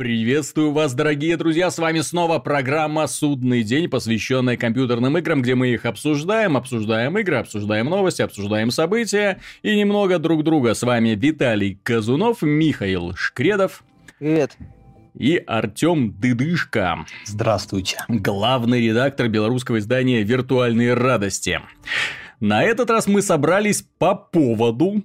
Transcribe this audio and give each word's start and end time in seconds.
Приветствую 0.00 0.72
вас, 0.72 0.94
дорогие 0.94 1.36
друзья! 1.36 1.70
С 1.70 1.76
вами 1.76 2.00
снова 2.00 2.38
программа 2.38 3.06
«Судный 3.06 3.62
день», 3.62 3.86
посвященная 3.86 4.56
компьютерным 4.56 5.18
играм, 5.18 5.42
где 5.42 5.54
мы 5.54 5.68
их 5.68 5.84
обсуждаем, 5.84 6.56
обсуждаем 6.56 7.18
игры, 7.18 7.36
обсуждаем 7.36 7.84
новости, 7.84 8.22
обсуждаем 8.22 8.70
события 8.70 9.42
и 9.60 9.76
немного 9.76 10.18
друг 10.18 10.42
друга. 10.42 10.72
С 10.72 10.82
вами 10.84 11.10
Виталий 11.10 11.78
Казунов, 11.82 12.40
Михаил 12.40 13.14
Шкредов. 13.14 13.84
Привет. 14.18 14.56
И 15.18 15.36
Артем 15.36 16.18
Дыдышко. 16.18 17.04
Здравствуйте. 17.26 17.98
Главный 18.08 18.80
редактор 18.80 19.28
белорусского 19.28 19.80
издания 19.80 20.22
«Виртуальные 20.22 20.94
радости». 20.94 21.60
На 22.40 22.62
этот 22.62 22.88
раз 22.88 23.06
мы 23.06 23.20
собрались 23.20 23.84
по 23.98 24.14
поводу 24.14 25.04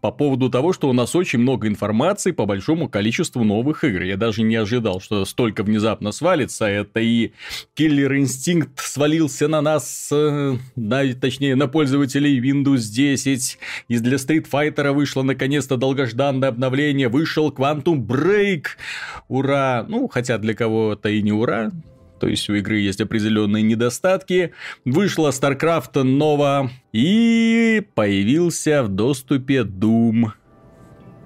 по 0.00 0.10
поводу 0.10 0.48
того, 0.50 0.72
что 0.72 0.88
у 0.88 0.92
нас 0.92 1.14
очень 1.14 1.38
много 1.38 1.68
информации 1.68 2.32
по 2.32 2.46
большому 2.46 2.88
количеству 2.88 3.44
новых 3.44 3.84
игр. 3.84 4.02
Я 4.02 4.16
даже 4.16 4.42
не 4.42 4.56
ожидал, 4.56 5.00
что 5.00 5.24
столько 5.24 5.62
внезапно 5.62 6.12
свалится. 6.12 6.66
Это 6.66 7.00
и 7.00 7.32
Killer 7.78 8.18
Instinct 8.18 8.70
свалился 8.76 9.48
на 9.48 9.60
нас, 9.60 10.08
э, 10.12 10.56
на, 10.76 11.14
точнее, 11.14 11.56
на 11.56 11.68
пользователей 11.68 12.40
Windows 12.40 12.90
10. 12.90 13.58
И 13.88 13.98
для 13.98 14.16
Street 14.16 14.46
Fighter 14.50 14.92
вышло 14.92 15.22
наконец-то 15.22 15.76
долгожданное 15.76 16.48
обновление. 16.48 17.08
Вышел 17.08 17.50
Quantum 17.50 18.06
Break. 18.06 18.64
Ура! 19.28 19.84
Ну, 19.88 20.08
хотя 20.08 20.38
для 20.38 20.54
кого-то 20.54 21.08
и 21.08 21.22
не 21.22 21.32
ура 21.32 21.70
то 22.20 22.28
есть 22.28 22.48
у 22.50 22.54
игры 22.54 22.78
есть 22.78 23.00
определенные 23.00 23.62
недостатки. 23.62 24.52
Вышла 24.84 25.30
StarCraft 25.30 25.94
Nova 25.94 26.68
и 26.92 27.82
появился 27.94 28.82
в 28.82 28.88
доступе 28.88 29.62
Doom. 29.62 30.32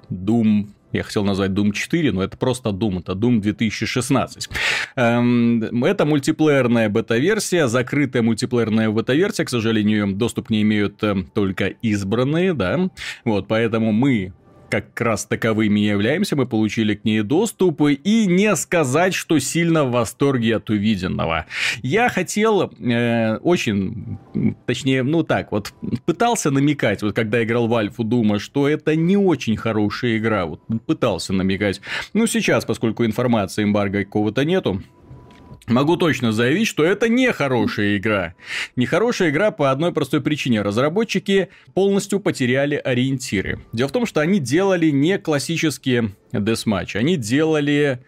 Doom 0.09 0.67
я 0.95 1.03
хотел 1.03 1.25
назвать 1.25 1.51
Doom 1.51 1.73
4, 1.73 2.11
но 2.13 2.23
это 2.23 2.37
просто 2.37 2.69
Doom, 2.69 2.99
это 2.99 3.11
Doom 3.11 3.41
2016. 3.41 4.49
Эм, 4.95 5.83
это 5.83 6.05
мультиплеерная 6.05 6.89
бета-версия, 6.89 7.67
закрытая 7.67 8.21
мультиплеерная 8.21 8.89
бета-версия, 8.89 9.43
к 9.43 9.49
сожалению, 9.49 10.13
доступ 10.13 10.49
не 10.49 10.61
имеют 10.61 11.03
эм, 11.03 11.25
только 11.33 11.67
избранные, 11.67 12.53
да, 12.53 12.89
вот, 13.25 13.47
поэтому 13.47 13.91
мы 13.91 14.33
как 14.69 14.99
раз 14.99 15.25
таковыми 15.25 15.79
являемся, 15.79 16.35
мы 16.35 16.45
получили 16.45 16.95
к 16.95 17.05
ней 17.05 17.21
доступ, 17.21 17.81
и 17.81 18.25
не 18.27 18.55
сказать, 18.55 19.13
что 19.13 19.39
сильно 19.39 19.85
в 19.85 19.91
восторге 19.91 20.57
от 20.57 20.69
увиденного. 20.69 21.45
Я 21.81 22.09
хотел 22.09 22.71
э, 22.79 23.37
очень, 23.37 24.17
точнее, 24.65 25.03
ну 25.03 25.23
так, 25.23 25.51
вот 25.51 25.73
пытался 26.05 26.51
намекать, 26.51 27.01
вот 27.01 27.15
когда 27.15 27.43
играл 27.43 27.67
в 27.67 27.75
Альфу, 27.75 28.03
думаю, 28.03 28.39
что 28.39 28.67
это 28.67 28.95
не 28.95 29.17
очень 29.17 29.57
хорошая 29.57 30.17
игра, 30.17 30.45
вот 30.45 30.61
пытался 30.85 31.33
намекать. 31.33 31.81
Ну, 32.13 32.27
сейчас, 32.27 32.65
поскольку 32.65 33.05
информации 33.05 33.63
эмбарго 33.63 34.03
какого-то 34.03 34.45
нету, 34.45 34.81
Могу 35.67 35.97
точно 35.97 36.31
заявить, 36.31 36.67
что 36.67 36.83
это 36.83 37.09
не 37.09 37.31
хорошая 37.31 37.97
игра. 37.97 38.35
Нехорошая 38.75 39.31
игра 39.31 39.49
по 39.49 39.71
одной 39.71 39.91
простой 39.91 40.21
причине. 40.21 40.61
Разработчики 40.61 41.49
полностью 41.73 42.19
потеряли 42.19 42.75
ориентиры. 42.75 43.59
Дело 43.73 43.89
в 43.89 43.91
том, 43.91 44.05
что 44.05 44.21
они 44.21 44.39
делали 44.39 44.91
не 44.91 45.17
классические 45.17 46.11
десматчи. 46.31 46.97
Они 46.97 47.17
делали, 47.17 47.99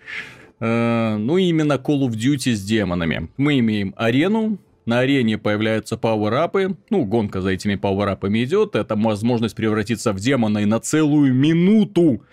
э, 0.59 1.15
ну, 1.17 1.37
именно 1.37 1.73
Call 1.73 2.07
of 2.07 2.11
Duty 2.11 2.53
с 2.53 2.61
демонами. 2.61 3.29
Мы 3.37 3.57
имеем 3.59 3.95
арену, 3.97 4.59
на 4.87 4.99
арене 4.99 5.37
появляются 5.37 5.97
пауэрапы, 5.97 6.77
ну, 6.89 7.05
гонка 7.05 7.41
за 7.41 7.49
этими 7.49 7.75
пауэрапами 7.75 8.43
идет, 8.43 8.75
это 8.75 8.95
возможность 8.95 9.55
превратиться 9.55 10.13
в 10.13 10.19
демона 10.19 10.59
и 10.59 10.65
на 10.65 10.79
целую 10.79 11.33
минуту 11.33 12.23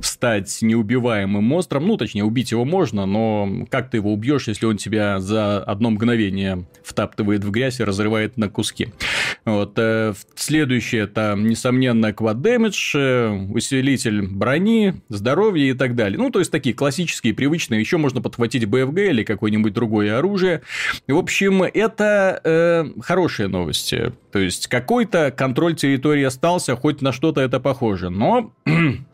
стать 0.00 0.58
неубиваемым 0.62 1.44
монстром, 1.44 1.86
ну, 1.86 1.96
точнее, 1.96 2.24
убить 2.24 2.52
его 2.52 2.64
можно, 2.64 3.06
но 3.06 3.66
как 3.70 3.90
ты 3.90 3.98
его 3.98 4.12
убьешь, 4.12 4.48
если 4.48 4.66
он 4.66 4.76
тебя 4.76 5.20
за 5.20 5.62
одно 5.62 5.90
мгновение 5.90 6.66
втаптывает 6.82 7.44
в 7.44 7.50
грязь 7.50 7.80
и 7.80 7.84
разрывает 7.84 8.36
на 8.36 8.48
куски. 8.48 8.88
Вот. 9.44 9.74
Э, 9.76 10.14
следующее 10.36 11.02
это, 11.02 11.34
несомненно, 11.36 12.12
квад 12.12 12.40
дэмидж, 12.40 12.96
э, 12.96 13.30
усилитель 13.50 14.22
брони, 14.22 15.02
здоровья 15.08 15.70
и 15.70 15.74
так 15.74 15.94
далее. 15.94 16.18
Ну, 16.18 16.30
то 16.30 16.38
есть, 16.38 16.50
такие 16.50 16.74
классические, 16.74 17.34
привычные. 17.34 17.80
Еще 17.80 17.96
можно 17.96 18.22
подхватить 18.22 18.66
БФГ 18.66 18.98
или 18.98 19.24
какое-нибудь 19.24 19.72
другое 19.72 20.18
оружие. 20.18 20.62
В 21.08 21.16
общем, 21.16 21.62
это 21.62 22.03
это 22.04 22.40
э, 22.44 23.00
хорошие 23.00 23.48
новости. 23.48 24.12
То 24.32 24.38
есть 24.38 24.66
какой-то 24.68 25.30
контроль 25.30 25.74
территории 25.74 26.24
остался, 26.24 26.76
хоть 26.76 27.02
на 27.02 27.12
что-то 27.12 27.40
это 27.40 27.60
похоже. 27.60 28.10
Но 28.10 28.52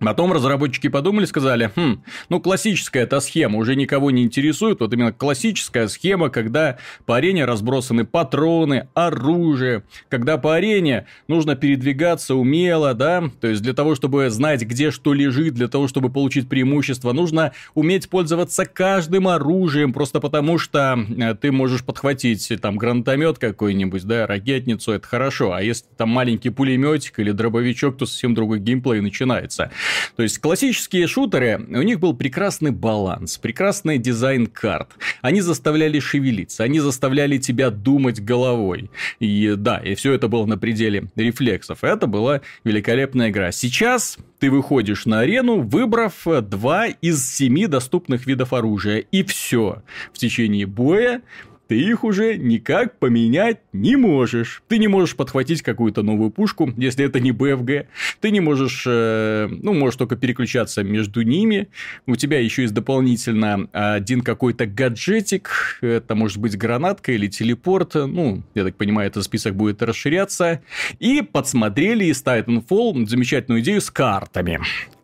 Потом 0.00 0.32
разработчики 0.32 0.88
подумали, 0.88 1.24
сказали, 1.24 1.70
хм, 1.74 2.02
ну 2.28 2.40
классическая 2.40 3.02
эта 3.02 3.18
схема 3.20 3.58
уже 3.58 3.74
никого 3.74 4.10
не 4.10 4.22
интересует, 4.22 4.80
вот 4.80 4.92
именно 4.92 5.12
классическая 5.12 5.88
схема, 5.88 6.30
когда 6.30 6.78
по 7.04 7.16
арене 7.16 7.44
разбросаны 7.44 8.04
патроны, 8.04 8.88
оружие, 8.94 9.82
когда 10.08 10.38
по 10.38 10.54
арене 10.54 11.06
нужно 11.26 11.56
передвигаться 11.56 12.36
умело, 12.36 12.94
да, 12.94 13.24
то 13.40 13.48
есть 13.48 13.62
для 13.62 13.72
того, 13.72 13.96
чтобы 13.96 14.30
знать, 14.30 14.62
где 14.62 14.92
что 14.92 15.12
лежит, 15.12 15.54
для 15.54 15.66
того, 15.66 15.88
чтобы 15.88 16.10
получить 16.10 16.48
преимущество, 16.48 17.12
нужно 17.12 17.52
уметь 17.74 18.08
пользоваться 18.08 18.66
каждым 18.66 19.26
оружием, 19.26 19.92
просто 19.92 20.20
потому 20.20 20.58
что 20.58 20.96
э, 21.16 21.34
ты 21.34 21.50
можешь 21.50 21.84
подхватить 21.84 22.52
там 22.62 22.76
гранатомет 22.76 23.38
какой-нибудь, 23.38 24.04
да, 24.04 24.26
ракетницу, 24.28 24.92
это 24.92 25.06
хорошо, 25.06 25.52
а 25.52 25.62
если 25.62 25.86
там 25.96 26.08
маленький 26.10 26.50
пулеметик 26.50 27.18
или 27.18 27.32
дробовичок, 27.32 27.96
то 27.96 28.06
совсем 28.06 28.34
другой 28.34 28.60
геймплей 28.60 29.00
начинается. 29.00 29.72
То 30.16 30.22
есть 30.22 30.38
классические 30.38 31.06
шутеры, 31.06 31.64
у 31.68 31.82
них 31.82 32.00
был 32.00 32.14
прекрасный 32.14 32.70
баланс, 32.70 33.38
прекрасный 33.38 33.98
дизайн 33.98 34.46
карт. 34.46 34.90
Они 35.22 35.40
заставляли 35.40 36.00
шевелиться, 36.00 36.64
они 36.64 36.80
заставляли 36.80 37.38
тебя 37.38 37.70
думать 37.70 38.20
головой. 38.20 38.90
И 39.20 39.54
да, 39.56 39.78
и 39.78 39.94
все 39.94 40.12
это 40.12 40.28
было 40.28 40.46
на 40.46 40.58
пределе 40.58 41.08
рефлексов. 41.16 41.84
Это 41.84 42.06
была 42.06 42.40
великолепная 42.64 43.30
игра. 43.30 43.52
Сейчас 43.52 44.18
ты 44.38 44.50
выходишь 44.50 45.06
на 45.06 45.20
арену, 45.20 45.60
выбрав 45.60 46.26
два 46.42 46.86
из 46.86 47.28
семи 47.28 47.66
доступных 47.66 48.26
видов 48.26 48.52
оружия. 48.52 48.98
И 48.98 49.22
все. 49.22 49.82
В 50.12 50.18
течение 50.18 50.66
боя 50.66 51.22
ты 51.68 51.78
их 51.78 52.02
уже 52.02 52.38
никак 52.38 52.98
поменять 52.98 53.58
не 53.74 53.96
можешь. 53.96 54.62
Ты 54.68 54.78
не 54.78 54.88
можешь 54.88 55.14
подхватить 55.14 55.60
какую-то 55.60 56.02
новую 56.02 56.30
пушку, 56.30 56.72
если 56.78 57.04
это 57.04 57.20
не 57.20 57.30
БФГ. 57.30 57.86
Ты 58.20 58.30
не 58.30 58.40
можешь, 58.40 58.84
э, 58.86 59.48
ну, 59.50 59.74
можешь 59.74 59.96
только 59.96 60.16
переключаться 60.16 60.82
между 60.82 61.22
ними. 61.22 61.68
У 62.06 62.16
тебя 62.16 62.40
еще 62.40 62.62
есть 62.62 62.74
дополнительно 62.74 63.68
один 63.72 64.22
какой-то 64.22 64.64
гаджетик. 64.66 65.78
Это 65.82 66.14
может 66.14 66.38
быть 66.38 66.56
гранатка 66.56 67.12
или 67.12 67.26
телепорт. 67.26 67.94
Ну, 67.94 68.42
я 68.54 68.64
так 68.64 68.76
понимаю, 68.76 69.08
этот 69.08 69.24
список 69.24 69.54
будет 69.54 69.82
расширяться. 69.82 70.62
И 70.98 71.20
подсмотрели 71.20 72.06
из 72.06 72.22
Titanfall 72.22 73.06
замечательную 73.06 73.60
идею 73.60 73.82
с 73.82 73.90
картами. 73.90 74.58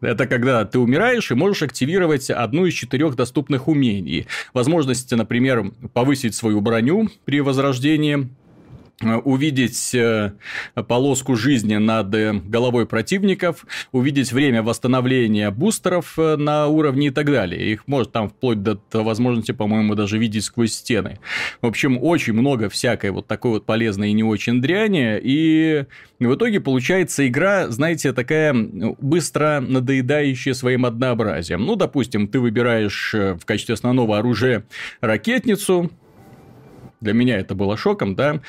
Это 0.05 0.27
когда 0.27 0.65
ты 0.65 0.79
умираешь 0.79 1.31
и 1.31 1.35
можешь 1.35 1.63
активировать 1.63 2.31
одну 2.31 2.67
из 2.67 2.75
четырех 2.75 3.17
доступных 3.17 3.69
умений. 3.69 4.27
Возможность, 4.53 5.11
например, 5.11 5.73
повысить 5.93 6.35
свою 6.35 6.61
броню 6.61 7.09
при 7.25 7.41
возрождении, 7.41 8.29
увидеть 9.01 9.95
э, 9.95 10.33
полоску 10.87 11.35
жизни 11.37 11.77
над 11.77 12.15
э, 12.15 12.33
головой 12.33 12.87
противников, 12.87 13.67
увидеть 13.93 14.33
время 14.33 14.63
восстановления 14.63 15.51
бустеров 15.51 16.17
на 16.17 16.69
уровне 16.69 17.09
и 17.09 17.11
так 17.11 17.27
далее. 17.27 17.73
Их 17.73 17.87
может 17.87 18.13
там 18.13 18.29
вплоть 18.29 18.63
до 18.63 18.79
возможности, 18.93 19.53
по-моему, 19.53 19.95
даже 19.95 20.19
видеть 20.19 20.45
сквозь 20.45 20.75
стены. 20.75 21.19
В 21.61 21.67
общем, 21.67 21.99
очень 22.01 22.35
много 22.35 22.69
всякой 22.69 23.11
вот 23.11 23.27
такой 23.27 23.53
вот 23.53 23.67
полезной 23.67 24.11
и 24.11 24.13
не 24.13 24.23
очень 24.23 24.63
дряни, 24.63 25.19
и 25.21 25.85
в 26.21 26.35
итоге 26.35 26.61
получается 26.61 27.27
игра, 27.27 27.69
знаете, 27.69 28.13
такая 28.13 28.55
быстро 28.55 29.61
надоедающая 29.61 30.55
своим 30.55 30.87
однообразием. 30.87 31.65
Ну, 31.65 31.77
допустим, 31.77 32.29
ты 32.29 32.39
выбираешь 32.39 33.13
в 33.13 33.45
качестве 33.45 33.75
основного 33.75 34.19
оружия 34.19 34.65
ракетницу, 35.01 35.91
для 37.05 37.13
меня 37.13 37.39
это 37.39 37.55
было 37.55 37.77
шоком, 37.77 38.17
да. 38.17 38.41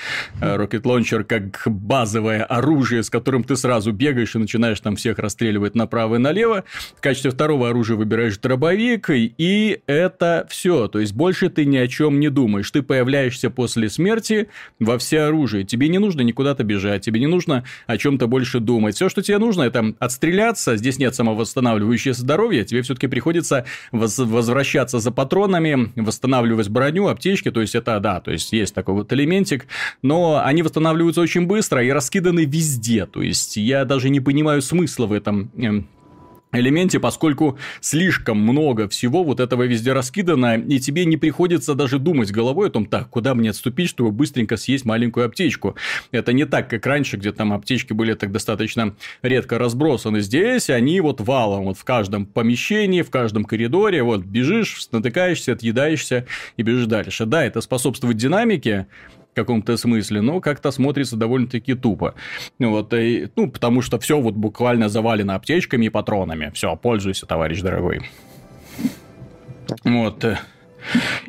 Э, 0.42 0.56
Rocket 0.56 0.82
Launcher 0.82 1.24
как 1.24 1.62
базовое 1.66 2.44
оружие, 2.44 3.04
с 3.04 3.10
которым 3.10 3.44
ты 3.44 3.56
сразу 3.56 3.92
бегаешь 3.92 4.36
и 4.36 4.40
начинаешь 4.40 4.80
там 4.80 4.96
всех 4.96 5.20
расстреливать 5.20 5.76
направо 5.76 6.16
и 6.16 6.18
налево. 6.18 6.64
В 6.98 7.02
качестве 7.02 7.32
второго 7.32 7.70
оружия 7.70 7.98
выбираешь 7.98 8.38
дробовик, 8.38 9.10
и 9.12 9.82
это 9.86 10.48
все. 10.50 10.88
То 10.88 11.00
есть 11.00 11.14
больше 11.14 11.50
ты 11.50 11.66
ни 11.66 11.78
о 11.78 11.88
чем 11.88 12.20
не 12.20 12.30
думаешь. 12.30 12.72
Ты 12.72 12.82
появляешься 12.82 13.50
после 13.50 13.90
смерти 13.90 14.48
во 14.80 14.98
все 14.98 15.22
оружие. 15.22 15.66
Тебе 15.66 15.90
не 15.90 16.00
нужно 16.00 16.22
никуда-то 16.22 16.64
бежать, 16.64 17.04
тебе 17.04 17.20
не 17.20 17.28
нужно 17.28 17.64
о 17.88 17.98
чем-то 17.98 18.28
больше 18.28 18.60
думать. 18.60 18.96
Все, 18.96 19.10
что 19.10 19.22
тебе 19.22 19.38
нужно, 19.38 19.64
это 19.64 19.94
отстреляться. 20.00 20.78
Здесь 20.78 20.98
нет 20.98 21.14
самовосстанавливающего 21.14 22.14
здоровья. 22.14 22.64
Тебе 22.64 22.82
все-таки 22.82 23.08
приходится 23.08 23.66
возвращаться 23.92 25.00
за 25.00 25.12
патронами, 25.12 25.92
восстанавливать 25.96 26.70
броню, 26.70 27.08
аптечки. 27.08 27.52
То 27.52 27.62
есть 27.62 27.76
это 27.76 28.00
да, 28.00 28.22
то 28.22 28.32
есть 28.32 28.45
есть 28.54 28.66
есть 28.66 28.76
такой 28.76 28.96
вот 28.96 29.14
элементик, 29.14 29.68
но 30.02 30.42
они 30.44 30.64
восстанавливаются 30.64 31.22
очень 31.22 31.46
быстро 31.46 31.84
и 31.84 31.90
раскиданы 31.90 32.46
везде, 32.46 33.06
то 33.06 33.22
есть 33.22 33.58
я 33.58 33.86
даже 33.86 34.10
не 34.10 34.20
понимаю 34.20 34.62
смысла 34.62 35.06
в 35.06 35.14
этом 35.14 35.52
эм, 35.58 35.88
элементе, 36.60 37.00
поскольку 37.00 37.58
слишком 37.82 38.40
много 38.40 38.88
всего 38.90 39.24
вот 39.24 39.40
этого 39.40 39.64
везде 39.64 39.94
раскидано, 39.94 40.58
и 40.58 40.80
тебе 40.80 41.06
не 41.06 41.18
приходится 41.18 41.76
даже 41.76 42.00
думать 42.00 42.32
головой 42.32 42.68
о 42.68 42.72
том, 42.72 42.86
так, 42.86 43.10
куда 43.10 43.36
мне 43.36 43.50
отступить, 43.50 43.90
чтобы 43.90 44.12
быстренько 44.12 44.58
съесть 44.58 44.86
маленькую 44.86 45.26
аптечку. 45.26 45.76
Это 46.12 46.34
не 46.34 46.46
так, 46.46 46.70
как 46.70 46.86
раньше, 46.86 47.18
где 47.18 47.32
там 47.32 47.54
аптечки 47.54 47.94
были 47.94 48.14
так 48.14 48.32
достаточно 48.32 48.96
редко 49.22 49.58
разбросаны. 49.58 50.22
Здесь 50.22 50.70
они 50.70 51.02
вот 51.02 51.22
валом, 51.22 51.66
вот 51.66 51.78
в 51.78 51.84
каждом 51.84 52.26
помещении, 52.26 53.02
в 53.02 53.10
каждом 53.10 53.46
коридоре, 53.46 54.04
вот 54.04 54.24
бежишь, 54.24 54.88
натыкаешься, 54.92 55.54
отъедаешься 55.54 56.26
и 56.58 56.64
бежишь 56.64 56.88
дальше. 56.88 57.26
Да, 57.26 57.44
это 57.44 57.62
способствует 57.62 58.18
динамике, 58.18 58.88
каком-то 59.36 59.78
смысле, 59.78 60.22
но 60.22 60.40
как-то 60.40 60.72
смотрится 60.72 61.16
довольно-таки 61.16 61.76
тупо. 61.76 62.16
Вот, 62.60 62.94
и, 62.94 63.30
ну, 63.36 63.52
потому 63.52 63.82
что 63.82 64.00
все 64.00 64.20
вот 64.20 64.34
буквально 64.36 64.90
завалено 64.90 65.36
аптечками 65.36 65.86
и 65.86 65.90
патронами. 65.90 66.52
Все, 66.54 66.76
пользуйся, 66.76 67.26
товарищ 67.26 67.62
дорогой. 67.62 68.02
Вот. 69.84 70.26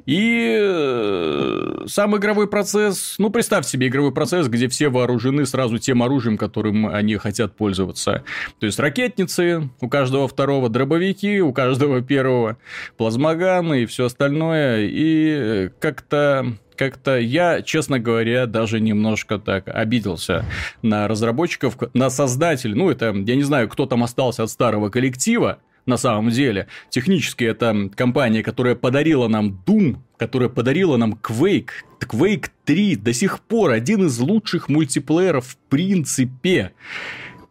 И 0.05 0.57
э, 0.61 1.85
сам 1.87 2.17
игровой 2.17 2.49
процесс, 2.49 3.17
ну, 3.19 3.31
представь 3.31 3.67
себе 3.67 3.89
игровой 3.89 4.13
процесс, 4.13 4.49
где 4.49 4.69
все 4.69 4.89
вооружены 4.89 5.47
сразу 5.47 5.79
тем 5.79 6.03
оружием, 6.03 6.37
которым 6.37 6.87
они 6.87 7.17
хотят 7.17 7.57
пользоваться. 7.57 8.23
То 8.61 8.67
есть, 8.67 8.79
ракетницы 8.79 9.69
у 9.81 9.89
каждого 9.89 10.29
второго, 10.29 10.69
дробовики 10.69 11.41
у 11.41 11.53
каждого 11.53 12.03
первого, 12.03 12.59
плазмоганы 12.97 13.83
и 13.83 13.87
все 13.87 14.07
остальное. 14.07 14.87
И 14.87 15.29
э, 15.29 15.71
как-то 15.81 16.57
как-то 16.77 17.19
я, 17.19 17.63
честно 17.63 17.99
говоря, 17.99 18.47
даже 18.47 18.81
немножко 18.81 19.39
так 19.39 19.69
обиделся 19.69 20.45
на 20.83 21.09
разработчиков, 21.09 21.77
на 21.95 22.11
создателей. 22.11 22.75
Ну, 22.75 22.91
это, 22.91 23.07
я 23.07 23.37
не 23.37 23.43
знаю, 23.43 23.69
кто 23.69 23.87
там 23.87 24.03
остался 24.03 24.43
от 24.43 24.51
старого 24.51 24.89
коллектива, 24.89 25.59
на 25.87 25.97
самом 25.97 26.31
деле. 26.31 26.67
Технически 26.91 27.45
это 27.45 27.89
компания, 27.95 28.43
которая 28.43 28.75
подарила 28.75 29.29
нам 29.29 29.63
Doom, 29.67 29.97
которая 30.19 30.49
подарила 30.49 30.97
нам 30.97 31.15
Quake. 31.15 31.71
Quake 32.01 32.47
3 32.65 32.97
до 32.97 33.13
сих 33.13 33.41
пор 33.41 33.71
один 33.71 34.07
из 34.07 34.19
лучших 34.19 34.69
мультиплееров 34.69 35.47
в 35.47 35.57
принципе. 35.69 36.73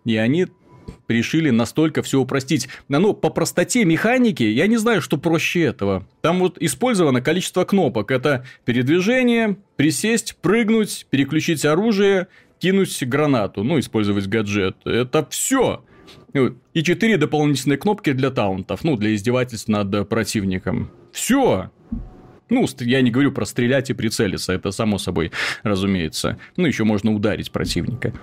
И 0.04 0.18
они 0.18 0.48
решили 1.07 1.49
настолько 1.49 2.01
все 2.01 2.19
упростить. 2.19 2.67
Ну, 2.87 3.13
по 3.13 3.29
простоте 3.29 3.85
механики, 3.85 4.43
я 4.43 4.67
не 4.67 4.77
знаю, 4.77 5.01
что 5.01 5.17
проще 5.17 5.61
этого. 5.61 6.07
Там 6.21 6.39
вот 6.39 6.57
использовано 6.59 7.21
количество 7.21 7.63
кнопок. 7.65 8.11
Это 8.11 8.45
передвижение, 8.65 9.57
присесть, 9.75 10.37
прыгнуть, 10.41 11.07
переключить 11.09 11.65
оружие, 11.65 12.27
кинуть 12.59 13.03
гранату, 13.03 13.63
ну, 13.63 13.79
использовать 13.79 14.27
гаджет. 14.27 14.77
Это 14.85 15.25
все. 15.29 15.83
И 16.73 16.83
четыре 16.83 17.17
дополнительные 17.17 17.77
кнопки 17.77 18.11
для 18.11 18.29
таунтов, 18.29 18.83
ну, 18.83 18.97
для 18.97 19.15
издевательств 19.15 19.67
над 19.69 20.09
противником. 20.09 20.91
Все. 21.11 21.71
Ну, 22.49 22.67
я 22.81 23.01
не 23.01 23.09
говорю 23.09 23.31
про 23.31 23.45
стрелять 23.45 23.89
и 23.89 23.93
прицелиться, 23.93 24.53
это 24.53 24.71
само 24.71 24.97
собой, 24.97 25.31
разумеется. 25.63 26.37
Ну, 26.57 26.67
еще 26.67 26.83
можно 26.83 27.13
ударить 27.13 27.51
противника. 27.51 28.13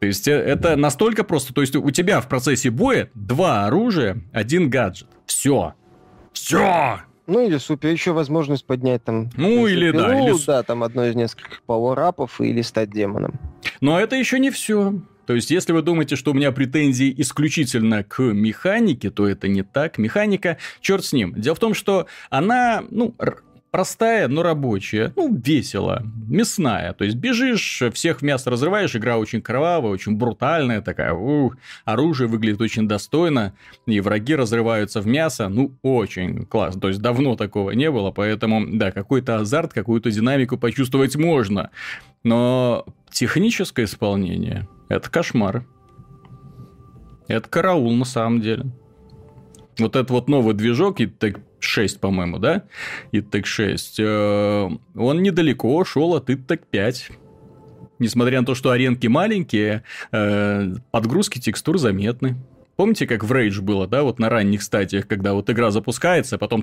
То 0.00 0.06
есть, 0.06 0.28
э, 0.28 0.32
это 0.32 0.76
настолько 0.76 1.24
просто. 1.24 1.54
То 1.54 1.60
есть, 1.60 1.76
у 1.76 1.90
тебя 1.90 2.20
в 2.20 2.28
процессе 2.28 2.70
боя 2.70 3.10
два 3.14 3.66
оружия, 3.66 4.22
один 4.32 4.70
гаджет. 4.70 5.08
Все. 5.26 5.74
Все. 6.32 7.00
Ну, 7.26 7.44
или 7.44 7.56
супер, 7.58 7.88
еще 7.88 8.12
возможность 8.12 8.64
поднять 8.64 9.02
там... 9.02 9.30
Ну, 9.36 9.66
или 9.66 9.90
пилу, 9.90 10.04
да. 10.04 10.20
Или... 10.20 10.46
Да, 10.46 10.62
там 10.62 10.84
одно 10.84 11.06
из 11.06 11.16
нескольких 11.16 11.62
пауэрапов, 11.62 12.40
или 12.40 12.62
стать 12.62 12.90
демоном. 12.90 13.40
Но 13.80 13.98
это 13.98 14.14
еще 14.14 14.38
не 14.38 14.50
все. 14.50 14.94
То 15.26 15.34
есть, 15.34 15.50
если 15.50 15.72
вы 15.72 15.82
думаете, 15.82 16.14
что 16.14 16.30
у 16.30 16.34
меня 16.34 16.52
претензии 16.52 17.12
исключительно 17.16 18.04
к 18.04 18.22
механике, 18.22 19.10
то 19.10 19.26
это 19.26 19.48
не 19.48 19.62
так. 19.62 19.98
Механика, 19.98 20.56
черт 20.80 21.04
с 21.04 21.12
ним. 21.12 21.34
Дело 21.36 21.56
в 21.56 21.58
том, 21.58 21.74
что 21.74 22.06
она, 22.30 22.84
ну, 22.90 23.14
простая, 23.76 24.26
но 24.26 24.42
рабочая, 24.42 25.12
ну, 25.16 25.30
весело, 25.36 26.02
мясная. 26.28 26.94
То 26.94 27.04
есть, 27.04 27.18
бежишь, 27.18 27.82
всех 27.92 28.20
в 28.20 28.22
мясо 28.22 28.50
разрываешь, 28.50 28.96
игра 28.96 29.18
очень 29.18 29.42
кровавая, 29.42 29.90
очень 29.90 30.16
брутальная 30.16 30.80
такая, 30.80 31.12
ух, 31.12 31.58
оружие 31.84 32.26
выглядит 32.26 32.62
очень 32.62 32.88
достойно, 32.88 33.52
и 33.84 34.00
враги 34.00 34.34
разрываются 34.34 35.02
в 35.02 35.06
мясо, 35.06 35.50
ну, 35.50 35.74
очень 35.82 36.46
классно. 36.46 36.80
То 36.80 36.88
есть, 36.88 37.02
давно 37.02 37.36
такого 37.36 37.72
не 37.72 37.90
было, 37.90 38.12
поэтому, 38.12 38.64
да, 38.78 38.92
какой-то 38.92 39.36
азарт, 39.40 39.74
какую-то 39.74 40.10
динамику 40.10 40.56
почувствовать 40.56 41.14
можно. 41.16 41.68
Но 42.24 42.86
техническое 43.10 43.84
исполнение– 43.84 44.66
это 44.88 45.10
кошмар. 45.10 45.66
Это 47.28 47.46
караул 47.50 47.92
на 47.92 48.06
самом 48.06 48.40
деле. 48.40 48.64
Вот 49.78 49.96
этот 49.96 50.10
вот 50.12 50.28
новый 50.30 50.54
движок, 50.54 51.00
и 51.00 51.06
так 51.06 51.40
6, 51.60 52.00
по-моему, 52.00 52.38
да? 52.38 52.64
ИТЭК 53.12 53.46
6. 53.46 54.00
Э, 54.00 54.68
он 54.94 55.22
недалеко 55.22 55.84
шел 55.84 56.14
от 56.14 56.30
ИТЭК 56.30 56.66
5. 56.66 57.10
Несмотря 57.98 58.40
на 58.40 58.46
то, 58.46 58.54
что 58.54 58.70
аренки 58.70 59.06
маленькие, 59.06 59.82
э, 60.12 60.74
подгрузки 60.90 61.38
текстур 61.38 61.78
заметны. 61.78 62.36
Помните, 62.76 63.06
как 63.06 63.24
в 63.24 63.32
Rage 63.32 63.62
было, 63.62 63.86
да, 63.86 64.02
вот 64.02 64.18
на 64.18 64.28
ранних 64.28 64.62
стадиях, 64.62 65.08
когда 65.08 65.32
вот 65.32 65.48
игра 65.48 65.70
запускается, 65.70 66.36
а 66.36 66.38
потом 66.38 66.62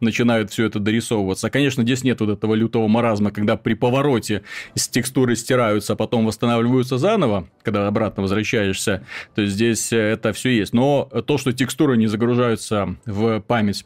начинают 0.00 0.50
все 0.50 0.64
это 0.64 0.80
дорисовываться. 0.80 1.50
Конечно, 1.50 1.82
здесь 1.82 2.02
нет 2.02 2.20
вот 2.20 2.30
этого 2.30 2.54
лютого 2.54 2.88
маразма, 2.88 3.30
когда 3.30 3.56
при 3.56 3.74
повороте 3.74 4.42
с 4.74 4.88
текстуры 4.88 5.36
стираются, 5.36 5.92
а 5.92 5.96
потом 5.96 6.24
восстанавливаются 6.24 6.96
заново, 6.96 7.46
когда 7.62 7.86
обратно 7.86 8.22
возвращаешься. 8.22 9.04
То 9.34 9.42
есть 9.42 9.54
здесь 9.54 9.92
это 9.92 10.32
все 10.32 10.48
есть. 10.50 10.72
Но 10.72 11.04
то, 11.26 11.36
что 11.36 11.52
текстуры 11.52 11.98
не 11.98 12.06
загружаются 12.06 12.96
в 13.04 13.40
память, 13.40 13.84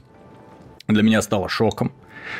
для 0.86 1.02
меня 1.02 1.22
стало 1.22 1.48
шоком. 1.48 1.92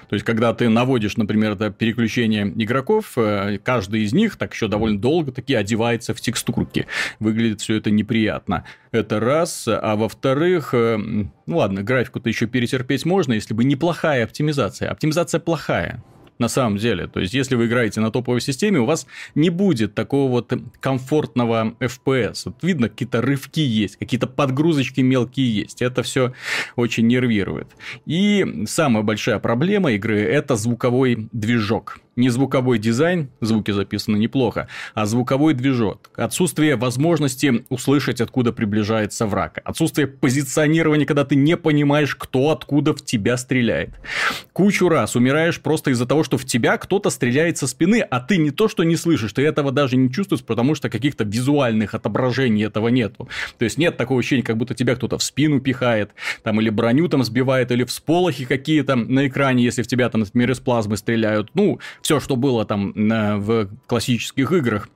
То 0.08 0.14
есть, 0.14 0.24
когда 0.24 0.52
ты 0.54 0.68
наводишь, 0.68 1.16
например, 1.16 1.52
это 1.52 1.70
переключение 1.70 2.52
игроков, 2.56 3.12
э, 3.16 3.58
каждый 3.62 4.02
из 4.02 4.12
них 4.12 4.36
так 4.36 4.52
еще 4.54 4.68
довольно 4.68 4.98
долго 4.98 5.32
таки 5.32 5.54
одевается 5.54 6.14
в 6.14 6.20
текстурки. 6.20 6.86
Выглядит 7.20 7.60
все 7.60 7.76
это 7.76 7.90
неприятно. 7.90 8.64
Это 8.92 9.20
раз. 9.20 9.66
А 9.66 9.96
во-вторых, 9.96 10.74
э, 10.74 10.96
ну 10.96 11.56
ладно, 11.56 11.82
графику-то 11.82 12.28
еще 12.28 12.46
перетерпеть 12.46 13.04
можно, 13.04 13.32
если 13.32 13.54
бы 13.54 13.64
неплохая 13.64 14.24
оптимизация. 14.24 14.90
Оптимизация 14.90 15.40
плохая 15.40 16.02
на 16.38 16.48
самом 16.48 16.78
деле. 16.78 17.06
То 17.06 17.20
есть, 17.20 17.34
если 17.34 17.54
вы 17.54 17.66
играете 17.66 18.00
на 18.00 18.10
топовой 18.10 18.40
системе, 18.40 18.80
у 18.80 18.84
вас 18.84 19.06
не 19.34 19.50
будет 19.50 19.94
такого 19.94 20.30
вот 20.30 20.52
комфортного 20.80 21.74
FPS. 21.80 22.42
Вот 22.46 22.56
видно, 22.62 22.88
какие-то 22.88 23.22
рывки 23.22 23.60
есть, 23.60 23.96
какие-то 23.96 24.26
подгрузочки 24.26 25.00
мелкие 25.00 25.54
есть. 25.54 25.82
Это 25.82 26.02
все 26.02 26.32
очень 26.76 27.06
нервирует. 27.06 27.68
И 28.06 28.64
самая 28.66 29.02
большая 29.02 29.38
проблема 29.38 29.92
игры– 29.92 30.20
это 30.22 30.56
звуковой 30.56 31.28
движок 31.32 31.98
не 32.16 32.28
звуковой 32.28 32.78
дизайн, 32.78 33.28
звуки 33.40 33.70
записаны 33.70 34.16
неплохо, 34.16 34.68
а 34.94 35.06
звуковой 35.06 35.54
движок. 35.54 36.10
Отсутствие 36.16 36.76
возможности 36.76 37.64
услышать, 37.68 38.20
откуда 38.20 38.52
приближается 38.52 39.26
враг. 39.26 39.58
Отсутствие 39.64 40.06
позиционирования, 40.06 41.06
когда 41.06 41.24
ты 41.24 41.36
не 41.36 41.56
понимаешь, 41.56 42.14
кто 42.14 42.50
откуда 42.50 42.94
в 42.94 43.04
тебя 43.04 43.36
стреляет. 43.36 43.90
Кучу 44.52 44.88
раз 44.88 45.16
умираешь 45.16 45.60
просто 45.60 45.90
из-за 45.90 46.06
того, 46.06 46.24
что 46.24 46.38
в 46.38 46.44
тебя 46.44 46.76
кто-то 46.78 47.10
стреляет 47.10 47.58
со 47.58 47.66
спины, 47.66 48.00
а 48.00 48.20
ты 48.20 48.36
не 48.36 48.50
то, 48.50 48.68
что 48.68 48.84
не 48.84 48.96
слышишь, 48.96 49.32
ты 49.32 49.42
этого 49.42 49.72
даже 49.72 49.96
не 49.96 50.12
чувствуешь, 50.12 50.42
потому 50.42 50.74
что 50.74 50.90
каких-то 50.90 51.24
визуальных 51.24 51.94
отображений 51.94 52.64
этого 52.64 52.88
нету. 52.88 53.28
То 53.58 53.64
есть 53.64 53.78
нет 53.78 53.96
такого 53.96 54.20
ощущения, 54.20 54.42
как 54.42 54.56
будто 54.56 54.74
тебя 54.74 54.94
кто-то 54.94 55.18
в 55.18 55.22
спину 55.22 55.60
пихает, 55.60 56.10
там 56.42 56.60
или 56.60 56.70
броню 56.70 57.08
там 57.08 57.24
сбивает, 57.24 57.70
или 57.70 57.84
всполохи 57.84 58.44
какие-то 58.44 58.96
на 58.96 59.26
экране, 59.26 59.64
если 59.64 59.82
в 59.82 59.86
тебя 59.86 60.08
там, 60.08 60.20
например, 60.20 60.50
из 60.50 60.60
плазмы 60.60 60.96
стреляют. 60.96 61.50
Ну, 61.54 61.80
все, 62.04 62.20
что 62.20 62.36
было 62.36 62.66
там 62.66 62.92
в 62.94 63.68
классических 63.86 64.52
играх. 64.52 64.88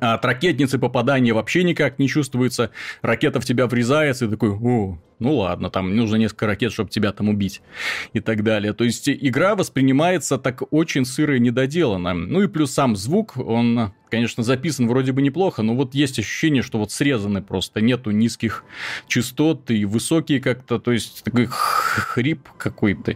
А 0.00 0.14
от 0.14 0.24
ракетницы 0.24 0.80
попадания 0.80 1.32
вообще 1.32 1.62
никак 1.62 2.00
не 2.00 2.08
чувствуется. 2.08 2.72
Ракета 3.00 3.40
в 3.40 3.44
тебя 3.44 3.68
врезается 3.68 4.24
и 4.24 4.28
такой, 4.28 4.50
о, 4.50 4.98
ну 5.20 5.36
ладно, 5.36 5.70
там 5.70 5.94
нужно 5.94 6.16
несколько 6.16 6.46
ракет, 6.46 6.72
чтобы 6.72 6.90
тебя 6.90 7.12
там 7.12 7.28
убить 7.28 7.62
и 8.12 8.18
так 8.18 8.42
далее. 8.42 8.72
То 8.72 8.82
есть 8.82 9.08
игра 9.08 9.54
воспринимается 9.54 10.36
так 10.36 10.64
очень 10.72 11.04
сыро 11.04 11.36
и 11.36 11.40
недоделанно. 11.40 12.12
Ну 12.14 12.42
и 12.42 12.48
плюс 12.48 12.72
сам 12.72 12.96
звук, 12.96 13.36
он, 13.36 13.92
конечно, 14.10 14.42
записан 14.42 14.88
вроде 14.88 15.12
бы 15.12 15.22
неплохо, 15.22 15.62
но 15.62 15.76
вот 15.76 15.94
есть 15.94 16.18
ощущение, 16.18 16.64
что 16.64 16.80
вот 16.80 16.90
срезаны 16.90 17.40
просто, 17.40 17.80
нету 17.80 18.10
низких 18.10 18.64
частот 19.06 19.70
и 19.70 19.84
высокие 19.84 20.40
как-то, 20.40 20.80
то 20.80 20.90
есть 20.90 21.22
такой 21.22 21.46
хрип 21.48 22.48
какой-то. 22.58 23.14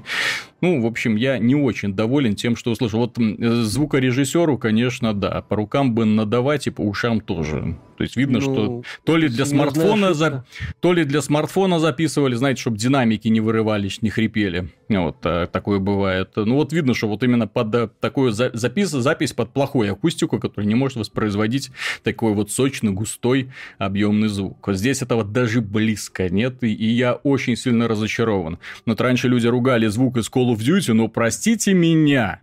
Ну, 0.61 0.83
в 0.83 0.87
общем, 0.87 1.17
я 1.17 1.39
не 1.39 1.55
очень 1.55 1.95
доволен 1.95 2.35
тем, 2.35 2.57
что 2.57 2.73
услышал. 2.73 3.01
Вот 3.01 3.17
звукорежиссеру, 3.17 4.59
конечно, 4.59 5.15
да, 5.15 5.43
по 5.49 5.57
рукам 5.57 5.95
бы 5.95 6.05
надавать 6.05 6.67
и 6.67 6.71
по 6.71 6.83
ушам 6.83 7.21
тоже. 7.21 7.77
То 7.99 8.05
есть 8.05 8.17
видно, 8.17 8.39
ну, 8.39 8.41
что 8.41 8.83
то 9.03 9.17
ли 9.17 9.29
для 9.29 9.45
смартфона, 9.45 10.15
за... 10.15 10.45
то 10.79 10.93
ли 10.93 11.05
для 11.05 11.21
смартфона 11.21 11.81
записывали, 11.81 12.37
знаете, 12.37 12.61
чтобы 12.61 12.79
динамики 12.79 13.27
не 13.27 13.41
вырывались, 13.41 14.03
не 14.03 14.11
хрипели. 14.11 14.69
Вот 14.89 15.17
э, 15.25 15.49
такое 15.51 15.81
бывает. 15.81 16.31
Ну 16.37 16.55
вот 16.55 16.73
видно, 16.73 16.95
что 16.95 17.09
вот 17.09 17.25
именно 17.25 17.49
под 17.49 17.75
э, 17.75 17.89
такую 17.99 18.31
запись, 18.31 18.91
запись 18.91 19.33
под 19.33 19.53
плохую 19.53 19.93
акустику, 19.93 20.39
которая 20.39 20.69
не 20.69 20.77
может 20.77 20.97
воспроизводить 20.97 21.73
такой 22.05 22.35
вот 22.35 22.53
сочный, 22.53 22.93
густой, 22.93 23.51
объемный 23.79 24.29
звук. 24.29 24.65
Вот 24.65 24.77
здесь 24.77 25.03
этого 25.03 25.25
даже 25.25 25.61
близко 25.61 26.29
нет, 26.29 26.63
и 26.63 26.69
я 26.69 27.15
очень 27.15 27.57
сильно 27.57 27.89
разочарован. 27.89 28.61
Вот 28.87 29.01
раньше 29.01 29.27
люди 29.27 29.49
ругали 29.49 29.89
звук 29.89 30.19
из 30.19 30.31
Call 30.31 30.55
of 30.55 30.59
Duty, 30.59 30.93
но 30.93 31.09
простите 31.09 31.75
меня, 31.75 32.43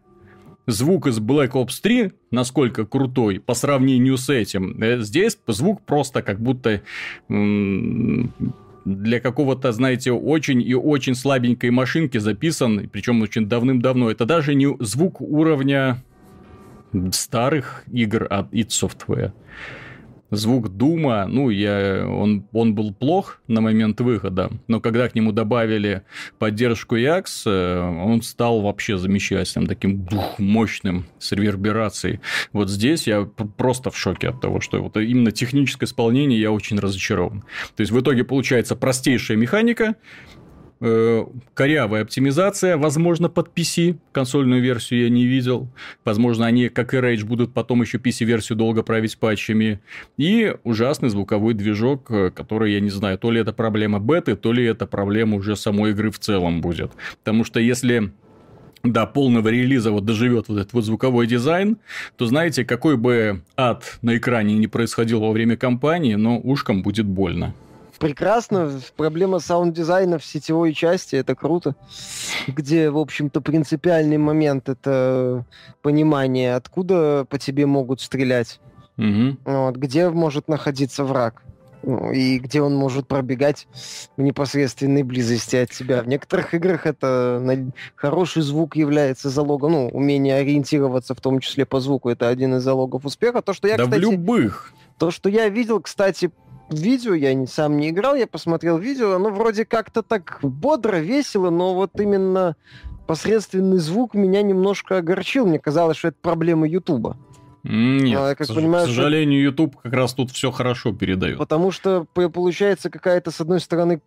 звук 0.68 1.08
из 1.08 1.20
Black 1.20 1.52
Ops 1.52 1.82
3, 1.82 2.12
насколько 2.32 2.86
крутой 2.86 3.40
по 3.40 3.54
сравнению 3.54 4.18
с 4.18 4.30
этим, 4.30 4.82
э, 4.82 5.00
здесь 5.02 5.38
звук 5.48 5.82
просто 5.82 6.22
как 6.22 6.40
будто 6.40 6.82
для 8.86 9.20
какого-то, 9.20 9.72
знаете, 9.72 10.12
очень 10.12 10.62
и 10.62 10.76
очень 10.76 11.16
слабенькой 11.16 11.72
машинки 11.72 12.20
записан, 12.20 12.88
причем 12.90 13.22
очень 13.22 13.48
давным-давно. 13.48 14.12
Это 14.12 14.26
даже 14.26 14.54
не 14.54 14.76
звук 14.80 15.22
уровня 15.22 16.04
старых 17.12 17.84
игр 17.92 18.28
от 18.30 18.54
id 18.54 18.68
Software 18.68 19.34
звук 20.32 20.70
Дума, 20.70 21.26
ну, 21.28 21.50
я, 21.50 22.06
он, 22.08 22.48
он 22.52 22.76
был 22.76 22.94
плох 22.94 23.42
на 23.48 23.62
момент 23.62 24.02
выхода, 24.02 24.52
но 24.68 24.80
когда 24.80 25.08
к 25.08 25.16
нему 25.16 25.32
добавили 25.32 26.04
поддержку 26.40 26.96
Yax, 26.98 27.26
э, 27.46 27.80
он 27.80 28.22
стал 28.22 28.62
вообще 28.62 28.98
замечательным, 28.98 29.68
таким 29.68 30.04
дух, 30.06 30.40
мощным, 30.40 31.06
с 31.20 31.32
реверберацией. 31.32 32.20
Вот 32.54 32.70
здесь 32.70 33.08
я 33.08 33.24
просто 33.24 33.92
в 33.92 33.98
шоке 33.98 34.30
от 34.30 34.42
того, 34.42 34.60
что 34.60 34.82
вот 34.82 34.98
именно 34.98 35.32
техническое 35.32 35.86
исполнение 35.86 36.40
я 36.40 36.52
очень 36.52 36.80
разочарован. 36.80 37.44
То 37.76 37.82
есть, 37.82 37.92
в 37.92 38.00
итоге 38.00 38.24
получается 38.24 38.76
простейшая 38.76 39.38
механика, 39.38 39.96
Э, 40.82 41.26
корявая 41.54 42.02
оптимизация, 42.02 42.78
возможно, 42.78 43.30
под 43.30 43.52
PC. 43.56 43.98
Консольную 44.12 44.62
версию 44.62 45.04
я 45.04 45.10
не 45.10 45.26
видел. 45.26 45.70
Возможно, 46.04 46.46
они, 46.46 46.68
как 46.70 46.94
и 46.94 46.98
Rage, 46.98 47.24
будут 47.26 47.54
потом 47.54 47.82
еще 47.82 47.98
PC-версию 47.98 48.58
долго 48.58 48.84
править 48.84 49.18
патчами. 49.18 49.80
И 50.18 50.54
ужасный 50.64 51.10
звуковой 51.10 51.54
движок, 51.54 52.12
э, 52.12 52.30
который, 52.30 52.74
я 52.74 52.82
не 52.82 52.90
знаю, 52.90 53.18
то 53.18 53.32
ли 53.32 53.40
это 53.40 53.54
проблема 53.54 54.00
беты, 54.00 54.36
то 54.36 54.52
ли 54.52 54.66
это 54.66 54.86
проблема 54.86 55.38
уже 55.38 55.56
самой 55.56 55.92
игры 55.92 56.12
в 56.12 56.20
целом 56.20 56.60
будет. 56.60 56.92
Потому 57.24 57.46
что 57.46 57.60
если 57.62 58.12
до 58.84 59.08
полного 59.08 59.48
релиза 59.48 59.92
вот 59.92 60.06
доживет 60.06 60.50
вот 60.50 60.60
этот 60.60 60.74
вот 60.74 60.84
звуковой 60.84 61.26
дизайн, 61.26 61.78
то 62.18 62.26
знаете, 62.26 62.66
какой 62.66 62.98
бы 62.98 63.42
ад 63.56 63.98
на 64.02 64.18
экране 64.18 64.56
не 64.58 64.68
происходил 64.68 65.22
во 65.22 65.32
время 65.32 65.56
кампании, 65.56 66.16
но 66.16 66.38
ушкам 66.38 66.84
будет 66.84 67.06
больно 67.06 67.56
прекрасно. 68.00 68.72
Проблема 68.96 69.40
саунд-дизайна 69.40 70.20
в 70.20 70.26
сетевой 70.26 70.74
части, 70.74 71.16
это 71.16 71.36
круто. 71.36 71.76
Где, 72.48 72.90
в 72.90 72.98
общем-то, 72.98 73.42
принципиальный 73.42 74.18
момент— 74.18 74.70
это 74.70 75.46
понимание, 75.82 76.56
откуда 76.56 77.26
по 77.30 77.38
тебе 77.38 77.66
могут 77.66 78.02
стрелять. 78.02 78.60
Угу. 78.98 79.38
Вот, 79.46 79.76
где 79.76 80.10
может 80.10 80.48
находиться 80.48 81.04
враг 81.04 81.46
ну, 81.86 82.12
и 82.12 82.40
где 82.40 82.62
он 82.62 82.76
может 82.76 83.08
пробегать 83.08 83.68
в 84.18 84.22
непосредственной 84.22 85.04
близости 85.04 85.56
от 85.56 85.70
тебя. 85.70 86.02
В 86.02 86.08
некоторых 86.08 86.54
играх 86.54 86.86
это 86.86 87.72
хороший 87.96 88.42
звук 88.42 88.76
является 88.76 89.30
залогом, 89.30 89.72
ну, 89.72 89.88
умение 89.90 90.36
ориентироваться, 90.36 91.14
в 91.14 91.22
том 91.22 91.40
числе 91.40 91.66
по 91.66 91.80
звуку, 91.80 92.10
это 92.10 92.28
один 92.28 92.56
из 92.56 92.64
залогов 92.64 93.06
успеха. 93.06 93.42
То, 93.42 93.54
что 93.54 93.68
я, 93.68 93.78
да 93.78 93.84
кстати, 93.84 94.00
в 94.00 94.04
любых. 94.04 94.74
То, 94.98 95.12
что 95.12 95.30
я 95.30 95.48
видел, 95.50 95.80
кстати, 95.80 96.32
видео, 96.70 97.14
я 97.14 97.34
не, 97.34 97.48
сам 97.48 97.78
не 97.78 97.90
играл, 97.90 98.16
я 98.16 98.28
посмотрел 98.28 98.78
видео, 98.78 99.14
оно 99.14 99.30
вроде 99.30 99.66
как-то 99.66 100.02
так 100.02 100.40
бодро, 100.42 100.98
весело, 100.98 101.50
но 101.50 101.74
вот 101.74 102.00
именно 102.00 102.56
посредственный 103.08 103.78
звук 103.78 104.14
меня 104.14 104.42
немножко 104.42 104.98
огорчил. 104.98 105.46
Мне 105.46 105.60
казалось, 105.60 105.98
что 105.98 106.10
это 106.10 106.18
проблема 106.22 106.68
Ютуба. 106.68 107.18
Нет, 107.64 108.20
а, 108.20 108.36
как 108.36 108.48
к, 108.48 108.54
понимаю, 108.54 108.86
к 108.86 108.90
сожалению, 108.90 109.42
что... 109.42 109.64
YouTube 109.64 109.78
как 109.82 109.94
раз 109.94 110.14
тут 110.14 110.32
все 110.32 110.52
хорошо 110.52 110.94
передает. 110.94 111.38
Потому 111.40 111.72
что 111.72 112.06
получается 112.14 112.92
какая-то, 112.92 113.32
с 113.32 113.42
одной 113.42 113.60
стороны, 113.60 114.02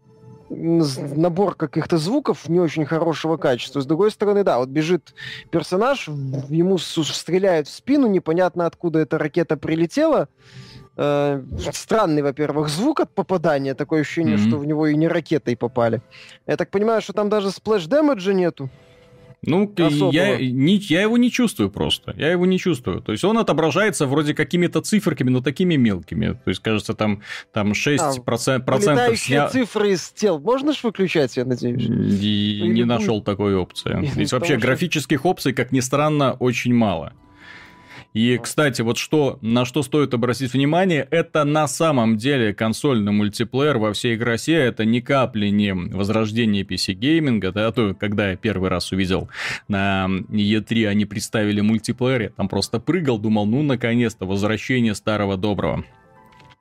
набор 0.49 1.55
каких-то 1.55 1.99
звуков 1.99 2.49
не 2.49 2.61
очень 2.61 2.87
хорошего 2.87 3.37
качества. 3.37 3.81
С 3.81 3.87
другой 3.87 4.11
стороны, 4.11 4.45
да, 4.45 4.59
вот 4.59 4.69
бежит 4.69 5.15
персонаж, 5.51 6.09
ему 6.09 6.79
стреляют 6.79 7.69
в 7.69 7.73
спину, 7.73 8.07
непонятно 8.07 8.67
откуда 8.67 9.01
эта 9.01 9.19
ракета 9.19 9.57
прилетела, 9.57 10.29
э, 10.99 11.43
странный, 11.73 12.23
во-первых, 12.23 12.69
звук 12.69 13.01
от 13.01 13.15
попадания, 13.15 13.75
такое 13.75 14.03
ощущение, 14.03 14.37
mm-hmm. 14.37 14.49
что 14.49 14.59
в 14.59 14.67
него 14.67 14.87
и 14.87 14.97
не 14.97 15.09
ракетой 15.09 15.57
попали. 15.57 16.03
Я 16.47 16.57
так 16.57 16.71
понимаю, 16.71 17.01
что 17.01 17.13
там 17.13 17.29
даже 17.29 17.49
splash 17.49 17.87
damage 17.87 18.26
а 18.26 18.33
нету. 18.35 18.69
Ну, 19.43 19.73
я, 20.11 20.37
не, 20.37 20.77
я 20.77 21.03
его 21.03 21.17
не 21.17 21.31
чувствую 21.31 21.71
просто. 21.71 22.13
Я 22.17 22.33
его 22.33 22.45
не 22.45 22.59
чувствую. 22.59 23.01
То 23.01 23.13
есть, 23.13 23.23
он 23.23 23.39
отображается 23.39 24.07
вроде 24.07 24.35
какими-то 24.35 24.81
циферками, 24.81 25.31
но 25.31 25.41
такими 25.41 25.77
мелкими. 25.77 26.33
То 26.33 26.49
есть, 26.49 26.61
кажется, 26.61 26.95
там, 26.95 27.23
там 27.53 27.73
6% 27.73 27.99
а, 28.01 28.61
процентов... 28.61 29.17
Сня... 29.19 29.49
цифры 29.49 29.93
из 29.93 30.11
тел 30.11 30.41
можно 30.41 30.73
же 30.73 30.81
выключать, 30.83 31.37
я 31.37 31.45
надеюсь? 31.45 31.85
И 31.85 32.63
не 32.67 32.85
нашел 32.85 33.23
такой 33.23 33.55
опции. 33.55 34.05
Здесь 34.13 34.33
вообще 34.33 34.57
графических 34.57 35.25
опций, 35.25 35.53
как 35.53 35.71
ни 35.71 35.81
странно, 35.81 36.33
очень 36.33 36.75
мало. 36.75 37.13
И, 38.19 38.37
кстати, 38.37 38.83
вот 38.83 38.99
что, 38.99 39.39
на 39.43 39.65
что 39.65 39.85
стоит 39.85 40.13
обратить 40.13 40.53
внимание, 40.53 41.07
это 41.09 41.45
на 41.45 41.69
самом 41.69 42.17
деле 42.17 42.53
консольный 42.53 43.13
мультиплеер 43.13 43.79
во 43.79 43.93
всей 43.93 44.19
красе, 44.19 44.55
это 44.55 44.85
ни 44.85 44.99
капли 44.99 45.47
не 45.51 45.73
возрождение 45.73 46.65
PC-гейминга, 46.65 47.53
да, 47.53 47.71
то, 47.71 47.95
когда 47.95 48.31
я 48.31 48.37
первый 48.37 48.71
раз 48.71 48.91
увидел 48.91 49.29
на 49.69 50.09
E3, 50.31 50.89
они 50.89 51.05
представили 51.05 51.61
мультиплеер, 51.61 52.23
я 52.23 52.29
там 52.31 52.49
просто 52.49 52.81
прыгал, 52.81 53.21
думал, 53.21 53.47
ну, 53.47 53.63
наконец-то, 53.63 54.27
возвращение 54.27 54.97
старого 54.97 55.37
доброго. 55.37 55.85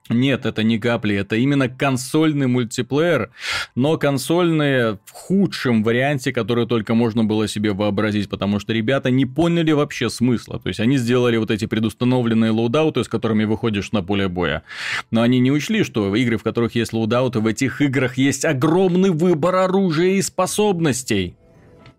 Нет, 0.09 0.45
это 0.45 0.63
не 0.63 0.79
капли, 0.79 1.15
это 1.15 1.35
именно 1.35 1.69
консольный 1.69 2.47
мультиплеер, 2.47 3.31
но 3.75 3.97
консольные 3.97 4.99
в 5.05 5.11
худшем 5.11 5.83
варианте, 5.83 6.31
который 6.31 6.67
только 6.67 6.93
можно 6.93 7.23
было 7.23 7.47
себе 7.47 7.73
вообразить, 7.73 8.29
потому 8.29 8.59
что 8.59 8.73
ребята 8.73 9.09
не 9.11 9.25
поняли 9.25 9.71
вообще 9.71 10.09
смысла. 10.09 10.59
То 10.59 10.69
есть 10.69 10.79
они 10.79 10.97
сделали 10.97 11.37
вот 11.37 11.51
эти 11.51 11.65
предустановленные 11.65 12.51
лоудауты, 12.51 13.03
с 13.03 13.07
которыми 13.07 13.43
выходишь 13.45 13.91
на 13.91 14.01
поле 14.01 14.27
боя. 14.27 14.63
Но 15.11 15.21
они 15.21 15.39
не 15.39 15.51
учли, 15.51 15.83
что 15.83 16.15
игры, 16.15 16.37
в 16.37 16.43
которых 16.43 16.75
есть 16.75 16.93
loadout 16.93 17.29
ы, 17.29 17.39
в 17.39 17.47
этих 17.47 17.81
играх 17.81 18.17
есть 18.17 18.45
огромный 18.45 19.09
выбор 19.09 19.55
оружия 19.55 20.13
и 20.13 20.21
способностей. 20.21 21.35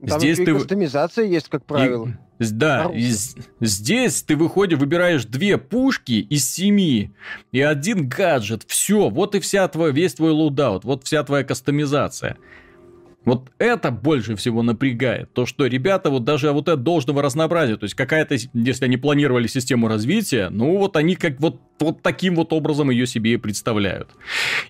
Там 0.06 0.20
Здесь 0.20 0.38
ты... 0.38 0.54
кастомизация 0.54 1.24
есть, 1.24 1.48
как 1.48 1.64
правило. 1.64 2.06
И... 2.06 2.27
Да, 2.38 2.90
здесь 3.60 4.22
ты 4.22 4.36
выходишь, 4.36 4.78
выбираешь 4.78 5.24
две 5.24 5.58
пушки 5.58 6.12
из 6.12 6.48
семи 6.48 7.10
и 7.52 7.60
один 7.60 8.08
гаджет. 8.08 8.62
Все, 8.66 9.10
вот 9.10 9.34
и 9.34 9.40
вся 9.40 9.66
твоя, 9.68 9.92
весь 9.92 10.14
твой 10.14 10.30
loadout, 10.30 10.84
вот 10.84 11.04
вся 11.04 11.24
твоя 11.24 11.44
кастомизация. 11.44 12.36
Вот 13.24 13.50
это 13.58 13.90
больше 13.90 14.36
всего 14.36 14.62
напрягает. 14.62 15.32
То, 15.34 15.44
что 15.44 15.66
ребята 15.66 16.08
вот 16.08 16.24
даже 16.24 16.50
вот 16.52 16.68
это 16.68 16.78
должного 16.78 17.20
разнообразия, 17.20 17.76
то 17.76 17.84
есть 17.84 17.94
какая-то, 17.94 18.36
если 18.54 18.84
они 18.86 18.96
планировали 18.96 19.46
систему 19.48 19.88
развития, 19.88 20.48
ну 20.50 20.78
вот 20.78 20.96
они 20.96 21.14
как 21.14 21.38
вот, 21.38 21.60
вот 21.78 22.00
таким 22.00 22.36
вот 22.36 22.54
образом 22.54 22.88
ее 22.88 23.06
себе 23.06 23.34
и 23.34 23.36
представляют. 23.36 24.08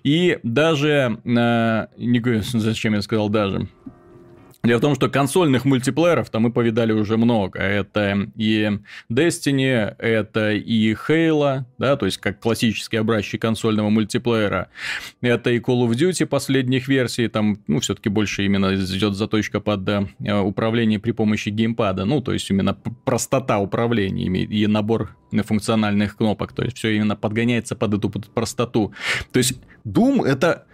И 0.03 0.39
даже, 0.43 1.21
э, 1.23 1.87
не 1.97 2.19
говорю, 2.19 2.41
зачем 2.51 2.95
я 2.95 3.01
сказал 3.01 3.29
даже, 3.29 3.69
Дело 4.61 4.79
в 4.79 4.81
том, 4.81 4.95
что 4.95 5.09
консольных 5.09 5.63
мультиплееров 5.63 6.29
там 6.29 6.43
мы 6.43 6.51
повидали 6.51 6.91
уже 6.91 7.15
много. 7.15 7.59
Это 7.59 8.29
и 8.35 8.69
Destiny, 9.09 9.95
это 9.97 10.51
и 10.51 10.93
Halo, 10.93 11.63
да, 11.77 11.95
то 11.95 12.05
есть 12.05 12.17
как 12.17 12.41
классический 12.41 12.97
образчик 12.97 13.41
консольного 13.41 13.89
мультиплеера. 13.89 14.69
Это 15.21 15.51
и 15.51 15.59
Call 15.59 15.87
of 15.87 15.91
Duty 15.91 16.25
последних 16.25 16.89
версий, 16.89 17.29
там, 17.29 17.59
ну, 17.67 17.79
все-таки 17.79 18.09
больше 18.09 18.45
именно 18.45 18.75
идет 18.75 19.15
заточка 19.15 19.61
под 19.61 19.87
э, 19.87 20.41
управление 20.41 20.99
при 20.99 21.11
помощи 21.11 21.49
геймпада, 21.49 22.03
ну, 22.03 22.19
то 22.19 22.33
есть 22.33 22.49
именно 22.49 22.73
простота 22.73 23.59
управления 23.59 24.25
и 24.25 24.67
набор 24.67 25.15
функциональных 25.45 26.17
кнопок, 26.17 26.51
то 26.51 26.63
есть 26.63 26.77
все 26.77 26.95
именно 26.95 27.15
подгоняется 27.15 27.77
под 27.77 27.93
эту 27.93 28.09
простоту. 28.09 28.93
То 29.31 29.37
есть 29.37 29.53
Doom 29.85 30.25
это 30.25 30.65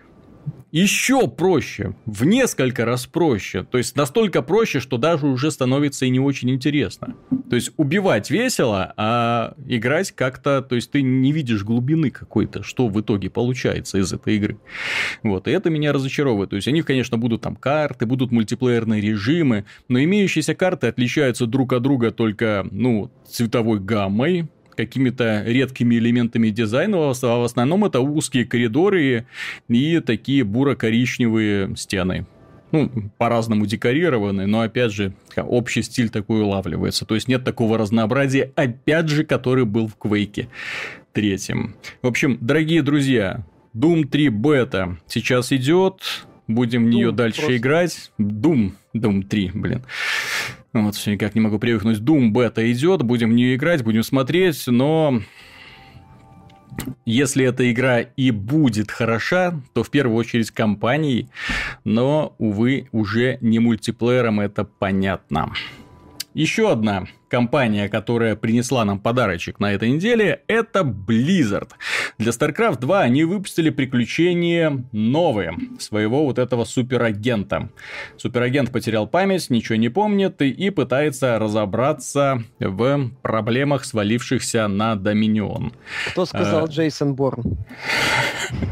еще 0.71 1.29
проще, 1.29 1.95
в 2.05 2.25
несколько 2.25 2.83
раз 2.83 3.05
проще. 3.05 3.63
То 3.63 3.77
есть 3.77 3.95
настолько 3.95 4.41
проще, 4.41 4.81
что 4.81 4.97
даже 4.97 5.25
уже 5.25 5.49
становится 5.49 6.05
и 6.05 6.09
не 6.09 6.19
очень 6.19 6.49
интересно. 6.51 7.15
То 7.49 7.55
есть 7.55 7.71
убивать 7.77 8.29
весело, 8.29 8.93
а 8.97 9.53
играть 9.67 10.11
как-то, 10.11 10.61
то 10.61 10.75
есть 10.75 10.91
ты 10.91 11.01
не 11.01 11.31
видишь 11.31 11.63
глубины 11.63 12.09
какой-то, 12.09 12.61
что 12.61 12.89
в 12.89 12.99
итоге 12.99 13.29
получается 13.29 13.99
из 13.99 14.11
этой 14.11 14.35
игры. 14.35 14.59
Вот, 15.23 15.47
и 15.47 15.51
это 15.51 15.69
меня 15.69 15.93
разочаровывает. 15.93 16.49
То 16.49 16.57
есть 16.57 16.67
они, 16.67 16.81
конечно, 16.81 17.17
будут 17.17 17.41
там 17.41 17.55
карты, 17.55 18.05
будут 18.05 18.31
мультиплеерные 18.31 18.99
режимы, 18.99 19.63
но 19.87 20.03
имеющиеся 20.03 20.55
карты 20.55 20.87
отличаются 20.87 21.45
друг 21.45 21.71
от 21.71 21.83
друга 21.83 22.11
только, 22.11 22.67
ну, 22.69 23.11
цветовой 23.29 23.79
гаммой, 23.79 24.49
какими-то 24.75 25.43
редкими 25.45 25.95
элементами 25.95 26.49
дизайна, 26.49 27.11
а 27.11 27.13
в 27.13 27.43
основном 27.43 27.85
это 27.85 27.99
узкие 27.99 28.45
коридоры 28.45 29.25
и 29.67 29.99
такие 29.99 30.43
буро-коричневые 30.43 31.75
стены 31.75 32.25
ну, 32.71 32.91
по-разному 33.17 33.65
декорированы, 33.65 34.47
но, 34.47 34.61
опять 34.61 34.91
же, 34.91 35.13
общий 35.37 35.81
стиль 35.81 36.09
такой 36.09 36.41
улавливается. 36.41 37.05
То 37.05 37.15
есть, 37.15 37.27
нет 37.27 37.43
такого 37.43 37.77
разнообразия, 37.77 38.51
опять 38.55 39.07
же, 39.07 39.23
который 39.23 39.65
был 39.65 39.87
в 39.87 39.95
Квейке 39.95 40.49
третьем. 41.13 41.75
В 42.01 42.07
общем, 42.07 42.37
дорогие 42.41 42.81
друзья, 42.81 43.45
Doom 43.73 44.05
3 44.07 44.29
бета 44.29 44.97
сейчас 45.07 45.51
идет, 45.53 46.01
будем 46.47 46.85
в 46.85 46.89
нее 46.89 47.11
дальше 47.11 47.41
просто. 47.41 47.57
играть. 47.57 48.11
Doom, 48.19 48.73
Doom 48.93 49.23
3, 49.23 49.51
блин. 49.53 49.83
Вот, 50.75 50.95
все 50.95 51.13
никак 51.13 51.35
не 51.35 51.41
могу 51.41 51.57
привыкнуть. 51.57 51.99
Doom 51.99 52.31
бета 52.31 52.69
идет, 52.69 53.01
будем 53.01 53.29
в 53.29 53.33
нее 53.33 53.55
играть, 53.55 53.81
будем 53.81 54.03
смотреть, 54.03 54.67
но 54.67 55.21
если 57.05 57.45
эта 57.45 57.71
игра 57.71 58.01
и 58.01 58.31
будет 58.31 58.91
хороша, 58.91 59.61
то 59.73 59.83
в 59.83 59.89
первую 59.89 60.17
очередь 60.17 60.51
компанией, 60.51 61.29
но, 61.85 62.35
увы, 62.39 62.89
уже 62.91 63.37
не 63.39 63.59
мультиплеером, 63.59 64.41
это 64.41 64.65
понятно. 64.65 65.53
Еще 66.35 66.69
одна 66.69 67.05
компания, 67.29 67.87
которая 67.87 68.35
принесла 68.35 68.83
нам 68.83 68.99
подарочек 68.99 69.61
на 69.61 69.71
этой 69.71 69.89
неделе, 69.89 70.41
это 70.47 70.81
Blizzard. 70.81 71.69
Для 72.17 72.31
StarCraft 72.33 72.81
2 72.81 72.99
они 72.99 73.23
выпустили 73.23 73.69
приключения 73.69 74.83
новые 74.91 75.57
своего 75.79 76.25
вот 76.25 76.37
этого 76.37 76.65
суперагента. 76.65 77.69
Суперагент 78.17 78.69
потерял 78.73 79.07
память, 79.07 79.49
ничего 79.49 79.77
не 79.77 79.87
помнит 79.87 80.41
и 80.41 80.69
пытается 80.71 81.39
разобраться 81.39 82.43
в 82.59 83.11
проблемах, 83.21 83.85
свалившихся 83.85 84.67
на 84.67 84.97
Доминион. 84.97 85.71
Кто 86.11 86.25
сказал 86.25 86.65
а... 86.65 86.67
Джейсон 86.67 87.15
Борн? 87.15 87.43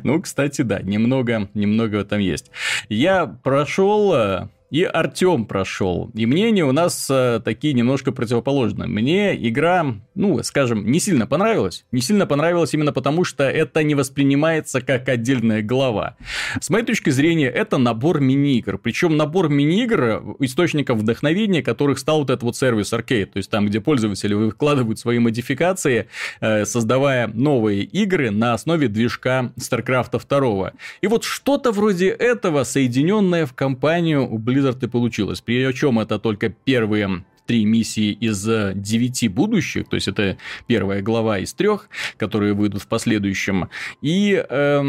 Ну, 0.05 0.23
кстати, 0.23 0.63
да, 0.63 0.81
немного, 0.81 1.49
немного 1.55 2.05
там 2.05 2.21
есть. 2.21 2.53
Я 2.89 3.27
прошел 3.27 4.15
э, 4.15 4.49
и 4.71 4.85
Артем 4.85 5.47
прошел. 5.47 6.11
И 6.15 6.27
мнения 6.27 6.65
у 6.65 6.73
нас 6.73 7.09
э, 7.11 7.41
такие 7.45 7.75
немножко 7.75 8.13
противоположные. 8.13 8.89
Мне 8.89 9.37
игра, 9.49 9.97
ну, 10.15 10.43
скажем, 10.45 10.91
не 10.91 11.01
сильно 11.01 11.27
понравилась. 11.27 11.85
Не 11.91 12.01
сильно 12.01 12.27
понравилась 12.27 12.73
именно 12.73 12.93
потому, 12.93 13.25
что 13.25 13.45
это 13.45 13.83
не 13.83 13.97
воспринимается 13.97 14.81
как 14.81 15.09
отдельная 15.09 15.63
глава. 15.63 16.17
С 16.61 16.71
моей 16.71 16.85
точки 16.85 17.11
зрения, 17.11 17.49
это 17.49 17.79
набор 17.79 18.21
мини-игр. 18.21 18.79
Причем 18.79 19.17
набор 19.17 19.49
мини-игр, 19.49 20.37
источников 20.39 20.99
вдохновения, 20.99 21.63
которых 21.63 21.99
стал 21.99 22.21
вот 22.21 22.31
этот 22.31 22.45
вот 22.45 22.57
сервис 22.57 22.93
Arcade. 22.93 23.27
То 23.27 23.39
есть 23.39 23.51
там, 23.51 23.67
где 23.67 23.81
пользователи 23.81 24.35
выкладывают 24.35 25.01
свои 25.01 25.19
модификации, 25.19 26.07
э, 26.41 26.65
создавая 26.65 27.27
новые 27.27 27.83
игры 27.83 28.31
на 28.31 28.55
основе 28.55 28.87
движка 28.87 29.53
StarCraft 29.59 30.21
2. 30.29 30.73
И 31.01 31.07
вот 31.09 31.25
что-то 31.25 31.73
вроде 31.73 32.09
этого, 32.09 32.63
соединенное 32.63 33.47
в 33.47 33.55
компанию 33.55 34.29
Blizzard 34.31 34.60
Blizzard 34.61 34.85
и 34.85 34.89
получилось. 34.89 35.41
Причем 35.41 35.99
это 35.99 36.19
только 36.19 36.49
первые 36.49 37.25
три 37.47 37.65
миссии 37.65 38.13
из 38.13 38.45
девяти 38.45 39.29
будущих, 39.29 39.89
то 39.89 39.97
есть 39.97 40.07
это 40.07 40.37
первая 40.69 41.03
глава 41.03 41.39
из 41.39 41.53
трех, 41.53 41.89
которые 42.17 42.53
выйдут 42.53 42.83
в 42.83 42.87
последующем, 42.87 43.71
и 44.01 44.45
э, 44.49 44.85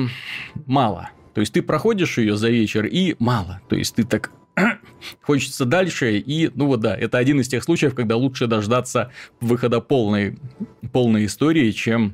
мало. 0.67 1.09
То 1.33 1.41
есть 1.41 1.53
ты 1.53 1.63
проходишь 1.63 2.19
ее 2.19 2.35
за 2.35 2.49
вечер 2.49 2.85
и 2.85 3.15
мало. 3.17 3.61
То 3.67 3.75
есть 3.75 3.95
ты 3.95 4.03
так 4.03 4.31
хочется 5.21 5.65
дальше, 5.65 6.17
и, 6.19 6.51
ну 6.53 6.67
вот 6.67 6.81
да, 6.81 6.95
это 6.95 7.17
один 7.17 7.39
из 7.39 7.47
тех 7.47 7.63
случаев, 7.63 7.95
когда 7.95 8.15
лучше 8.15 8.45
дождаться 8.45 9.11
выхода 9.39 9.79
полной, 9.79 10.37
полной 10.91 11.25
истории, 11.25 11.71
чем 11.71 12.13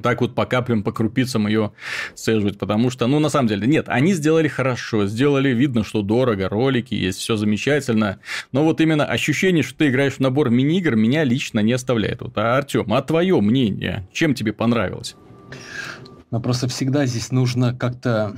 так 0.00 0.20
вот 0.20 0.34
по 0.34 0.46
каплям, 0.46 0.82
по 0.82 0.92
крупицам 0.92 1.46
ее 1.46 1.72
сцеживать, 2.14 2.58
потому 2.58 2.90
что, 2.90 3.06
ну, 3.06 3.18
на 3.18 3.28
самом 3.28 3.48
деле, 3.48 3.66
нет, 3.66 3.86
они 3.88 4.14
сделали 4.14 4.48
хорошо, 4.48 5.06
сделали, 5.06 5.50
видно, 5.50 5.84
что 5.84 6.02
дорого, 6.02 6.48
ролики 6.48 6.94
есть, 6.94 7.18
все 7.18 7.36
замечательно, 7.36 8.18
но 8.52 8.64
вот 8.64 8.80
именно 8.80 9.04
ощущение, 9.04 9.62
что 9.62 9.78
ты 9.78 9.88
играешь 9.88 10.14
в 10.14 10.20
набор 10.20 10.50
мини-игр, 10.50 10.96
меня 10.96 11.24
лично 11.24 11.60
не 11.60 11.72
оставляет. 11.72 12.22
Вот, 12.22 12.36
а, 12.36 12.56
Артем, 12.56 12.92
а 12.92 13.02
твое 13.02 13.40
мнение, 13.40 14.08
чем 14.12 14.34
тебе 14.34 14.52
понравилось? 14.52 15.16
Ну, 16.32 16.40
просто 16.40 16.66
всегда 16.66 17.04
здесь 17.04 17.30
нужно 17.30 17.74
как-то 17.74 18.34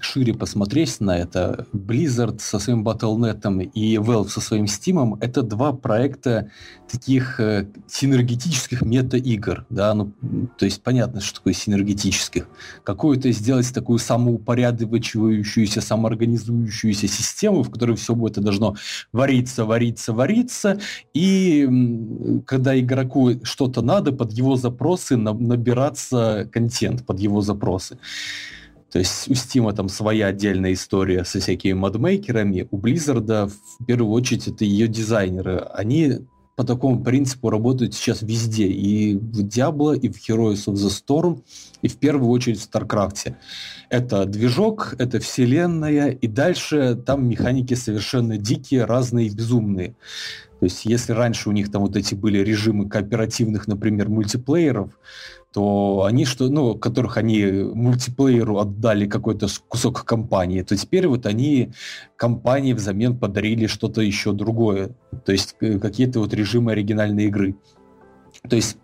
шире 0.00 0.34
посмотреть 0.34 1.00
на 1.00 1.18
это, 1.18 1.66
Blizzard 1.72 2.38
со 2.40 2.58
своим 2.58 2.86
Battle.net 2.86 3.70
и 3.74 3.96
Valve 3.96 4.28
со 4.28 4.40
своим 4.40 4.64
Steam, 4.64 5.18
это 5.20 5.42
два 5.42 5.72
проекта 5.72 6.50
таких 6.90 7.38
э, 7.40 7.66
синергетических 7.86 8.82
мета-игр. 8.82 9.66
Да? 9.68 9.94
Ну, 9.94 10.12
то 10.56 10.64
есть 10.64 10.82
понятно, 10.82 11.20
что 11.20 11.36
такое 11.36 11.52
синергетических. 11.52 12.48
Какую-то 12.84 13.30
сделать 13.32 13.72
такую 13.72 13.98
самоупорядочивающуюся, 13.98 15.80
самоорганизующуюся 15.80 17.08
систему, 17.08 17.62
в 17.62 17.70
которой 17.70 17.96
все 17.96 18.16
это 18.26 18.40
должно 18.40 18.76
вариться, 19.12 19.64
вариться, 19.64 20.12
вариться, 20.12 20.80
и 21.14 22.42
когда 22.46 22.78
игроку 22.78 23.32
что-то 23.42 23.82
надо, 23.82 24.12
под 24.12 24.32
его 24.32 24.56
запросы 24.56 25.16
набираться 25.16 26.48
контент, 26.50 27.04
под 27.04 27.20
его 27.20 27.27
запросы. 27.40 27.98
То 28.90 28.98
есть 28.98 29.28
у 29.28 29.32
Steam 29.32 29.70
там 29.74 29.88
своя 29.88 30.28
отдельная 30.28 30.72
история 30.72 31.24
со 31.24 31.40
всякими 31.40 31.74
модмейкерами. 31.74 32.68
У 32.70 32.78
Blizzard 32.78 33.48
в 33.48 33.84
первую 33.84 34.12
очередь 34.12 34.48
это 34.48 34.64
ее 34.64 34.88
дизайнеры. 34.88 35.58
Они 35.74 36.20
по 36.58 36.64
такому 36.64 37.04
принципу 37.04 37.50
работают 37.50 37.94
сейчас 37.94 38.22
везде. 38.22 38.66
И 38.66 39.14
в 39.16 39.44
Diablo, 39.44 39.96
и 39.96 40.08
в 40.08 40.16
Heroes 40.16 40.66
of 40.66 40.74
the 40.74 40.90
Storm, 40.90 41.42
и 41.82 41.88
в 41.88 41.98
первую 41.98 42.30
очередь 42.30 42.60
в 42.60 42.68
StarCraft. 42.68 43.34
Это 43.90 44.24
движок, 44.24 44.96
это 44.98 45.20
вселенная, 45.20 46.10
и 46.10 46.26
дальше 46.26 47.00
там 47.06 47.28
механики 47.28 47.74
совершенно 47.74 48.38
дикие, 48.38 48.86
разные, 48.86 49.30
безумные. 49.30 49.94
То 50.58 50.64
есть 50.64 50.84
если 50.84 51.12
раньше 51.12 51.48
у 51.48 51.52
них 51.52 51.70
там 51.70 51.82
вот 51.82 51.94
эти 51.94 52.16
были 52.16 52.38
режимы 52.38 52.88
кооперативных, 52.88 53.68
например, 53.68 54.08
мультиплееров, 54.08 54.90
то 55.52 56.04
они 56.04 56.24
что, 56.24 56.48
ну, 56.48 56.74
которых 56.74 57.16
они 57.16 57.44
мультиплееру 57.74 58.58
отдали 58.58 59.06
какой-то 59.06 59.46
кусок 59.68 60.04
компании, 60.04 60.62
то 60.62 60.76
теперь 60.76 61.06
вот 61.06 61.26
они 61.26 61.72
компании 62.16 62.74
взамен 62.74 63.16
подарили 63.18 63.66
что-то 63.66 64.02
еще 64.02 64.32
другое, 64.32 64.90
то 65.24 65.32
есть 65.32 65.56
э, 65.60 65.78
какие-то 65.78 66.20
вот 66.20 66.34
режимы 66.34 66.72
оригинальной 66.72 67.26
игры. 67.26 67.56
То 68.48 68.56
есть 68.56 68.76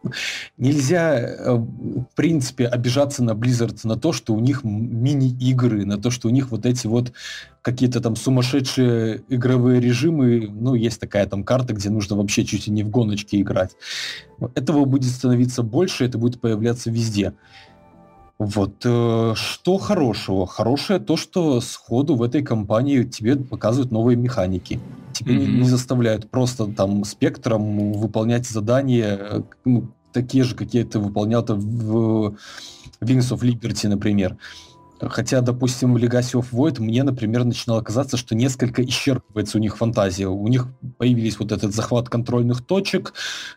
нельзя, 0.57 1.19
э, 1.19 1.55
в 1.55 2.09
принципе, 2.17 2.67
обижаться 2.67 3.23
на 3.23 3.33
Blizzard 3.33 3.79
на 3.85 3.97
то, 3.97 4.13
что 4.13 4.35
у 4.35 4.41
них 4.41 4.65
мини-игры, 4.65 5.85
на 5.85 5.99
то, 5.99 6.11
что 6.11 6.29
у 6.29 6.31
них 6.31 6.51
вот 6.51 6.67
эти 6.67 6.87
вот 6.87 7.13
какие-то 7.63 8.01
там 8.01 8.17
сумасшедшие 8.17 9.23
игровые 9.29 9.81
режимы. 9.81 10.49
Ну, 10.51 10.75
есть 10.75 11.01
такая 11.01 11.27
там 11.27 11.45
карта, 11.45 11.73
где 11.73 11.91
нужно 11.91 12.17
вообще 12.17 12.45
чуть 12.45 12.67
ли 12.67 12.73
не 12.73 12.83
в 12.83 12.91
гоночке 12.91 13.41
играть. 13.41 13.77
Этого 14.55 14.85
будет 14.85 15.11
становиться 15.11 15.63
больше, 15.63 16.05
это 16.05 16.19
будет 16.19 16.41
появляться 16.41 16.91
везде. 16.91 17.35
Вот 18.39 18.83
э, 18.85 19.33
что 19.37 19.79
хорошего? 19.79 20.47
Хорошее 20.47 20.99
то, 20.99 21.17
что 21.17 21.61
сходу 21.61 22.17
в 22.17 22.23
этой 22.23 22.43
компании 22.43 23.05
тебе 23.05 23.37
показывают 23.37 23.93
новые 23.93 24.17
механики. 24.17 24.81
Тебе 25.15 25.35
mm-hmm. 25.35 25.47
не, 25.47 25.59
не 25.61 25.69
заставляют 25.69 26.31
просто 26.31 26.67
там 26.67 27.05
спектром 27.05 27.93
выполнять 27.93 28.47
задания, 28.47 29.45
ну, 29.65 29.89
такие 30.13 30.45
же, 30.45 30.55
какие 30.55 30.85
ты 30.85 30.99
выполнял 30.99 31.45
в 31.45 32.37
Wings 33.01 33.31
of 33.33 33.41
Liberty, 33.41 33.89
например. 33.89 34.37
Хотя, 35.01 35.41
допустим, 35.41 35.97
Legacy 35.97 36.41
of 36.41 36.47
Void 36.53 36.81
мне, 36.81 37.03
например, 37.03 37.45
начинало 37.45 37.83
казаться, 37.83 38.17
что 38.17 38.35
несколько 38.35 38.83
исчерпывается 38.83 39.57
у 39.57 39.61
них 39.61 39.77
фантазия. 39.77 40.29
У 40.29 40.47
них 40.49 40.69
появились 40.99 41.39
вот 41.39 41.53
этот 41.53 41.75
захват 41.75 42.09
контрольных 42.09 42.65
точек, 42.65 43.13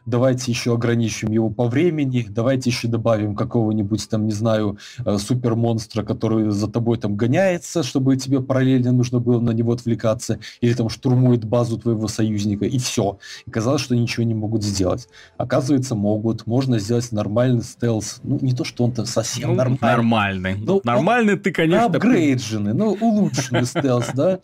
давайте 0.05 0.51
еще 0.51 0.73
ограничим 0.73 1.31
его 1.31 1.49
по 1.49 1.67
времени, 1.67 2.25
давайте 2.27 2.69
еще 2.69 2.87
добавим 2.87 3.35
какого-нибудь 3.35 4.09
там, 4.09 4.25
не 4.25 4.31
знаю, 4.31 4.77
э, 5.05 5.17
супермонстра, 5.17 6.03
который 6.03 6.49
за 6.49 6.67
тобой 6.67 6.97
там 6.97 7.15
гоняется, 7.15 7.83
чтобы 7.83 8.17
тебе 8.17 8.41
параллельно 8.41 8.91
нужно 8.91 9.19
было 9.19 9.39
на 9.39 9.51
него 9.51 9.73
отвлекаться, 9.73 10.39
или 10.61 10.73
там 10.73 10.89
штурмует 10.89 11.45
базу 11.45 11.77
твоего 11.77 12.07
союзника, 12.07 12.65
и 12.65 12.77
все. 12.77 13.19
И 13.45 13.51
казалось, 13.51 13.81
что 13.81 13.95
ничего 13.95 14.25
не 14.25 14.33
могут 14.33 14.63
сделать. 14.63 15.07
Оказывается, 15.37 15.95
могут. 15.95 16.47
Можно 16.47 16.79
сделать 16.79 17.11
нормальный 17.11 17.63
стелс. 17.63 18.19
Ну, 18.23 18.39
не 18.41 18.53
то, 18.53 18.63
что 18.63 18.83
он-то 18.83 19.05
совсем 19.05 19.49
ну, 19.49 19.55
нормальный. 19.55 19.77
Нормальный. 19.81 20.55
Ну, 20.55 20.81
нормальный 20.83 21.36
ты, 21.37 21.51
конечно... 21.51 21.85
Апгрейдженный, 21.85 22.73
ну, 22.73 22.97
улучшенный 22.99 23.65
стелс, 23.65 24.09
да? 24.13 24.39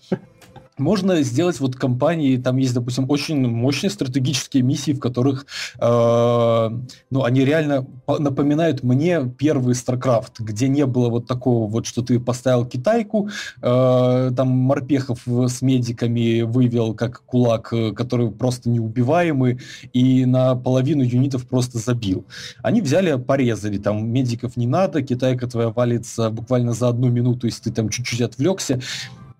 Можно 0.77 1.21
сделать 1.21 1.59
вот 1.59 1.75
компании, 1.75 2.38
там 2.38 2.57
есть, 2.57 2.73
допустим, 2.73 3.09
очень 3.09 3.47
мощные 3.47 3.89
стратегические 3.89 4.63
миссии, 4.63 4.91
в 4.91 4.99
которых, 4.99 5.45
э, 5.79 6.69
ну, 7.09 7.23
они 7.23 7.45
реально 7.45 7.86
напоминают 8.07 8.83
мне 8.83 9.31
первый 9.38 9.75
StarCraft, 9.75 10.33
где 10.39 10.67
не 10.67 10.86
было 10.86 11.09
вот 11.09 11.27
такого 11.27 11.69
вот, 11.69 11.86
что 11.86 12.01
ты 12.01 12.19
поставил 12.19 12.65
китайку, 12.65 13.29
э, 13.62 14.31
там 14.36 14.47
морпехов 14.49 15.21
с 15.27 15.62
медиками 15.62 16.41
вывел 16.41 16.93
как 16.93 17.23
кулак, 17.25 17.73
э, 17.73 17.91
который 17.91 18.31
просто 18.31 18.69
неубиваемый, 18.69 19.59
и 19.93 20.25
на 20.25 20.55
половину 20.55 21.03
юнитов 21.03 21.47
просто 21.47 21.77
забил. 21.77 22.25
Они 22.62 22.81
взяли, 22.81 23.15
порезали, 23.15 23.77
там 23.77 24.07
медиков 24.07 24.57
не 24.57 24.67
надо, 24.67 25.01
китайка 25.01 25.47
твоя 25.47 25.69
валится 25.69 26.29
буквально 26.29 26.73
за 26.73 26.89
одну 26.89 27.09
минуту, 27.09 27.47
если 27.47 27.63
ты 27.63 27.71
там 27.71 27.89
чуть-чуть 27.89 28.21
отвлекся, 28.21 28.79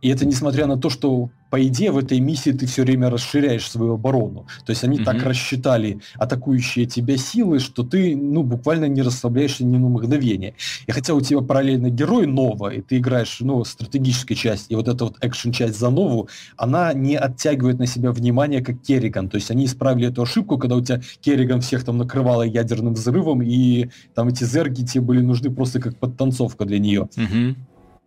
и 0.04 0.10
это 0.10 0.26
несмотря 0.26 0.68
на 0.68 0.76
то, 0.76 0.90
что, 0.90 1.30
по 1.50 1.66
идее, 1.66 1.92
в 1.92 1.98
этой 1.98 2.20
миссии 2.20 2.52
ты 2.52 2.66
все 2.66 2.84
время 2.84 3.10
расширяешь 3.10 3.72
свою 3.72 3.94
оборону. 3.94 4.48
То 4.66 4.72
есть 4.72 4.84
они 4.84 5.00
mm-hmm. 5.00 5.06
так 5.06 5.24
рассчитали 5.24 6.02
атакующие 6.16 6.86
тебя 6.86 7.16
силы, 7.16 7.60
что 7.60 7.84
ты, 7.84 8.14
ну, 8.14 8.44
буквально 8.44 8.90
не 8.90 9.02
расслабляешься 9.02 9.64
ни 9.64 9.78
на 9.78 9.88
мгновение. 9.88 10.56
И 10.88 10.92
хотя 10.92 11.14
у 11.14 11.22
тебя 11.22 11.40
параллельно 11.40 11.90
герой 11.90 12.28
Нова, 12.28 12.68
и 12.68 12.82
ты 12.82 12.98
играешь, 12.98 13.38
ну, 13.40 13.64
стратегической 13.64 14.36
часть, 14.36 14.66
и 14.70 14.76
вот 14.76 14.90
эта 14.90 15.06
вот 15.06 15.16
экшен-часть 15.22 15.80
за 15.80 15.90
Нову, 15.90 16.28
она 16.58 16.92
не 16.92 17.16
оттягивает 17.16 17.80
на 17.80 17.88
себя 17.88 18.12
внимание, 18.12 18.62
как 18.62 18.82
Керриган. 18.82 19.30
То 19.30 19.38
есть 19.38 19.52
они 19.52 19.66
исправили 19.66 20.10
эту 20.10 20.24
ошибку, 20.24 20.58
когда 20.58 20.76
у 20.76 20.82
тебя 20.82 21.02
Керриган 21.22 21.62
всех 21.62 21.86
там 21.86 21.98
накрывала 21.98 22.44
ядерным 22.44 22.94
взрывом, 22.94 23.42
и 23.42 23.90
там 24.16 24.28
эти 24.28 24.44
зерги 24.44 24.84
тебе 24.84 25.00
были 25.00 25.22
нужны 25.22 25.50
просто 25.50 25.80
как 25.80 25.98
подтанцовка 25.98 26.66
для 26.66 26.80
нее. 26.80 27.08
Mm-hmm. 27.16 27.56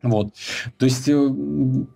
Вот. 0.03 0.35
То 0.79 0.85
есть 0.85 1.09
э, 1.09 1.31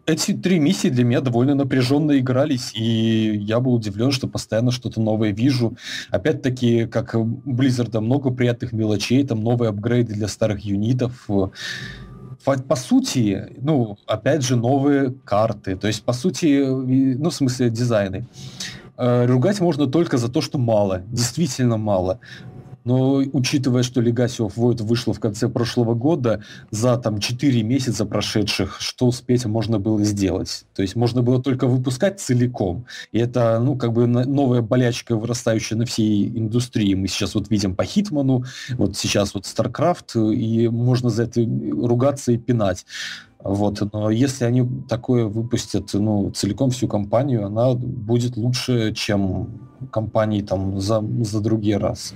эти 0.06 0.32
три 0.32 0.58
миссии 0.58 0.88
для 0.88 1.04
меня 1.04 1.20
довольно 1.20 1.54
напряженно 1.54 2.18
игрались, 2.18 2.72
и 2.74 3.36
я 3.36 3.60
был 3.60 3.74
удивлен, 3.74 4.10
что 4.10 4.26
постоянно 4.26 4.70
что-то 4.70 5.00
новое 5.00 5.30
вижу. 5.30 5.76
Опять-таки, 6.10 6.86
как 6.86 7.14
Blizzard, 7.14 7.98
много 8.00 8.30
приятных 8.30 8.72
мелочей, 8.72 9.24
там 9.26 9.42
новые 9.42 9.68
апгрейды 9.68 10.14
для 10.14 10.28
старых 10.28 10.64
юнитов. 10.64 11.28
По 12.44 12.76
сути, 12.76 13.52
ну, 13.60 13.98
опять 14.06 14.42
же, 14.42 14.56
новые 14.56 15.12
карты. 15.24 15.76
То 15.76 15.86
есть, 15.86 16.02
по 16.02 16.14
сути, 16.14 16.64
ну, 16.64 17.28
в 17.28 17.34
смысле, 17.34 17.68
дизайны. 17.68 18.26
Э, 18.96 19.26
ругать 19.26 19.60
можно 19.60 19.86
только 19.86 20.18
за 20.18 20.30
то, 20.30 20.40
что 20.40 20.58
мало, 20.58 21.02
действительно 21.06 21.76
мало. 21.76 22.20
Но 22.84 23.16
учитывая, 23.32 23.82
что 23.82 24.00
Legacy 24.00 24.46
of 24.46 24.54
Void 24.56 24.82
вышло 24.82 25.12
в 25.12 25.20
конце 25.20 25.48
прошлого 25.48 25.94
года, 25.94 26.42
за 26.70 26.96
там 26.96 27.20
4 27.20 27.62
месяца 27.62 28.06
прошедших, 28.06 28.80
что 28.80 29.06
успеть 29.06 29.44
можно 29.44 29.78
было 29.78 30.02
сделать? 30.04 30.64
То 30.74 30.82
есть 30.82 30.96
можно 30.96 31.22
было 31.22 31.42
только 31.42 31.66
выпускать 31.66 32.20
целиком. 32.20 32.86
И 33.12 33.18
это, 33.18 33.60
ну, 33.60 33.76
как 33.76 33.92
бы 33.92 34.06
новая 34.06 34.62
болячка, 34.62 35.16
вырастающая 35.16 35.76
на 35.76 35.84
всей 35.84 36.28
индустрии. 36.28 36.94
Мы 36.94 37.08
сейчас 37.08 37.34
вот 37.34 37.50
видим 37.50 37.74
по 37.74 37.84
Хитману, 37.84 38.44
вот 38.70 38.96
сейчас 38.96 39.34
вот 39.34 39.44
StarCraft, 39.44 40.34
и 40.34 40.68
можно 40.68 41.10
за 41.10 41.24
это 41.24 41.40
ругаться 41.42 42.32
и 42.32 42.38
пинать. 42.38 42.86
Вот. 43.42 43.80
Но 43.92 44.10
если 44.10 44.44
они 44.44 44.66
такое 44.88 45.24
выпустят 45.24 45.90
ну, 45.94 46.30
целиком 46.30 46.70
всю 46.70 46.88
компанию, 46.88 47.46
она 47.46 47.74
будет 47.74 48.36
лучше, 48.36 48.92
чем 48.94 49.48
компании 49.90 50.42
там 50.42 50.80
за, 50.80 51.02
за 51.22 51.40
другие 51.40 51.78
раз. 51.78 52.14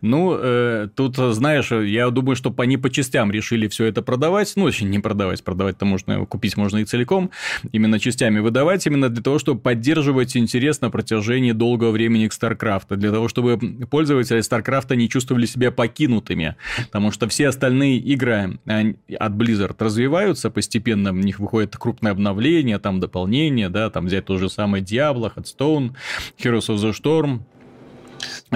Ну, 0.00 0.36
э, 0.38 0.88
тут, 0.94 1.16
знаешь, 1.16 1.72
я 1.72 2.10
думаю, 2.10 2.36
что 2.36 2.54
они 2.58 2.76
по 2.76 2.90
частям 2.90 3.30
решили 3.30 3.68
все 3.68 3.86
это 3.86 4.02
продавать. 4.02 4.52
Ну, 4.56 4.64
очень 4.64 4.90
не 4.90 4.98
продавать, 4.98 5.42
продавать-то 5.42 5.84
можно, 5.84 6.26
купить 6.26 6.56
можно 6.56 6.78
и 6.78 6.84
целиком. 6.84 7.30
Именно 7.72 7.98
частями 7.98 8.40
выдавать, 8.40 8.86
именно 8.86 9.08
для 9.08 9.22
того, 9.22 9.38
чтобы 9.38 9.60
поддерживать 9.60 10.36
интерес 10.36 10.80
на 10.80 10.90
протяжении 10.90 11.52
долгого 11.52 11.90
времени 11.90 12.28
к 12.28 12.32
StarCraft. 12.32 12.96
Для 12.96 13.10
того, 13.10 13.28
чтобы 13.28 13.58
пользователи 13.86 14.40
StarCraft 14.40 14.94
не 14.96 15.08
чувствовали 15.08 15.46
себя 15.46 15.70
покинутыми. 15.70 16.56
Потому 16.86 17.10
что 17.10 17.28
все 17.28 17.48
остальные 17.48 17.98
игры 17.98 18.58
от 18.66 19.32
Blizzard 19.32 19.76
развиваются 19.78 20.50
постепенно, 20.50 20.65
в 21.12 21.24
них 21.24 21.38
выходит 21.38 21.76
крупное 21.76 22.12
обновление, 22.12 22.78
там 22.78 23.00
дополнение, 23.00 23.68
да, 23.68 23.90
там 23.90 24.06
взять 24.06 24.26
то 24.26 24.36
же 24.38 24.48
самое 24.48 24.82
Diablo, 24.82 25.32
Hearthstone, 25.34 25.94
Heroes 26.38 26.68
of 26.68 26.76
the 26.76 26.92
Storm, 26.92 27.40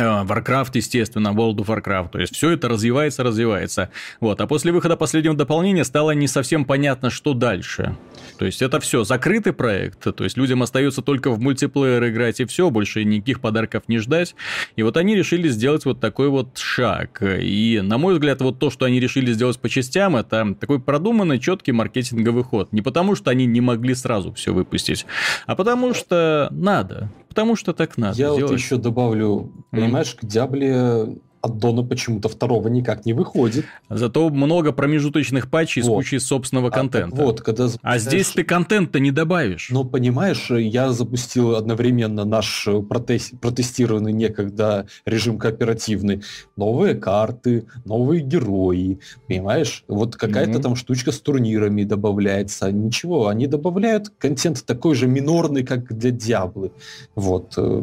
Warcraft, 0.00 0.70
естественно, 0.74 1.28
World 1.28 1.56
of 1.56 1.66
Warcraft. 1.66 2.10
То 2.10 2.20
есть 2.20 2.34
все 2.34 2.50
это 2.50 2.68
развивается, 2.68 3.22
развивается. 3.22 3.90
Вот. 4.20 4.40
А 4.40 4.46
после 4.46 4.72
выхода 4.72 4.96
последнего 4.96 5.34
дополнения 5.34 5.84
стало 5.84 6.12
не 6.12 6.28
совсем 6.28 6.64
понятно, 6.64 7.10
что 7.10 7.34
дальше. 7.34 7.96
То 8.38 8.46
есть 8.46 8.62
это 8.62 8.80
все 8.80 9.04
закрытый 9.04 9.52
проект. 9.52 10.00
То 10.00 10.24
есть 10.24 10.36
людям 10.36 10.62
остается 10.62 11.02
только 11.02 11.30
в 11.30 11.40
мультиплеер 11.40 12.08
играть 12.08 12.40
и 12.40 12.44
все, 12.44 12.70
больше 12.70 13.04
никаких 13.04 13.40
подарков 13.40 13.84
не 13.88 13.98
ждать. 13.98 14.34
И 14.76 14.82
вот 14.82 14.96
они 14.96 15.14
решили 15.14 15.48
сделать 15.48 15.84
вот 15.84 16.00
такой 16.00 16.28
вот 16.28 16.58
шаг. 16.58 17.22
И, 17.22 17.80
на 17.82 17.98
мой 17.98 18.14
взгляд, 18.14 18.40
вот 18.40 18.58
то, 18.58 18.70
что 18.70 18.84
они 18.84 19.00
решили 19.00 19.32
сделать 19.32 19.58
по 19.58 19.68
частям, 19.68 20.16
это 20.16 20.54
такой 20.58 20.80
продуманный, 20.80 21.38
четкий 21.38 21.72
маркетинговый 21.72 22.44
ход. 22.44 22.72
Не 22.72 22.82
потому, 22.82 23.14
что 23.14 23.30
они 23.30 23.46
не 23.46 23.60
могли 23.60 23.94
сразу 23.94 24.32
все 24.32 24.52
выпустить, 24.52 25.06
а 25.46 25.54
потому 25.54 25.94
что 25.94 26.48
надо. 26.50 27.10
Потому 27.28 27.54
что 27.54 27.72
так 27.72 27.96
надо. 27.96 28.18
Я 28.18 28.26
делать. 28.26 28.42
вот 28.42 28.52
еще 28.52 28.76
добавлю, 28.76 29.52
понимаешь, 29.90 30.14
к 30.14 30.24
Диабле 30.24 31.16
аддона 31.42 31.83
почему-то 31.83 32.29
второго 32.29 32.68
никак 32.68 33.07
не 33.07 33.12
выходит. 33.12 33.64
Зато 33.88 34.29
много 34.31 34.72
промежуточных 34.72 35.50
патчей 35.50 35.83
вот. 35.83 35.88
с 35.88 35.94
кучей 35.94 36.18
собственного 36.18 36.68
а, 36.68 36.70
контента. 36.70 37.16
Вот, 37.16 37.40
когда 37.40 37.68
запускаешь... 37.68 37.96
А 37.96 37.98
здесь 37.98 38.29
ты 38.29 38.44
контент-то 38.44 39.00
не 39.00 39.11
добавишь. 39.11 39.68
Ну, 39.70 39.85
понимаешь, 39.85 40.50
я 40.50 40.92
запустил 40.92 41.57
одновременно 41.57 42.24
наш 42.24 42.68
протест... 42.88 43.38
протестированный 43.40 44.12
некогда 44.12 44.87
режим 45.07 45.38
кооперативный. 45.38 46.22
Новые 46.57 46.94
карты, 46.94 47.66
новые 47.85 48.20
герои, 48.22 49.00
понимаешь? 49.26 49.85
Вот 49.88 50.16
какая-то 50.16 50.59
mm-hmm. 50.59 50.62
там 50.62 50.76
штучка 50.76 51.12
с 51.12 51.20
турнирами 51.20 51.85
добавляется. 51.85 52.70
Ничего, 52.70 53.29
они 53.29 53.46
добавляют 53.46 54.11
контент 54.18 54.64
такой 54.64 54.94
же 54.94 55.07
минорный, 55.07 55.64
как 55.64 55.96
для 55.96 56.11
Диаблы. 56.11 56.72
Вот. 57.14 57.55
Э, 57.57 57.83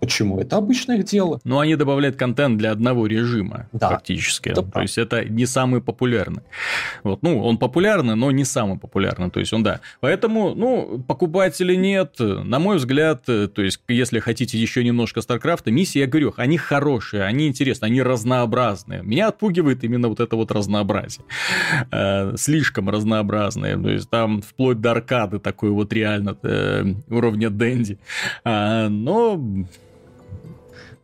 почему? 0.00 0.38
Это 0.38 0.56
обычное 0.56 1.02
дело. 1.02 1.40
Ну, 1.44 1.58
они 1.58 1.76
добавляют 1.76 2.16
контент 2.16 2.58
для 2.58 2.72
одного 2.72 2.93
одного 2.94 3.06
режима 3.06 3.68
да, 3.72 3.88
практически. 3.88 4.50
Это 4.50 4.62
То 4.62 4.80
есть 4.80 4.98
это 4.98 5.24
не 5.24 5.46
самый 5.46 5.80
популярный. 5.80 6.42
Вот, 7.02 7.22
ну, 7.22 7.42
он 7.44 7.58
популярный, 7.58 8.14
но 8.14 8.30
не 8.30 8.44
самый 8.44 8.78
популярный. 8.78 9.30
То 9.30 9.40
есть 9.40 9.52
он, 9.52 9.62
да. 9.62 9.80
Поэтому, 10.00 10.54
ну, 10.54 11.02
покупателей 11.06 11.76
нет. 11.76 12.16
На 12.18 12.58
мой 12.58 12.76
взгляд, 12.76 13.24
то 13.24 13.62
есть, 13.62 13.80
если 13.88 14.20
хотите 14.20 14.58
еще 14.58 14.84
немножко 14.84 15.20
Старкрафта, 15.20 15.70
миссии, 15.70 15.98
я 15.98 16.06
говорю, 16.06 16.32
они 16.36 16.58
хорошие, 16.58 17.24
они 17.24 17.48
интересные, 17.48 17.90
они 17.90 18.02
разнообразные. 18.02 19.02
Меня 19.02 19.28
отпугивает 19.28 19.84
именно 19.84 20.08
вот 20.08 20.20
это 20.20 20.36
вот 20.36 20.52
разнообразие. 20.52 21.24
Э, 21.90 22.36
слишком 22.36 22.88
разнообразные. 22.88 23.76
То 23.76 23.90
есть 23.90 24.10
там 24.10 24.42
вплоть 24.42 24.80
до 24.80 24.92
аркады 24.92 25.38
такой 25.38 25.70
вот 25.70 25.92
реально 25.92 26.36
э, 26.42 26.84
уровня 27.08 27.50
Дэнди. 27.50 27.98
А, 28.44 28.88
но 28.88 29.40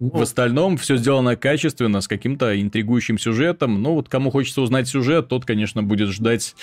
в 0.01 0.21
остальном 0.21 0.79
все 0.79 0.97
сделано 0.97 1.37
качественно, 1.37 2.01
с 2.01 2.09
каким-то 2.09 2.61
интригующим 2.61 3.19
сюжетом. 3.19 3.83
Ну, 3.83 3.95
вот 3.95 4.09
кому 4.09 4.31
хочется 4.31 4.63
узнать 4.63 4.89
сюжет, 4.89 5.29
тот, 5.29 5.45
конечно, 5.45 5.83
будет 5.83 6.09
ждать 6.09 6.57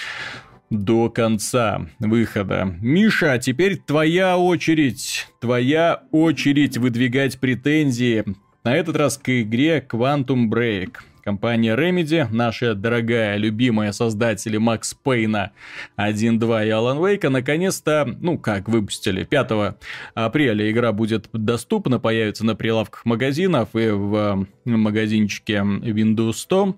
до 0.70 1.10
конца 1.10 1.88
выхода. 2.00 2.76
Миша, 2.82 3.34
а 3.34 3.38
теперь 3.38 3.78
твоя 3.78 4.38
очередь. 4.38 5.28
Твоя 5.40 6.04
очередь 6.12 6.78
выдвигать 6.78 7.40
претензии. 7.40 8.26
На 8.64 8.76
этот 8.76 8.98
раз 8.98 9.18
к 9.18 9.30
игре 9.30 9.86
Quantum 9.88 10.50
Break. 10.50 10.96
Компания 11.28 11.76
Remedy, 11.76 12.26
наша 12.32 12.74
дорогая, 12.74 13.36
любимая 13.36 13.92
создатели 13.92 14.56
Макс 14.56 14.94
Пейна 14.94 15.52
1, 15.98 16.40
2 16.40 16.64
и 16.64 16.70
Alan 16.70 17.00
Wake, 17.02 17.28
наконец-то, 17.28 18.08
ну 18.22 18.38
как, 18.38 18.70
выпустили. 18.70 19.26
5 19.26 19.76
апреля 20.14 20.72
игра 20.72 20.94
будет 20.94 21.28
доступна, 21.34 22.00
появится 22.00 22.46
на 22.46 22.56
прилавках 22.56 23.04
магазинов 23.04 23.76
и 23.76 23.90
в 23.90 24.48
магазинчике 24.64 25.56
Windows 25.56 26.32
100. 26.32 26.78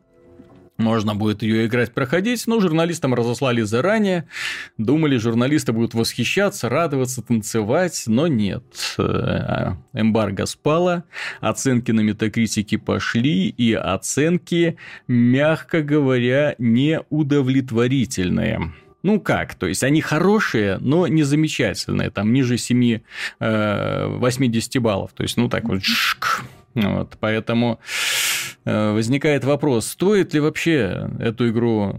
Можно 0.80 1.14
будет 1.14 1.44
ее 1.44 1.66
играть, 1.66 1.94
проходить, 1.94 2.48
но 2.48 2.62
журналистам 2.62 3.14
разослали 3.14 3.64
заранее. 3.64 4.30
Думали, 4.78 5.18
журналисты 5.18 5.74
будут 5.74 5.94
восхищаться, 5.94 6.70
радоваться, 6.70 7.22
танцевать, 7.22 8.06
но 8.08 8.28
нет. 8.28 8.64
Э, 8.98 9.74
эмбарго 9.92 10.46
спала, 10.46 11.04
оценки 11.42 11.92
на 11.92 12.00
метакритике 12.00 12.78
пошли, 12.78 13.50
и 13.50 13.74
оценки, 13.74 14.78
мягко 15.10 15.82
говоря, 15.82 16.56
неудовлетворительные. 16.60 18.72
Ну 19.04 19.20
как, 19.20 19.56
то 19.56 19.68
есть 19.68 19.84
они 19.84 20.00
хорошие, 20.00 20.78
но 20.80 21.08
не 21.08 21.24
замечательные, 21.24 22.10
там 22.10 22.32
ниже 22.32 22.58
7, 22.58 23.02
80 23.40 24.76
э, 24.76 24.80
баллов, 24.80 25.12
то 25.14 25.24
есть 25.24 25.36
ну 25.36 25.50
так 25.50 25.66
вот, 25.66 25.82
вот 26.76 27.18
поэтому 27.20 27.80
возникает 28.66 29.44
вопрос, 29.44 29.88
стоит 29.88 30.34
ли 30.34 30.40
вообще 30.40 31.10
эту 31.20 31.50
игру 31.50 31.96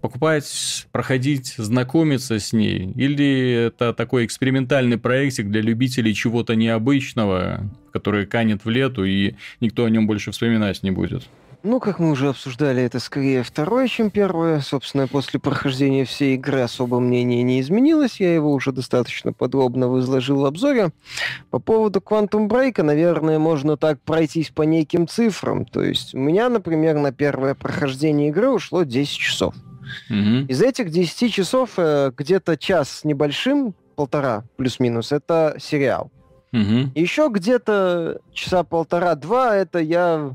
покупать, 0.00 0.86
проходить, 0.92 1.54
знакомиться 1.56 2.38
с 2.38 2.52
ней? 2.52 2.92
Или 2.96 3.66
это 3.66 3.92
такой 3.92 4.24
экспериментальный 4.24 4.98
проектик 4.98 5.50
для 5.50 5.60
любителей 5.60 6.14
чего-то 6.14 6.54
необычного, 6.54 7.70
который 7.92 8.26
канет 8.26 8.64
в 8.64 8.70
лету, 8.70 9.04
и 9.04 9.34
никто 9.60 9.84
о 9.84 9.90
нем 9.90 10.06
больше 10.06 10.30
вспоминать 10.30 10.82
не 10.82 10.90
будет? 10.90 11.28
Ну, 11.62 11.78
как 11.78 11.98
мы 11.98 12.10
уже 12.10 12.30
обсуждали, 12.30 12.82
это 12.82 13.00
скорее 13.00 13.42
второе, 13.42 13.86
чем 13.86 14.10
первое. 14.10 14.60
Собственно, 14.60 15.06
после 15.06 15.38
прохождения 15.38 16.06
всей 16.06 16.34
игры 16.34 16.60
особо 16.60 17.00
мнение 17.00 17.42
не 17.42 17.60
изменилось. 17.60 18.18
Я 18.18 18.34
его 18.34 18.52
уже 18.52 18.72
достаточно 18.72 19.34
подробно 19.34 19.84
изложил 20.00 20.40
в 20.40 20.46
обзоре. 20.46 20.90
По 21.50 21.58
поводу 21.58 22.00
Quantum 22.00 22.48
Break, 22.48 22.82
наверное, 22.82 23.38
можно 23.38 23.76
так 23.76 24.00
пройтись 24.00 24.48
по 24.50 24.62
неким 24.62 25.06
цифрам. 25.06 25.66
То 25.66 25.82
есть 25.82 26.14
у 26.14 26.18
меня, 26.18 26.48
например, 26.48 26.96
на 26.96 27.12
первое 27.12 27.54
прохождение 27.54 28.30
игры 28.30 28.48
ушло 28.48 28.84
10 28.84 29.10
часов. 29.10 29.54
Угу. 30.08 30.46
Из 30.48 30.62
этих 30.62 30.90
10 30.90 31.32
часов 31.32 31.72
э, 31.76 32.10
где-то 32.16 32.56
час 32.56 32.90
с 32.90 33.04
небольшим, 33.04 33.74
полтора 33.96 34.44
плюс-минус, 34.56 35.12
это 35.12 35.56
сериал. 35.58 36.10
Угу. 36.52 36.92
Еще 36.94 37.28
где-то 37.30 38.20
часа 38.32 38.64
полтора-два 38.64 39.56
это 39.56 39.78
я 39.78 40.34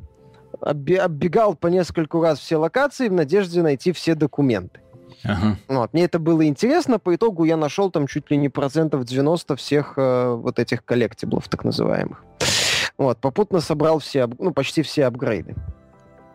оббегал 0.62 1.56
по 1.56 1.68
нескольку 1.68 2.22
раз 2.22 2.40
все 2.40 2.58
локации 2.58 3.10
в 3.10 3.14
надежде 3.14 3.62
найти 3.62 3.92
все 3.92 4.16
документы. 4.16 4.80
Ага. 5.24 5.58
Вот. 5.68 5.94
Мне 5.94 6.04
это 6.06 6.20
было 6.20 6.46
интересно. 6.46 7.00
По 7.00 7.16
итогу 7.16 7.46
я 7.46 7.58
нашел 7.58 7.90
там 7.90 8.08
чуть 8.08 8.30
ли 8.30 8.38
не 8.38 8.50
процентов 8.50 9.06
90 9.06 9.56
всех 9.56 9.94
э, 9.98 10.34
вот 10.36 10.60
этих 10.60 10.86
коллектиблов, 10.86 11.48
так 11.50 11.64
называемых. 11.64 12.24
Вот. 12.98 13.18
Попутно 13.18 13.60
собрал 13.60 14.00
все, 14.00 14.30
ну, 14.40 14.52
почти 14.52 14.82
все 14.84 15.06
апгрейды 15.06 15.56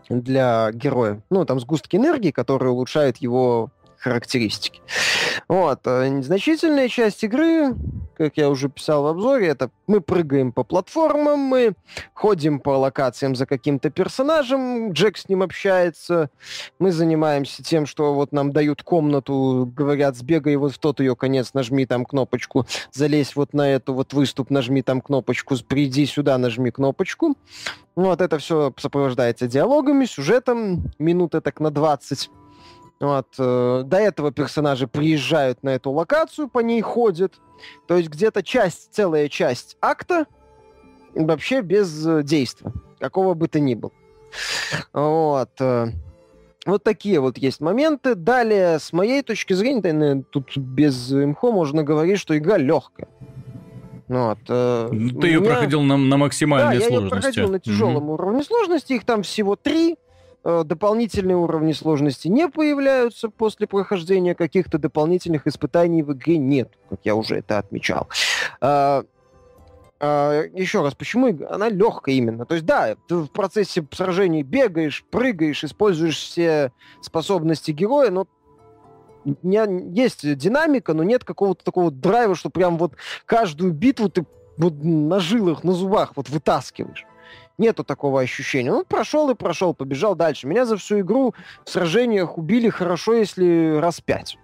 для 0.08 0.70
героя. 0.72 1.20
Ну, 1.30 1.44
там 1.44 1.60
сгустки 1.60 1.96
энергии, 1.96 2.32
которые 2.32 2.72
улучшают 2.72 3.18
его 3.18 3.70
характеристики. 4.00 4.80
Вот. 5.46 5.80
Э, 5.84 6.08
незначительная 6.08 6.88
часть 6.88 7.22
игры, 7.22 7.74
как 8.16 8.36
я 8.36 8.48
уже 8.48 8.68
писал 8.68 9.02
в 9.02 9.06
обзоре, 9.08 9.48
это 9.48 9.70
мы 9.86 10.00
прыгаем 10.00 10.52
по 10.52 10.64
платформам, 10.64 11.38
мы 11.40 11.74
ходим 12.14 12.60
по 12.60 12.70
локациям 12.70 13.36
за 13.36 13.46
каким-то 13.46 13.90
персонажем, 13.90 14.92
Джек 14.92 15.18
с 15.18 15.28
ним 15.28 15.42
общается, 15.42 16.30
мы 16.78 16.92
занимаемся 16.92 17.62
тем, 17.62 17.84
что 17.84 18.14
вот 18.14 18.32
нам 18.32 18.52
дают 18.52 18.82
комнату, 18.82 19.70
говорят, 19.76 20.16
сбегай 20.16 20.56
вот 20.56 20.72
в 20.72 20.78
тот 20.78 21.00
ее 21.00 21.14
конец, 21.14 21.52
нажми 21.52 21.84
там 21.84 22.06
кнопочку, 22.06 22.66
залезь 22.92 23.36
вот 23.36 23.52
на 23.52 23.68
эту 23.68 23.92
вот 23.92 24.14
выступ, 24.14 24.50
нажми 24.50 24.82
там 24.82 25.02
кнопочку, 25.02 25.56
приди 25.68 26.06
сюда, 26.06 26.38
нажми 26.38 26.70
кнопочку. 26.70 27.36
Вот 27.96 28.20
это 28.22 28.38
все 28.38 28.72
сопровождается 28.78 29.46
диалогами, 29.46 30.06
сюжетом, 30.06 30.90
минуты 30.98 31.40
так 31.40 31.60
на 31.60 31.70
20. 31.70 32.30
Вот. 33.00 33.28
Э, 33.38 33.82
до 33.84 33.96
этого 33.96 34.30
персонажи 34.30 34.86
приезжают 34.86 35.62
на 35.62 35.70
эту 35.70 35.90
локацию, 35.90 36.48
по 36.48 36.60
ней 36.60 36.82
ходят. 36.82 37.34
То 37.86 37.96
есть 37.96 38.10
где-то 38.10 38.42
часть, 38.42 38.92
целая 38.92 39.28
часть 39.28 39.76
акта 39.80 40.26
вообще 41.14 41.62
без 41.62 42.06
э, 42.06 42.22
действия, 42.22 42.72
какого 42.98 43.34
бы 43.34 43.48
то 43.48 43.58
ни 43.58 43.74
было. 43.74 43.92
Вот. 44.92 45.50
Э, 45.60 45.88
вот 46.66 46.84
такие 46.84 47.20
вот 47.20 47.38
есть 47.38 47.60
моменты. 47.60 48.14
Далее, 48.14 48.78
с 48.78 48.92
моей 48.92 49.22
точки 49.22 49.54
зрения, 49.54 49.80
наверное, 49.92 50.24
тут 50.30 50.56
без 50.56 51.10
имхо 51.10 51.52
можно 51.52 51.82
говорить, 51.82 52.18
что 52.18 52.36
игра 52.36 52.58
легкая. 52.58 53.08
Вот, 54.08 54.38
э, 54.48 54.88
Ты 54.90 54.96
меня... 54.96 55.26
ее 55.28 55.40
проходил 55.40 55.82
на, 55.82 55.96
на 55.96 56.16
максимальной 56.16 56.80
да, 56.80 56.84
сложности. 56.84 56.92
я 56.92 57.00
ее 57.00 57.10
проходил 57.10 57.48
на 57.48 57.60
тяжелом 57.60 58.04
mm-hmm. 58.04 58.12
уровне 58.12 58.42
сложности. 58.42 58.92
Их 58.94 59.04
там 59.04 59.22
всего 59.22 59.54
три. 59.54 59.96
Э, 60.42 60.62
дополнительные 60.64 61.36
уровни 61.36 61.72
сложности 61.72 62.28
не 62.28 62.48
появляются 62.48 63.28
после 63.28 63.66
прохождения 63.66 64.34
каких-то 64.34 64.78
дополнительных 64.78 65.46
испытаний 65.46 66.02
в 66.02 66.12
игре 66.14 66.38
нет, 66.38 66.70
как 66.88 67.00
я 67.04 67.14
уже 67.14 67.36
это 67.36 67.58
отмечал. 67.58 68.08
А, 68.62 69.04
еще 70.54 70.80
раз, 70.82 70.94
почему 70.94 71.28
она 71.50 71.68
легкая 71.68 72.14
именно? 72.14 72.46
То 72.46 72.54
есть, 72.54 72.64
да, 72.64 72.96
ты 73.06 73.16
в 73.16 73.28
процессе 73.28 73.86
сражений 73.92 74.42
бегаешь, 74.42 75.04
прыгаешь, 75.10 75.62
используешь 75.62 76.16
все 76.16 76.72
способности 77.02 77.70
героя, 77.72 78.10
но 78.10 78.26
не, 79.42 79.92
есть 79.94 80.36
динамика, 80.38 80.94
но 80.94 81.02
нет 81.02 81.24
какого-то 81.24 81.62
такого 81.62 81.90
драйва, 81.90 82.34
что 82.34 82.48
прям 82.48 82.78
вот 82.78 82.94
каждую 83.26 83.74
битву 83.74 84.08
ты 84.08 84.24
вот 84.56 84.72
на 84.82 85.20
жилах, 85.20 85.64
на 85.64 85.72
зубах 85.72 86.12
вот 86.16 86.30
вытаскиваешь. 86.30 87.04
Нету 87.60 87.84
такого 87.84 88.22
ощущения. 88.22 88.70
Ну, 88.70 88.84
прошел 88.86 89.28
и 89.28 89.34
прошел, 89.34 89.74
побежал 89.74 90.14
дальше. 90.14 90.46
Меня 90.46 90.64
за 90.64 90.78
всю 90.78 91.00
игру 91.00 91.34
в 91.62 91.68
сражениях 91.68 92.38
убили 92.38 92.70
хорошо, 92.70 93.12
если 93.12 93.76
раз 93.76 94.00
пять. 94.00 94.38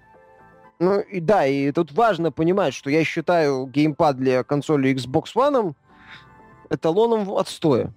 Ну, 0.79 1.01
и 1.01 1.21
да, 1.21 1.47
и 1.47 1.73
тут 1.73 1.93
важно 1.93 2.31
понимать, 2.31 2.75
что 2.75 2.91
я 2.91 3.05
считаю 3.05 3.65
геймпад 3.69 4.19
для 4.19 4.45
консоли 4.45 4.95
Xbox 4.95 5.29
One 5.35 5.73
эталоном 6.69 7.33
отстоя. 7.33 7.91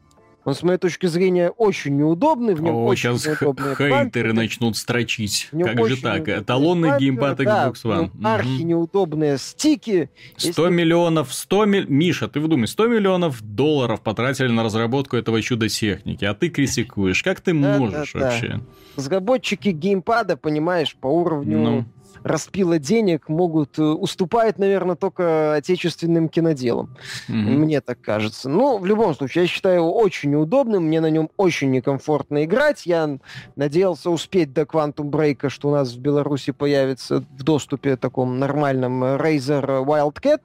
Он, 0.50 0.56
с 0.56 0.64
моей 0.64 0.80
точки 0.80 1.06
зрения, 1.06 1.52
очень 1.52 1.96
неудобный. 1.96 2.56
В 2.56 2.62
нем 2.64 2.74
О, 2.74 2.86
очень 2.86 3.20
сейчас 3.20 3.48
хейтеры 3.78 4.34
начнут 4.34 4.76
строчить. 4.78 5.48
Как 5.52 5.88
же 5.88 6.02
так? 6.02 6.28
Эталонный 6.28 6.98
геймпад 6.98 7.40
Xbox 7.40 7.74
One. 7.84 8.10
Да, 8.16 8.34
архи 8.34 8.64
неудобные 8.64 9.38
стики. 9.38 10.10
100 10.38 10.48
Если... 10.48 10.76
миллионов, 10.76 11.32
100 11.32 11.66
миль... 11.66 11.86
Миша, 11.88 12.28
ты 12.28 12.40
вдумай, 12.40 12.68
100 12.68 12.88
миллионов 12.88 13.44
долларов 13.44 14.02
потратили 14.02 14.48
на 14.48 14.64
разработку 14.64 15.18
этого 15.18 15.40
чудо-техники, 15.40 16.26
а 16.26 16.34
ты 16.34 16.50
критикуешь. 16.50 17.22
Как 17.22 17.42
ты 17.42 17.54
да, 17.54 17.78
можешь 17.78 18.14
да, 18.14 18.20
вообще? 18.20 18.60
Разработчики 18.96 19.70
геймпада, 19.70 20.36
понимаешь, 20.36 20.96
по 20.96 21.08
уровню... 21.08 21.60
Ну 21.60 21.86
распила 22.23 22.79
денег 22.79 23.29
могут 23.29 23.77
э, 23.79 23.84
уступать, 23.84 24.58
наверное, 24.60 24.95
только 24.95 25.53
отечественным 25.55 26.29
киноделам. 26.29 26.95
Mm-hmm. 27.27 27.34
Мне 27.34 27.82
так 27.82 28.01
кажется. 28.01 28.49
Ну, 28.49 28.77
в 28.77 28.86
любом 28.86 29.15
случае, 29.15 29.43
я 29.43 29.47
считаю 29.47 29.77
его 29.77 29.95
очень 29.95 30.32
неудобным, 30.32 30.86
мне 30.86 31.01
на 31.01 31.10
нем 31.10 31.29
очень 31.38 31.71
некомфортно 31.71 32.45
играть. 32.45 32.86
Я 32.86 33.17
надеялся 33.55 34.10
успеть 34.10 34.53
до 34.53 34.62
Quantum 34.62 35.10
Break, 35.10 35.49
что 35.49 35.69
у 35.69 35.71
нас 35.71 35.93
в 35.93 35.99
Беларуси 35.99 36.51
появится 36.51 37.19
в 37.38 37.43
доступе 37.43 37.95
таком 37.95 38.39
нормальном 38.39 39.03
Razer 39.03 39.86
Wildcat. 39.86 40.41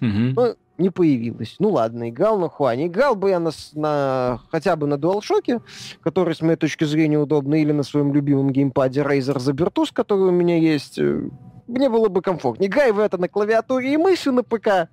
Mm-hmm. 0.00 0.32
Ну, 0.36 0.54
не 0.78 0.90
появилась. 0.90 1.56
Ну 1.58 1.70
ладно, 1.70 2.08
играл 2.10 2.38
на 2.38 2.48
Хуане. 2.48 2.86
Играл 2.86 3.14
бы 3.14 3.30
я 3.30 3.40
на, 3.40 3.50
на 3.74 4.40
хотя 4.50 4.76
бы 4.76 4.86
на 4.86 4.94
DualShock, 4.94 5.62
который, 6.02 6.34
с 6.34 6.40
моей 6.40 6.56
точки 6.56 6.84
зрения, 6.84 7.18
удобно, 7.18 7.54
или 7.54 7.72
на 7.72 7.82
своем 7.82 8.12
любимом 8.12 8.50
геймпаде 8.50 9.02
Razer 9.02 9.36
Zabertus, 9.36 9.88
который 9.92 10.28
у 10.28 10.32
меня 10.32 10.58
есть. 10.58 10.98
Э, 10.98 11.28
мне 11.66 11.88
было 11.88 12.08
бы 12.08 12.22
комфортнее. 12.22 12.68
Играй 12.68 12.92
в 12.92 12.98
это 12.98 13.18
на 13.18 13.28
клавиатуре 13.28 13.94
и 13.94 13.96
мыши 13.96 14.32
на 14.32 14.42
ПК. 14.42 14.88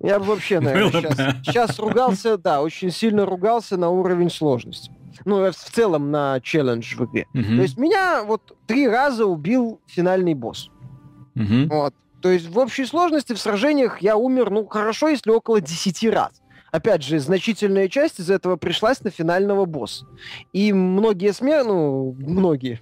Я 0.00 0.18
бы 0.18 0.24
вообще, 0.26 0.58
наверное, 0.58 1.02
сейчас, 1.02 1.36
сейчас 1.44 1.78
ругался, 1.78 2.36
да, 2.36 2.60
очень 2.60 2.90
сильно 2.90 3.24
ругался 3.24 3.76
на 3.76 3.88
уровень 3.88 4.30
сложности. 4.30 4.90
Ну, 5.24 5.48
в 5.50 5.54
целом 5.54 6.10
на 6.10 6.40
челлендж 6.40 6.96
в 6.96 7.04
игре. 7.04 7.26
Uh-huh. 7.34 7.56
То 7.56 7.62
есть 7.62 7.78
меня 7.78 8.24
вот 8.24 8.56
три 8.66 8.88
раза 8.88 9.26
убил 9.26 9.80
финальный 9.86 10.34
босс. 10.34 10.70
Uh-huh. 11.36 11.68
Вот. 11.68 11.94
То 12.22 12.30
есть 12.30 12.48
в 12.48 12.58
общей 12.58 12.86
сложности 12.86 13.32
в 13.32 13.38
сражениях 13.38 14.00
я 14.00 14.16
умер, 14.16 14.50
ну, 14.50 14.66
хорошо, 14.66 15.08
если 15.08 15.30
около 15.30 15.60
10 15.60 16.04
раз. 16.10 16.30
Опять 16.70 17.02
же, 17.02 17.18
значительная 17.18 17.86
часть 17.86 18.18
из 18.18 18.30
этого 18.30 18.56
пришлась 18.56 19.02
на 19.02 19.10
финального 19.10 19.66
босса. 19.66 20.06
И 20.54 20.72
многие 20.72 21.34
смерти, 21.34 21.66
ну, 21.66 22.16
многие 22.18 22.80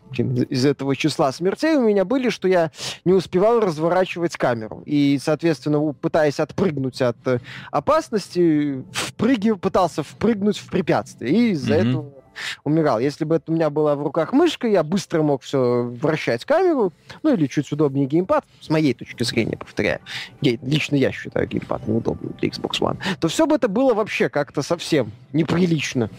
из 0.48 0.64
этого 0.64 0.94
числа 0.94 1.32
смертей 1.32 1.74
у 1.74 1.88
меня 1.88 2.04
были, 2.04 2.28
что 2.28 2.46
я 2.46 2.70
не 3.04 3.12
успевал 3.12 3.58
разворачивать 3.58 4.36
камеру. 4.36 4.84
И, 4.86 5.18
соответственно, 5.20 5.92
пытаясь 5.92 6.38
отпрыгнуть 6.38 7.02
от 7.02 7.16
э, 7.26 7.40
опасности, 7.72 8.84
впрыгив, 8.92 9.58
пытался 9.58 10.04
впрыгнуть 10.04 10.58
в 10.58 10.70
препятствие. 10.70 11.32
И 11.32 11.50
из-за 11.50 11.74
mm-hmm. 11.74 11.88
этого 11.90 12.19
умирал. 12.64 13.00
Если 13.00 13.24
бы 13.24 13.36
это 13.36 13.50
у 13.52 13.54
меня 13.54 13.70
была 13.70 13.94
в 13.96 14.02
руках 14.02 14.32
мышка, 14.32 14.66
я 14.66 14.82
быстро 14.82 15.22
мог 15.22 15.42
все 15.42 15.82
вращать 15.82 16.44
камеру, 16.44 16.92
ну 17.22 17.34
или 17.34 17.46
чуть 17.46 17.70
удобнее 17.72 18.06
геймпад, 18.06 18.44
с 18.60 18.68
моей 18.68 18.94
точки 18.94 19.22
зрения, 19.22 19.56
повторяю. 19.56 20.00
Лично 20.40 20.96
я 20.96 21.12
считаю 21.12 21.46
геймпад 21.46 21.86
неудобным 21.86 22.34
для 22.38 22.48
Xbox 22.48 22.80
One. 22.80 22.96
То 23.20 23.28
все 23.28 23.46
бы 23.46 23.56
это 23.56 23.68
было 23.68 23.94
вообще 23.94 24.28
как-то 24.28 24.62
совсем 24.62 25.12
неприлично. 25.32 26.10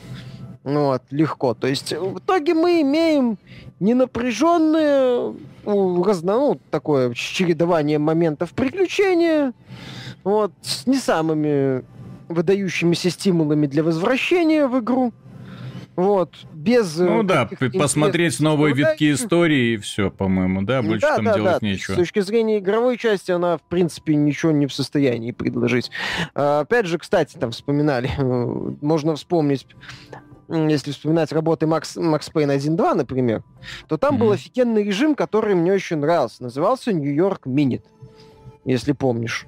Ну 0.64 0.86
вот, 0.86 1.02
легко. 1.10 1.56
То 1.56 1.68
есть 1.68 1.92
в 1.92 2.20
итоге 2.20 2.54
мы 2.54 2.82
имеем 2.82 3.40
ненапряженное, 3.80 5.34
разно, 5.66 6.34
ну, 6.34 6.60
такое 6.70 7.14
чередование 7.16 7.98
моментов 7.98 8.52
приключения, 8.52 9.54
вот, 10.24 10.52
с 10.62 10.86
не 10.86 10.98
самыми 10.98 11.84
выдающимися 12.30 13.10
стимулами 13.10 13.66
для 13.66 13.84
возвращения 13.84 14.68
в 14.68 14.80
игру. 14.80 15.12
Вот, 15.96 16.36
без... 16.54 17.00
Э, 17.00 17.04
ну 17.04 17.24
да, 17.24 17.50
посмотреть 17.78 18.40
новые 18.40 18.74
витки 18.74 19.12
истории 19.12 19.74
и 19.74 19.78
все, 19.78 20.10
по-моему, 20.10 20.62
да, 20.62 20.82
больше 20.82 21.02
да, 21.02 21.16
там 21.18 21.26
да, 21.26 21.34
делать 21.36 21.58
да. 21.60 21.68
нечего. 21.68 21.94
С 21.94 21.98
точки 21.98 22.22
зрения 22.22 22.60
игровой 22.60 22.98
части 22.98 23.32
она, 23.32 23.58
в 23.58 23.62
принципе, 23.62 24.16
ничего 24.16 24.52
не 24.52 24.68
в 24.68 24.74
состоянии 24.74 25.32
предложить. 25.32 25.92
А, 26.34 26.62
опять 26.62 26.86
же, 26.86 26.98
кстати, 26.98 27.38
там 27.38 27.52
вспоминали, 27.52 28.10
можно 28.82 29.16
вспомнить 29.16 29.68
если 30.52 30.92
вспоминать 30.92 31.32
работы 31.32 31.66
Макс, 31.66 31.96
Макс 31.96 32.30
Пейн 32.30 32.52
1.2, 32.52 32.94
например, 32.94 33.44
то 33.88 33.98
там 33.98 34.16
mm-hmm. 34.16 34.20
был 34.20 34.32
офигенный 34.32 34.84
режим, 34.84 35.16
который 35.16 35.56
мне 35.56 35.72
очень 35.72 35.98
нравился. 35.98 36.44
Назывался 36.44 36.92
Нью-Йорк 36.92 37.46
Минит, 37.46 37.86
если 38.66 38.92
помнишь. 38.92 39.46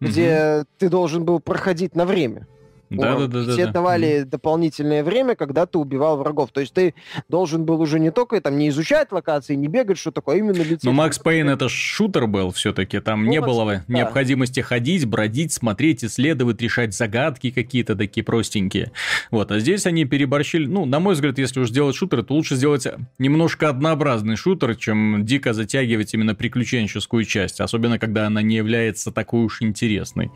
Mm-hmm. 0.00 0.06
Где 0.06 0.64
ты 0.78 0.88
должен 0.88 1.24
был 1.24 1.40
проходить 1.40 1.94
на 1.94 2.06
время. 2.06 2.46
Да, 2.90 3.16
да, 3.16 3.26
да, 3.26 3.44
да. 3.44 3.54
Тебе 3.54 3.66
да. 3.66 3.72
давали 3.72 4.22
mm. 4.22 4.24
дополнительное 4.26 5.02
время, 5.02 5.34
когда 5.34 5.66
ты 5.66 5.78
убивал 5.78 6.16
врагов. 6.18 6.50
То 6.52 6.60
есть 6.60 6.72
ты 6.72 6.94
должен 7.28 7.64
был 7.64 7.80
уже 7.80 7.98
не 7.98 8.10
только 8.10 8.40
там 8.40 8.56
не 8.58 8.68
изучать 8.68 9.10
локации, 9.10 9.54
не 9.54 9.68
бегать, 9.68 9.98
что 9.98 10.12
такое, 10.12 10.36
а 10.36 10.38
именно 10.38 10.62
лететь. 10.62 10.84
Но 10.84 10.92
Макс 10.92 11.18
Пейн 11.18 11.48
это 11.48 11.68
шутер 11.68 12.26
был 12.26 12.50
все-таки. 12.52 13.00
Там 13.00 13.24
ну, 13.24 13.30
не 13.30 13.40
было 13.40 13.66
да. 13.66 13.84
необходимости 13.88 14.60
ходить, 14.60 15.04
бродить, 15.04 15.52
смотреть, 15.52 16.04
исследовать, 16.04 16.60
решать 16.62 16.94
загадки 16.94 17.50
какие-то 17.50 17.96
такие 17.96 18.22
простенькие. 18.22 18.92
Вот. 19.30 19.50
А 19.50 19.58
здесь 19.58 19.86
они 19.86 20.04
переборщили. 20.04 20.66
Ну, 20.66 20.84
на 20.84 21.00
мой 21.00 21.14
взгляд, 21.14 21.38
если 21.38 21.60
уж 21.60 21.70
сделать 21.70 21.96
шутер, 21.96 22.22
то 22.22 22.34
лучше 22.34 22.54
сделать 22.56 22.86
немножко 23.18 23.68
однообразный 23.68 24.36
шутер, 24.36 24.76
чем 24.76 25.24
дико 25.24 25.52
затягивать 25.52 26.14
именно 26.14 26.34
приключенческую 26.34 27.24
часть. 27.24 27.60
Особенно, 27.60 27.98
когда 27.98 28.26
она 28.26 28.42
не 28.42 28.56
является 28.56 29.10
такой 29.10 29.44
уж 29.44 29.62
интересной. 29.62 30.30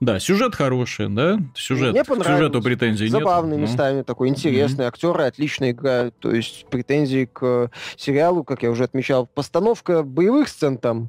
Да, 0.00 0.20
сюжет 0.20 0.54
хороший, 0.54 1.08
да? 1.08 1.38
Сюжет, 1.54 1.92
Мне 1.92 2.04
понравилось. 2.04 2.38
сюжету 2.38 2.62
претензий 2.62 3.08
Забавный 3.08 3.56
нет. 3.56 3.68
местами, 3.68 3.98
ну. 3.98 4.04
такой 4.04 4.28
интересный. 4.28 4.84
Mm-hmm. 4.84 4.88
Актеры 4.88 5.24
отлично 5.24 5.70
играют. 5.70 6.14
То 6.18 6.32
есть 6.32 6.66
претензии 6.66 7.24
к 7.24 7.70
сериалу, 7.96 8.44
как 8.44 8.62
я 8.62 8.70
уже 8.70 8.84
отмечал, 8.84 9.26
постановка 9.26 10.02
боевых 10.02 10.48
сцен 10.48 10.76
там 10.76 11.08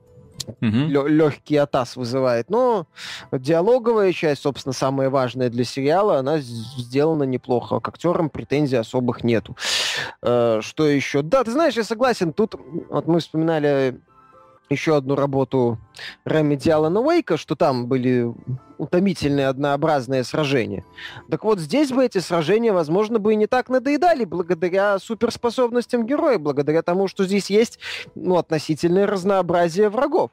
mm-hmm. 0.62 1.10
легкий 1.10 1.58
атас 1.58 1.98
вызывает. 1.98 2.50
Но 2.50 2.88
диалоговая 3.32 4.14
часть, 4.14 4.44
собственно, 4.44 4.74
самая 4.74 5.10
важная 5.10 5.50
для 5.50 5.66
сериала, 5.66 6.20
она 6.20 6.40
сделана 6.40 7.24
неплохо. 7.24 7.80
К 7.82 7.90
актерам 7.90 8.30
претензий 8.30 8.78
особых 8.78 9.24
нету. 9.24 9.58
Э, 10.22 10.62
что 10.62 10.88
еще? 10.88 11.22
Да, 11.22 11.44
ты 11.44 11.52
знаешь, 11.52 11.76
я 11.76 11.84
согласен. 11.84 12.32
Тут 12.32 12.56
вот 12.90 13.08
мы 13.08 13.20
вспоминали 13.20 14.00
еще 14.70 14.98
одну 14.98 15.16
работу 15.16 15.78
Ремеди 16.26 16.70
Алана 16.70 17.00
Уэйка, 17.00 17.38
что 17.38 17.56
там 17.56 17.88
были 17.88 18.34
утомительные 18.78 19.48
однообразные 19.48 20.24
сражения. 20.24 20.84
Так 21.30 21.44
вот, 21.44 21.60
здесь 21.60 21.92
бы 21.92 22.06
эти 22.06 22.20
сражения, 22.20 22.74
возможно, 22.74 23.20
бы 23.20 23.34
и 23.34 23.36
не 23.36 23.48
так 23.48 23.70
надоедали 23.70 24.26
благодаря 24.26 25.00
суперспособностям 25.00 26.06
героя, 26.06 26.38
благодаря 26.38 26.82
тому, 26.82 27.08
что 27.08 27.26
здесь 27.26 27.50
есть 27.50 27.80
ну, 28.16 28.38
относительное 28.38 29.08
разнообразие 29.08 29.90
врагов. 29.90 30.32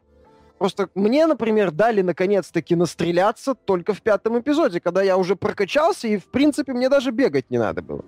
Просто 0.59 0.89
мне, 0.95 1.27
например, 1.27 1.73
дали 1.73 2.01
наконец-таки 2.01 2.77
настреляться 2.77 3.55
только 3.55 3.93
в 3.93 4.01
пятом 4.01 4.39
эпизоде, 4.39 4.81
когда 4.81 5.03
я 5.03 5.17
уже 5.17 5.37
прокачался, 5.37 6.09
и, 6.09 6.17
в 6.17 6.27
принципе, 6.27 6.73
мне 6.73 6.89
даже 6.89 7.11
бегать 7.11 7.51
не 7.51 7.59
надо 7.59 7.83
было. 7.83 8.05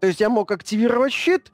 То 0.00 0.06
есть 0.06 0.20
я 0.20 0.28
мог 0.28 0.50
активировать 0.50 1.12
щит, 1.12 1.52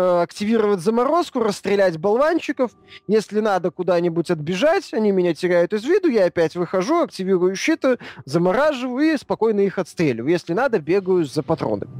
Э, 0.00 0.22
активировать 0.22 0.78
заморозку, 0.78 1.40
расстрелять 1.40 1.98
болванчиков. 1.98 2.70
Если 3.08 3.40
надо 3.40 3.72
куда-нибудь 3.72 4.30
отбежать, 4.30 4.94
они 4.94 5.10
меня 5.10 5.34
теряют 5.34 5.72
из 5.72 5.82
виду, 5.82 6.08
я 6.08 6.26
опять 6.26 6.54
выхожу, 6.54 7.02
активирую 7.02 7.56
щиты, 7.56 7.98
замораживаю 8.24 9.14
и 9.14 9.16
спокойно 9.16 9.58
их 9.58 9.76
отстреливаю. 9.76 10.30
Если 10.30 10.52
надо, 10.52 10.78
бегаю 10.78 11.24
за 11.24 11.42
патронами. 11.42 11.90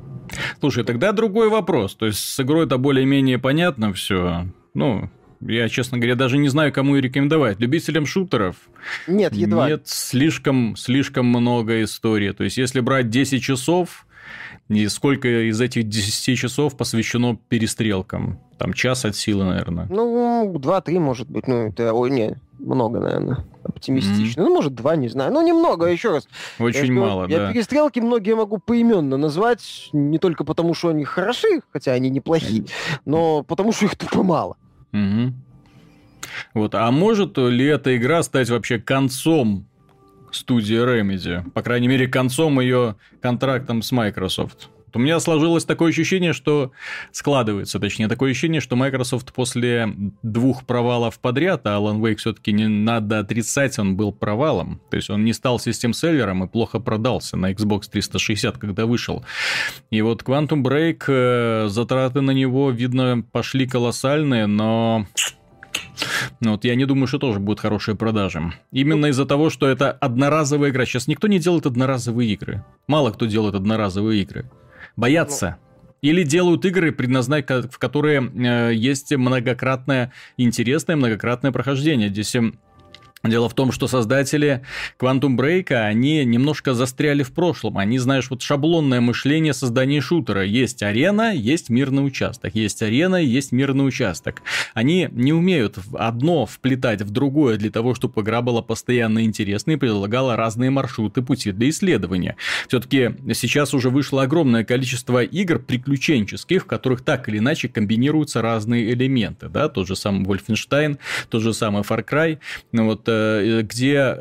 Слушай, 0.61 0.85
тогда 0.85 1.11
другой 1.11 1.49
вопрос. 1.49 1.97
То 1.97 2.07
есть 2.07 2.21
с 2.21 2.39
игрой 2.39 2.67
это 2.67 2.79
более-менее 2.79 3.41
понятно 3.41 3.93
все. 3.93 4.47
Ну, 4.75 5.11
я, 5.41 5.69
честно 5.69 5.99
говоря, 5.99 6.15
даже 6.15 6.39
не 6.39 6.51
знаю, 6.51 6.73
кому 6.73 6.95
и 6.95 7.01
рекомендовать. 7.01 7.59
Любителям 7.59 8.07
шутеров 8.07 8.55
нет, 9.09 9.35
едва. 9.35 9.69
Нет, 9.69 9.89
слишком, 9.89 10.77
слишком 10.77 11.27
много 11.27 11.83
истории. 11.83 12.31
То 12.31 12.45
есть, 12.45 12.59
если 12.59 12.79
брать 12.79 13.11
10 13.11 13.43
часов, 13.43 14.07
и 14.69 14.87
сколько 14.89 15.49
из 15.49 15.61
этих 15.61 15.89
10 15.89 16.39
часов 16.39 16.77
посвящено 16.77 17.39
перестрелкам? 17.49 18.39
Там 18.59 18.75
час 18.75 19.05
от 19.05 19.17
силы, 19.17 19.45
наверное. 19.45 19.87
Ну, 19.89 20.55
два-три, 20.59 20.99
может 20.99 21.31
быть. 21.31 21.47
Ну, 21.49 21.69
это, 21.69 21.95
ой, 21.95 22.11
не, 22.11 22.37
много, 22.59 23.01
наверное. 23.01 23.45
Оптимистично. 23.63 24.41
Mm-hmm. 24.41 24.45
Ну, 24.45 24.55
может, 24.55 24.75
два, 24.75 24.97
не 24.97 25.09
знаю. 25.09 25.33
Ну, 25.33 25.47
немного, 25.47 25.87
еще 25.87 26.11
раз. 26.11 26.29
Очень 26.59 26.95
я, 26.95 27.01
мало, 27.01 27.29
я 27.29 27.39
да. 27.39 27.47
Я 27.47 27.53
перестрелки 27.53 28.01
многие 28.01 28.35
могу 28.35 28.59
поименно 28.59 29.17
назвать, 29.17 29.89
не 29.93 30.19
только 30.19 30.45
потому, 30.45 30.75
что 30.75 30.89
они 30.89 31.05
хороши, 31.05 31.61
хотя 31.73 31.93
они 31.93 32.11
неплохие, 32.11 32.65
но 33.05 33.43
потому, 33.45 33.73
что 33.73 33.87
их 33.87 33.97
тупо 33.97 34.23
мало. 34.23 34.57
Угу. 34.93 35.33
Вот, 36.55 36.75
а 36.75 36.91
может 36.91 37.39
ли 37.39 37.67
эта 37.67 37.97
игра 37.97 38.23
стать 38.23 38.51
вообще 38.51 38.79
концом 38.79 39.68
студии 40.35 40.77
Remedy. 40.77 41.49
По 41.51 41.63
крайней 41.63 41.89
мере, 41.89 42.07
концом 42.07 42.61
ее 42.61 42.97
контрактом 43.21 43.83
с 43.83 43.93
Microsoft. 43.93 44.69
У 44.95 44.99
меня 44.99 45.21
сложилось 45.21 45.65
такое 45.65 45.91
ощущение, 45.91 46.33
что 46.33 46.73
складывается, 47.13 47.79
точнее, 47.79 48.09
такое 48.09 48.31
ощущение, 48.31 48.61
что 48.61 48.77
Microsoft 48.77 49.33
после 49.33 49.89
двух 50.23 50.65
провалов 50.65 51.21
подряд, 51.21 51.67
а 51.67 51.79
Alan 51.79 52.01
Wake 52.01 52.17
все-таки 52.17 52.53
не 52.53 52.69
надо 52.69 53.19
отрицать, 53.19 53.79
он 53.79 53.97
был 53.97 54.13
провалом. 54.13 54.81
То 54.91 54.97
есть 54.97 55.11
он 55.11 55.25
не 55.25 55.33
стал 55.33 55.59
систем-селлером 55.59 56.45
и 56.45 56.49
плохо 56.49 56.81
продался 56.81 57.37
на 57.37 57.53
Xbox 57.53 57.83
360, 57.91 58.59
когда 58.59 58.87
вышел. 58.87 59.25
И 59.91 60.01
вот 60.03 60.23
Quantum 60.23 60.63
Break, 60.63 61.05
э, 61.07 61.69
затраты 61.69 62.21
на 62.21 62.31
него, 62.31 62.71
видно, 62.71 63.25
пошли 63.31 63.67
колоссальные, 63.67 64.47
но 64.47 65.07
ну, 66.41 66.53
вот 66.53 66.65
я 66.65 66.75
не 66.75 66.85
думаю, 66.85 67.07
что 67.07 67.19
тоже 67.19 67.39
будет 67.39 67.61
хорошие 67.61 67.97
продажи. 67.97 68.53
Именно 68.73 69.07
из-за 69.07 69.27
того, 69.27 69.51
что 69.51 69.69
это 69.69 69.91
одноразовая 69.91 70.71
игра. 70.71 70.85
Сейчас 70.85 71.09
никто 71.09 71.29
не 71.29 71.39
делает 71.39 71.67
одноразовые 71.67 72.33
игры. 72.33 72.65
Мало 72.87 73.11
кто 73.11 73.27
делает 73.27 73.55
одноразовые 73.55 74.23
игры. 74.23 74.51
Боятся. 74.97 75.59
Ну... 75.61 75.69
Или 76.01 76.23
делают 76.23 76.65
игры, 76.65 76.93
предназначенные, 76.93 77.63
в 77.63 77.79
которые 77.79 78.23
э, 78.23 78.73
есть 78.75 79.13
многократное 79.15 80.13
интересное, 80.37 80.95
многократное 80.95 81.51
прохождение. 81.51 82.09
Здесь 82.09 82.37
эм, 82.37 82.59
Дело 83.25 83.49
в 83.49 83.55
том, 83.55 83.73
что 83.73 83.89
создатели 83.89 84.63
Quantum 84.99 85.37
Break, 85.37 85.73
они 85.73 86.25
немножко 86.25 86.75
застряли 86.75 87.25
в 87.25 87.33
прошлом. 87.33 87.79
Они, 87.79 87.99
знаешь, 87.99 88.31
вот 88.31 88.43
шаблонное 88.43 89.01
мышление 89.01 89.53
создания 89.53 90.01
шутера. 90.01 90.45
Есть 90.45 90.83
арена, 90.83 91.35
есть 91.35 91.69
мирный 91.69 92.07
участок. 92.07 92.55
Есть 92.55 92.83
арена, 92.83 93.17
есть 93.17 93.51
мирный 93.51 93.87
участок. 93.87 94.43
Они 94.73 95.09
не 95.11 95.33
умеют 95.33 95.79
одно 95.95 96.47
вплетать 96.47 97.03
в 97.03 97.11
другое 97.11 97.57
для 97.57 97.71
того, 97.71 97.95
чтобы 97.95 98.23
игра 98.23 98.41
была 98.41 98.63
постоянно 98.63 99.25
интересной 99.25 99.75
и 99.75 99.79
предлагала 99.79 100.37
разные 100.37 100.71
маршруты, 100.71 101.23
пути 101.23 101.51
для 101.51 101.71
исследования. 101.71 102.37
Все-таки 102.69 103.17
сейчас 103.35 103.75
уже 103.75 103.91
вышло 103.91 104.23
огромное 104.23 104.65
количество 104.65 105.23
игр 105.23 105.59
приключенческих, 105.59 106.63
в 106.63 106.67
которых 106.67 107.03
так 107.03 107.29
или 107.29 107.39
иначе 107.39 107.69
комбинируются 107.69 108.43
разные 108.43 108.93
элементы. 108.93 109.49
Да? 109.49 109.69
Тот 109.69 109.89
же 109.89 109.97
самый 109.97 110.25
Wolfenstein, 110.25 110.99
тот 111.31 111.43
же 111.43 111.53
самый 111.53 111.83
Far 111.83 112.05
Cry. 112.09 112.39
Ну 112.71 112.87
вот 112.87 113.08
где 113.65 114.17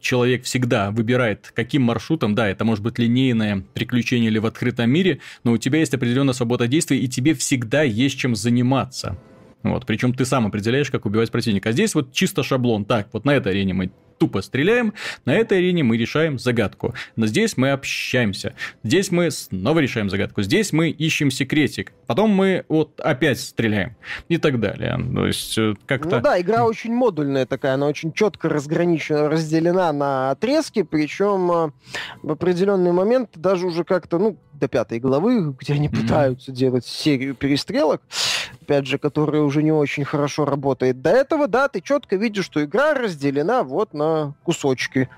человек 0.00 0.44
всегда 0.44 0.90
выбирает, 0.90 1.52
каким 1.54 1.82
маршрутом, 1.82 2.34
да, 2.34 2.48
это 2.48 2.64
может 2.64 2.82
быть 2.82 2.98
линейное 2.98 3.64
приключение 3.74 4.30
или 4.30 4.38
в 4.38 4.46
открытом 4.46 4.90
мире, 4.90 5.20
но 5.44 5.52
у 5.52 5.58
тебя 5.58 5.78
есть 5.80 5.94
определенная 5.94 6.34
свобода 6.34 6.66
действия, 6.66 6.98
и 6.98 7.08
тебе 7.08 7.34
всегда 7.34 7.82
есть 7.82 8.18
чем 8.18 8.34
заниматься. 8.34 9.18
Вот, 9.62 9.86
причем 9.86 10.14
ты 10.14 10.24
сам 10.24 10.46
определяешь, 10.46 10.90
как 10.90 11.04
убивать 11.04 11.32
противника. 11.32 11.70
А 11.70 11.72
здесь 11.72 11.94
вот 11.94 12.12
чисто 12.12 12.42
шаблон. 12.42 12.84
Так, 12.84 13.08
вот 13.12 13.24
на 13.24 13.32
этой 13.32 13.52
арене 13.52 13.74
мы 13.74 13.90
тупо 14.18 14.42
стреляем, 14.42 14.94
на 15.24 15.34
этой 15.34 15.58
арене 15.58 15.84
мы 15.84 15.96
решаем 15.96 16.38
загадку. 16.38 16.94
Но 17.16 17.26
здесь 17.26 17.56
мы 17.56 17.70
общаемся. 17.70 18.54
Здесь 18.82 19.10
мы 19.10 19.30
снова 19.30 19.78
решаем 19.78 20.10
загадку. 20.10 20.42
Здесь 20.42 20.72
мы 20.72 20.90
ищем 20.90 21.30
секретик. 21.30 21.92
Потом 22.06 22.30
мы 22.30 22.64
вот 22.68 23.00
опять 23.00 23.40
стреляем. 23.40 23.96
И 24.28 24.38
так 24.38 24.60
далее. 24.60 24.98
То 25.14 25.26
есть, 25.26 25.56
э, 25.58 25.74
как-то... 25.86 26.16
Ну 26.16 26.22
да, 26.22 26.40
игра 26.40 26.64
очень 26.64 26.92
модульная 26.92 27.46
такая. 27.46 27.74
Она 27.74 27.86
очень 27.86 28.12
четко 28.12 28.48
разграничена, 28.48 29.28
разделена 29.28 29.92
на 29.92 30.30
отрезки. 30.30 30.82
Причем 30.82 31.50
э, 31.50 31.70
в 32.22 32.32
определенный 32.32 32.92
момент 32.92 33.30
даже 33.34 33.66
уже 33.66 33.84
как-то, 33.84 34.18
ну, 34.18 34.38
до 34.58 34.68
пятой 34.68 35.00
главы, 35.00 35.54
где 35.58 35.74
они 35.74 35.88
mm-hmm. 35.88 36.00
пытаются 36.00 36.52
делать 36.52 36.84
серию 36.84 37.34
перестрелок, 37.34 38.02
опять 38.62 38.86
же, 38.86 38.98
которая 38.98 39.42
уже 39.42 39.62
не 39.62 39.72
очень 39.72 40.04
хорошо 40.04 40.44
работает. 40.44 41.00
До 41.02 41.10
этого, 41.10 41.48
да, 41.48 41.68
ты 41.68 41.80
четко 41.80 42.16
видишь, 42.16 42.44
что 42.44 42.64
игра 42.64 42.94
разделена 42.94 43.62
вот 43.62 43.94
на 43.94 44.34
кусочки. 44.44 45.08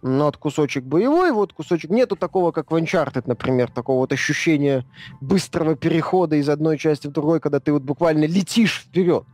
Ну, 0.00 0.24
вот 0.24 0.36
кусочек 0.36 0.84
боевой, 0.84 1.32
вот 1.32 1.52
кусочек... 1.52 1.90
Нету 1.90 2.14
такого, 2.14 2.52
как 2.52 2.70
в 2.70 2.74
Uncharted, 2.76 3.24
например, 3.26 3.70
такого 3.70 3.98
вот 3.98 4.12
ощущения 4.12 4.84
быстрого 5.20 5.74
перехода 5.74 6.36
из 6.36 6.48
одной 6.48 6.78
части 6.78 7.08
в 7.08 7.10
другой, 7.10 7.40
когда 7.40 7.58
ты 7.58 7.72
вот 7.72 7.82
буквально 7.82 8.24
летишь 8.24 8.82
вперед. 8.86 9.24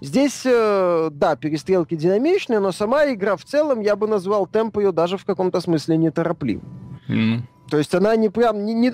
Здесь, 0.00 0.42
э, 0.46 1.10
да, 1.12 1.36
перестрелки 1.36 1.94
динамичные, 1.94 2.60
но 2.60 2.72
сама 2.72 3.12
игра 3.12 3.36
в 3.36 3.44
целом, 3.44 3.80
я 3.80 3.96
бы 3.96 4.08
назвал 4.08 4.46
темп 4.46 4.78
ее 4.78 4.92
даже 4.92 5.18
в 5.18 5.24
каком-то 5.24 5.60
смысле 5.60 5.98
неторопливым. 5.98 6.64
Mm. 7.08 7.42
То 7.70 7.78
есть 7.78 7.94
она 7.94 8.16
не 8.16 8.28
прям... 8.28 8.64
Не, 8.64 8.74
не... 8.74 8.92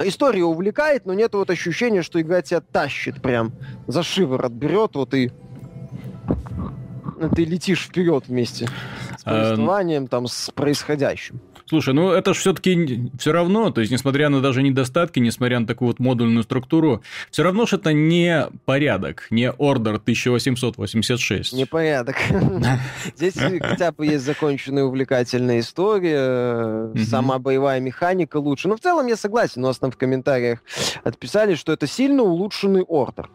История 0.00 0.44
увлекает, 0.44 1.06
но 1.06 1.14
нет 1.14 1.34
вот 1.34 1.48
ощущения, 1.50 2.02
что 2.02 2.20
игра 2.20 2.42
тебя 2.42 2.60
тащит 2.60 3.22
прям 3.22 3.52
за 3.86 4.02
шиворот, 4.02 4.52
берет 4.52 4.94
вот 4.94 5.14
и 5.14 5.32
ты 7.34 7.44
летишь 7.44 7.86
вперед 7.86 8.24
вместе 8.28 8.66
с 9.18 9.26
эм. 9.26 9.32
повествованием, 9.32 10.06
там, 10.06 10.26
с 10.26 10.50
происходящим. 10.50 11.40
Слушай, 11.68 11.94
ну 11.94 12.12
это 12.12 12.32
же 12.32 12.40
все-таки 12.40 13.10
все 13.18 13.32
равно, 13.32 13.70
то 13.70 13.80
есть, 13.80 13.92
несмотря 13.92 14.28
на 14.28 14.40
даже 14.40 14.62
недостатки, 14.62 15.18
несмотря 15.18 15.58
на 15.58 15.66
такую 15.66 15.88
вот 15.88 15.98
модульную 15.98 16.44
структуру, 16.44 17.02
все 17.32 17.42
равно 17.42 17.66
что 17.66 17.76
это 17.76 17.92
не 17.92 18.46
порядок, 18.64 19.26
не 19.30 19.50
ордер 19.50 19.94
1886. 19.94 21.52
Не 21.52 21.66
порядок. 21.66 22.16
Здесь 23.16 23.34
хотя 23.34 23.90
бы 23.90 24.06
есть 24.06 24.24
законченная 24.24 24.84
увлекательная 24.84 25.58
история, 25.58 26.92
сама 27.04 27.40
боевая 27.40 27.80
механика 27.80 28.36
лучше. 28.36 28.68
Но 28.68 28.76
в 28.76 28.80
целом 28.80 29.08
я 29.08 29.16
согласен, 29.16 29.64
у 29.64 29.66
нас 29.66 29.78
там 29.78 29.90
в 29.90 29.96
комментариях 29.96 30.62
отписали, 31.02 31.56
что 31.56 31.72
это 31.72 31.88
сильно 31.88 32.22
улучшенный 32.22 32.82
ордер. 32.82 33.28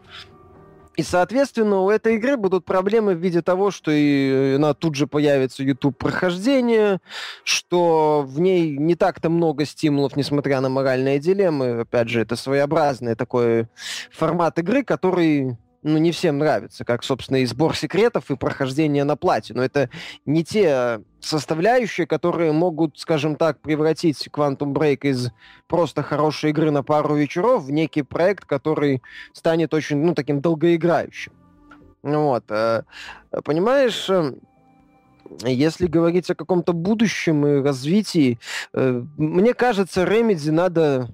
И, 0.96 1.02
соответственно, 1.02 1.80
у 1.80 1.90
этой 1.90 2.16
игры 2.16 2.36
будут 2.36 2.64
проблемы 2.64 3.14
в 3.14 3.18
виде 3.18 3.40
того, 3.40 3.70
что 3.70 3.90
и 3.90 4.54
она 4.56 4.74
тут 4.74 4.94
же 4.94 5.06
появится 5.06 5.62
YouTube 5.62 5.96
прохождение, 5.96 7.00
что 7.44 8.24
в 8.26 8.40
ней 8.40 8.76
не 8.76 8.94
так-то 8.94 9.30
много 9.30 9.64
стимулов, 9.64 10.16
несмотря 10.16 10.60
на 10.60 10.68
моральные 10.68 11.18
дилеммы. 11.18 11.80
Опять 11.80 12.08
же, 12.08 12.20
это 12.20 12.36
своеобразный 12.36 13.14
такой 13.14 13.68
формат 14.10 14.58
игры, 14.58 14.84
который 14.84 15.56
ну, 15.82 15.98
не 15.98 16.12
всем 16.12 16.38
нравится, 16.38 16.84
как, 16.84 17.02
собственно, 17.02 17.38
и 17.38 17.46
сбор 17.46 17.74
секретов, 17.76 18.30
и 18.30 18.36
прохождение 18.36 19.04
на 19.04 19.16
плате. 19.16 19.54
Но 19.54 19.64
это 19.64 19.88
не 20.26 20.44
те 20.44 21.00
составляющие, 21.24 22.06
которые 22.06 22.52
могут, 22.52 22.98
скажем 22.98 23.36
так, 23.36 23.60
превратить 23.60 24.28
Quantum 24.32 24.72
Break 24.72 25.00
из 25.02 25.30
просто 25.68 26.02
хорошей 26.02 26.50
игры 26.50 26.70
на 26.70 26.82
пару 26.82 27.14
вечеров 27.16 27.64
в 27.64 27.70
некий 27.70 28.02
проект, 28.02 28.44
который 28.44 29.02
станет 29.32 29.72
очень, 29.72 29.98
ну, 29.98 30.14
таким 30.14 30.40
долгоиграющим. 30.40 31.32
Вот. 32.02 32.44
Э, 32.50 32.82
понимаешь, 33.44 34.10
э, 34.10 34.32
если 35.44 35.86
говорить 35.86 36.28
о 36.30 36.34
каком-то 36.34 36.72
будущем 36.72 37.46
и 37.46 37.62
развитии, 37.62 38.38
э, 38.74 39.02
мне 39.16 39.54
кажется, 39.54 40.02
Remedy 40.02 40.50
надо 40.50 41.08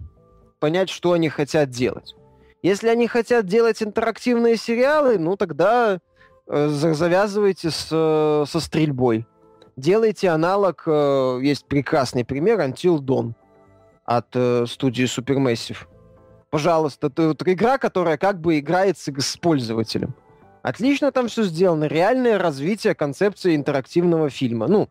понять, 0.59 0.89
что 0.89 1.13
они 1.13 1.29
хотят 1.29 1.71
делать. 1.71 2.15
Если 2.63 2.89
они 2.89 3.07
хотят 3.07 3.47
делать 3.47 3.83
интерактивные 3.83 4.57
сериалы, 4.57 5.19
ну 5.19 5.37
тогда 5.37 6.01
завязывайте 6.47 7.71
с, 7.71 7.87
со 7.87 8.61
стрельбой. 8.61 9.27
Делайте 9.79 10.29
аналог, 10.31 10.83
э, 10.87 11.39
есть 11.41 11.65
прекрасный 11.67 12.25
пример, 12.25 12.59
Until 12.59 12.99
Dawn 12.99 13.35
от 14.05 14.27
э, 14.35 14.67
студии 14.67 15.05
Supermassive. 15.05 15.87
Пожалуйста, 16.51 17.07
это 17.07 17.29
вот 17.29 17.47
игра, 17.47 17.79
которая 17.79 18.17
как 18.19 18.41
бы 18.41 18.59
играется 18.59 19.13
с 19.17 19.37
пользователем. 19.37 20.17
Отлично 20.63 21.13
там 21.13 21.29
все 21.29 21.45
сделано. 21.45 21.85
Реальное 21.85 22.39
развитие 22.39 22.97
концепции 22.97 23.55
интерактивного 23.55 24.31
фильма. 24.31 24.67
Ну, 24.67 24.89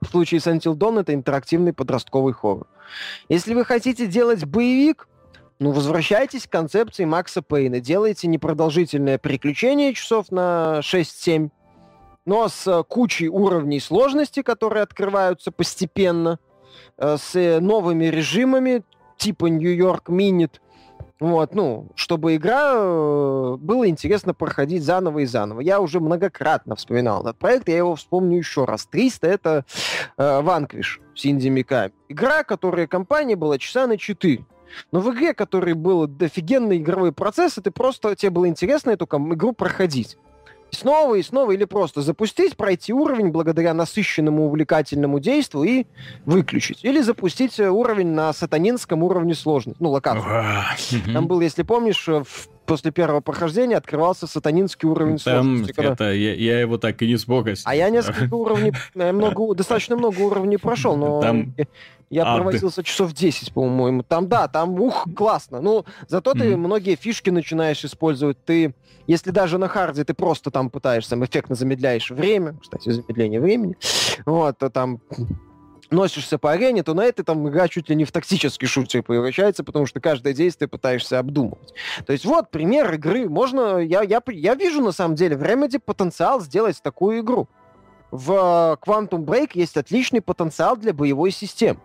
в 0.00 0.06
случае 0.06 0.40
с 0.40 0.46
Until 0.46 0.74
Dawn 0.74 1.00
это 1.00 1.12
интерактивный 1.12 1.74
подростковый 1.74 2.32
хоррор. 2.32 2.66
Если 3.28 3.52
вы 3.52 3.66
хотите 3.66 4.06
делать 4.06 4.46
боевик, 4.46 5.08
ну, 5.58 5.72
возвращайтесь 5.72 6.46
к 6.46 6.50
концепции 6.50 7.04
Макса 7.04 7.42
Пейна. 7.42 7.80
Делайте 7.80 8.28
непродолжительное 8.28 9.18
приключение 9.18 9.92
часов 9.92 10.32
на 10.32 10.80
6-7, 10.80 11.50
но 12.26 12.48
с 12.48 12.82
кучей 12.88 13.28
уровней 13.28 13.80
сложности, 13.80 14.42
которые 14.42 14.82
открываются 14.82 15.50
постепенно, 15.50 16.38
э, 16.98 17.16
с 17.16 17.60
новыми 17.60 18.06
режимами 18.06 18.82
типа 19.16 19.46
Нью-Йорк 19.46 20.08
Минит, 20.10 20.60
вот, 21.18 21.54
ну, 21.54 21.88
чтобы 21.94 22.36
игра 22.36 22.72
э, 22.74 23.56
было 23.58 23.88
интересно 23.88 24.34
проходить 24.34 24.84
заново 24.84 25.20
и 25.20 25.26
заново. 25.26 25.60
Я 25.60 25.80
уже 25.80 25.98
многократно 25.98 26.76
вспоминал 26.76 27.22
этот 27.22 27.38
проект, 27.38 27.68
я 27.68 27.78
его 27.78 27.94
вспомню 27.94 28.36
еще 28.36 28.66
раз. 28.66 28.84
300— 28.86 29.26
это 29.28 29.64
э, 30.18 30.22
Vanquish 30.42 31.00
Синди 31.14 31.48
Миками. 31.48 31.92
Игра, 32.10 32.44
которая 32.44 32.86
компания 32.86 33.34
была 33.34 33.56
часа 33.56 33.86
на 33.86 33.96
4. 33.96 34.44
Но 34.92 35.00
в 35.00 35.10
игре, 35.14 35.32
которой 35.32 35.72
был 35.72 36.10
офигенный 36.20 36.76
игровой 36.76 37.12
процесс, 37.12 37.54
ты 37.54 37.70
просто, 37.70 38.14
тебе 38.14 38.30
было 38.30 38.46
интересно 38.46 38.90
эту 38.90 39.06
игру 39.06 39.52
проходить. 39.52 40.18
Снова 40.70 41.14
и 41.14 41.22
снова, 41.22 41.52
или 41.52 41.64
просто 41.64 42.02
запустить, 42.02 42.56
пройти 42.56 42.92
уровень 42.92 43.30
благодаря 43.30 43.72
насыщенному 43.72 44.46
увлекательному 44.46 45.20
действию 45.20 45.64
и 45.64 45.86
выключить. 46.24 46.84
Или 46.84 47.00
запустить 47.00 47.58
э, 47.58 47.70
уровень 47.70 48.08
на 48.08 48.32
сатанинском 48.32 49.02
уровне 49.02 49.34
сложности, 49.34 49.82
ну, 49.82 49.90
локацию. 49.90 50.24
Там 51.12 51.28
был, 51.28 51.40
если 51.40 51.62
помнишь, 51.62 52.08
э, 52.08 52.24
в 52.24 52.48
после 52.66 52.90
первого 52.90 53.20
прохождения 53.20 53.76
открывался 53.76 54.26
сатанинский 54.26 54.88
уровень 54.88 55.18
Там 55.18 55.44
сложности. 55.44 55.72
Когда... 55.72 55.92
Это, 55.92 56.12
я, 56.12 56.34
я 56.34 56.60
его 56.60 56.78
так 56.78 57.00
и 57.02 57.06
не 57.06 57.16
смог. 57.16 57.46
А 57.64 57.74
я 57.74 57.90
несколько 57.90 58.34
уровней, 58.34 58.72
много, 58.94 59.54
достаточно 59.56 59.96
много 59.96 60.20
уровней 60.20 60.56
прошел, 60.56 60.96
но 60.96 61.20
Там... 61.20 61.54
я 62.10 62.24
а, 62.24 62.36
провозился 62.36 62.82
ты... 62.82 62.88
часов 62.88 63.12
10, 63.12 63.52
по-моему. 63.52 64.02
Там, 64.02 64.28
да, 64.28 64.48
там, 64.48 64.80
ух, 64.80 65.06
классно. 65.16 65.60
Ну, 65.60 65.84
зато 66.08 66.32
mm-hmm. 66.32 66.38
ты 66.38 66.56
многие 66.56 66.96
фишки 66.96 67.30
начинаешь 67.30 67.84
использовать. 67.84 68.42
Ты, 68.44 68.74
если 69.06 69.30
даже 69.30 69.58
на 69.58 69.68
харде 69.68 70.04
ты 70.04 70.14
просто 70.14 70.50
там 70.50 70.70
пытаешься, 70.70 71.16
эффектно 71.24 71.54
замедляешь 71.54 72.10
время, 72.10 72.56
кстати, 72.60 72.90
замедление 72.90 73.40
времени, 73.40 73.76
вот, 74.24 74.58
то 74.58 74.70
там 74.70 75.00
носишься 75.90 76.38
по 76.38 76.52
арене, 76.52 76.82
то 76.82 76.94
на 76.94 77.04
это 77.04 77.24
там 77.24 77.48
игра 77.48 77.68
чуть 77.68 77.88
ли 77.88 77.96
не 77.96 78.04
в 78.04 78.12
тактический 78.12 78.66
шутер 78.66 79.02
превращается, 79.02 79.64
потому 79.64 79.86
что 79.86 80.00
каждое 80.00 80.32
действие 80.32 80.68
пытаешься 80.68 81.18
обдумывать. 81.18 81.74
То 82.06 82.12
есть 82.12 82.24
вот 82.24 82.50
пример 82.50 82.92
игры. 82.94 83.28
Можно, 83.28 83.78
я, 83.78 84.02
я, 84.02 84.22
я 84.28 84.54
вижу 84.54 84.82
на 84.82 84.92
самом 84.92 85.14
деле 85.14 85.36
в 85.36 85.42
Remedy 85.42 85.78
потенциал 85.78 86.40
сделать 86.40 86.80
такую 86.82 87.20
игру. 87.20 87.48
В 88.10 88.78
Quantum 88.84 89.24
Break 89.24 89.50
есть 89.54 89.76
отличный 89.76 90.20
потенциал 90.20 90.76
для 90.76 90.92
боевой 90.92 91.30
системы. 91.30 91.80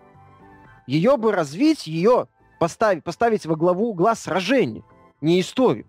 Ее 0.87 1.17
бы 1.17 1.31
развить, 1.31 1.87
ее 1.87 2.27
поставить, 2.59 3.03
поставить 3.03 3.45
во 3.45 3.55
главу 3.55 3.89
угла 3.89 4.15
сражения, 4.15 4.83
не 5.19 5.41
историю. 5.41 5.85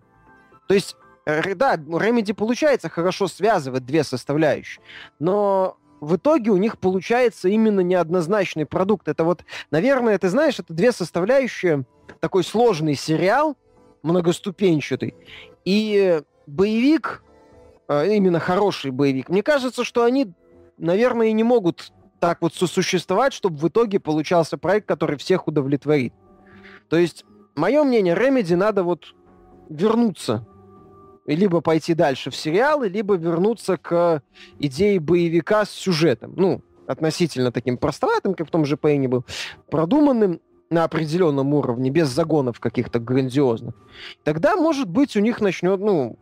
То 0.67 0.73
есть, 0.73 0.95
э, 1.25 1.53
да, 1.55 1.75
Remedy 1.75 2.33
получается 2.33 2.89
хорошо 2.89 3.27
связывать 3.27 3.85
две 3.85 4.03
составляющие, 4.03 4.83
но 5.19 5.77
в 6.03 6.15
итоге 6.17 6.51
у 6.51 6.57
них 6.57 6.77
получается 6.77 7.49
именно 7.49 7.79
неоднозначный 7.79 8.65
продукт. 8.65 9.07
Это 9.07 9.23
вот, 9.23 9.43
наверное, 9.71 10.17
ты 10.17 10.29
знаешь, 10.29 10.59
это 10.59 10.73
две 10.73 10.91
составляющие. 10.91 11.85
Такой 12.19 12.43
сложный 12.43 12.95
сериал, 12.95 13.57
многоступенчатый, 14.01 15.15
и 15.65 16.21
боевик, 16.45 17.23
а, 17.87 18.05
именно 18.05 18.39
хороший 18.39 18.91
боевик. 18.91 19.29
Мне 19.29 19.43
кажется, 19.43 19.83
что 19.83 20.03
они, 20.03 20.33
наверное, 20.77 21.27
и 21.27 21.33
не 21.33 21.43
могут 21.43 21.91
так 22.19 22.41
вот 22.41 22.53
сосуществовать, 22.53 23.33
чтобы 23.33 23.57
в 23.57 23.67
итоге 23.67 23.99
получался 23.99 24.57
проект, 24.57 24.87
который 24.87 25.17
всех 25.17 25.47
удовлетворит. 25.47 26.13
То 26.89 26.97
есть, 26.97 27.25
мое 27.55 27.83
мнение, 27.83 28.15
Remedy 28.15 28.55
надо 28.55 28.83
вот 28.83 29.13
вернуться 29.69 30.45
либо 31.25 31.61
пойти 31.61 31.93
дальше 31.93 32.31
в 32.31 32.35
сериалы, 32.35 32.87
либо 32.87 33.15
вернуться 33.15 33.77
к 33.77 34.21
идее 34.59 34.99
боевика 34.99 35.65
с 35.65 35.71
сюжетом. 35.71 36.33
Ну, 36.35 36.61
относительно 36.87 37.51
таким 37.51 37.77
простоватым, 37.77 38.33
как 38.33 38.47
в 38.47 38.51
том 38.51 38.65
же 38.65 38.77
Пейне 38.77 39.07
был, 39.07 39.25
продуманным 39.69 40.41
на 40.69 40.83
определенном 40.83 41.53
уровне, 41.53 41.89
без 41.89 42.09
загонов 42.09 42.59
каких-то 42.59 42.99
грандиозных. 42.99 43.75
Тогда, 44.23 44.55
может 44.55 44.89
быть, 44.89 45.15
у 45.15 45.19
них 45.19 45.39
начнет, 45.39 45.79
ну, 45.79 46.17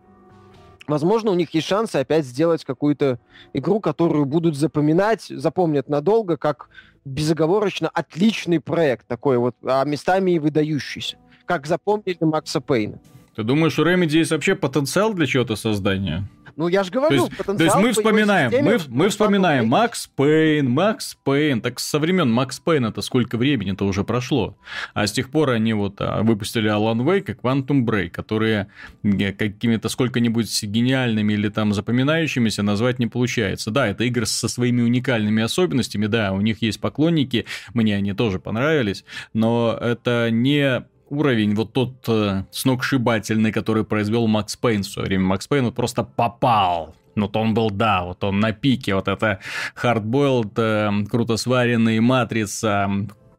возможно, 0.87 1.31
у 1.31 1.35
них 1.35 1.53
есть 1.53 1.67
шансы 1.67 1.97
опять 1.97 2.25
сделать 2.25 2.65
какую-то 2.65 3.19
игру, 3.53 3.79
которую 3.79 4.25
будут 4.25 4.55
запоминать, 4.55 5.23
запомнят 5.29 5.87
надолго, 5.89 6.37
как 6.37 6.69
безоговорочно 7.05 7.89
отличный 7.89 8.59
проект 8.59 9.07
такой 9.07 9.37
вот, 9.37 9.55
а 9.63 9.83
местами 9.85 10.31
и 10.31 10.39
выдающийся, 10.39 11.17
как 11.45 11.65
запомнили 11.65 12.17
Макса 12.19 12.61
Пейна. 12.61 12.99
Ты 13.35 13.43
думаешь, 13.43 13.79
у 13.79 13.85
Remedy 13.85 14.17
есть 14.17 14.31
вообще 14.31 14.55
потенциал 14.55 15.13
для 15.13 15.25
чего-то 15.25 15.55
создания? 15.55 16.27
Ну, 16.57 16.67
я 16.67 16.83
же 16.83 16.91
говорю, 16.91 17.09
то 17.09 17.23
есть, 17.23 17.37
потенциал... 17.37 17.57
То 17.57 17.63
есть 17.63 17.75
мы 17.77 17.91
вспоминаем, 17.91 18.51
системе, 18.51 18.71
мы, 18.71 18.79
мы 18.89 19.09
вспоминаем 19.09 19.67
Макс 19.67 20.07
Пейн, 20.07 20.69
Макс 20.69 21.17
Пейн. 21.23 21.61
Так 21.61 21.79
со 21.79 21.97
времен 21.97 22.29
Макс 22.29 22.59
Пейн 22.59 22.85
это 22.85 23.01
сколько 23.01 23.37
времени-то 23.37 23.85
уже 23.85 24.03
прошло. 24.03 24.57
А 24.93 25.07
с 25.07 25.11
тех 25.11 25.29
пор 25.29 25.51
они 25.51 25.73
вот 25.73 25.95
а, 25.99 26.21
выпустили 26.23 26.69
Alan 26.69 27.03
Wake 27.03 27.31
и 27.31 27.33
Quantum 27.33 27.85
Break, 27.85 28.09
которые 28.09 28.67
какими-то 29.01 29.89
сколько-нибудь 29.89 30.63
гениальными 30.63 31.33
или 31.33 31.49
там 31.49 31.73
запоминающимися 31.73 32.63
назвать 32.63 32.99
не 32.99 33.07
получается. 33.07 33.71
Да, 33.71 33.87
это 33.87 34.03
игры 34.03 34.25
со 34.25 34.47
своими 34.49 34.81
уникальными 34.81 35.41
особенностями, 35.41 36.07
да, 36.07 36.33
у 36.33 36.41
них 36.41 36.61
есть 36.61 36.81
поклонники, 36.81 37.45
мне 37.73 37.95
они 37.95 38.13
тоже 38.13 38.39
понравились, 38.39 39.05
но 39.33 39.77
это 39.79 40.29
не 40.31 40.83
уровень, 41.11 41.53
вот 41.55 41.73
тот 41.73 41.93
э, 42.07 42.45
сногсшибательный, 42.51 43.51
который 43.51 43.83
произвел 43.83 44.27
Макс 44.27 44.55
Пейн 44.55 44.83
в 44.83 44.87
свое 44.87 45.07
время. 45.07 45.25
Макс 45.25 45.47
Пейн 45.47 45.65
вот 45.65 45.75
просто 45.75 46.03
попал. 46.03 46.95
Вот 47.15 47.35
он 47.35 47.53
был, 47.53 47.69
да, 47.69 48.03
вот 48.03 48.23
он 48.23 48.39
на 48.39 48.53
пике, 48.53 48.95
вот 48.95 49.07
это 49.07 49.39
hardboiled, 49.75 50.53
э, 50.57 50.91
круто 51.09 51.35
сваренный 51.37 51.99
матрица, 51.99 52.89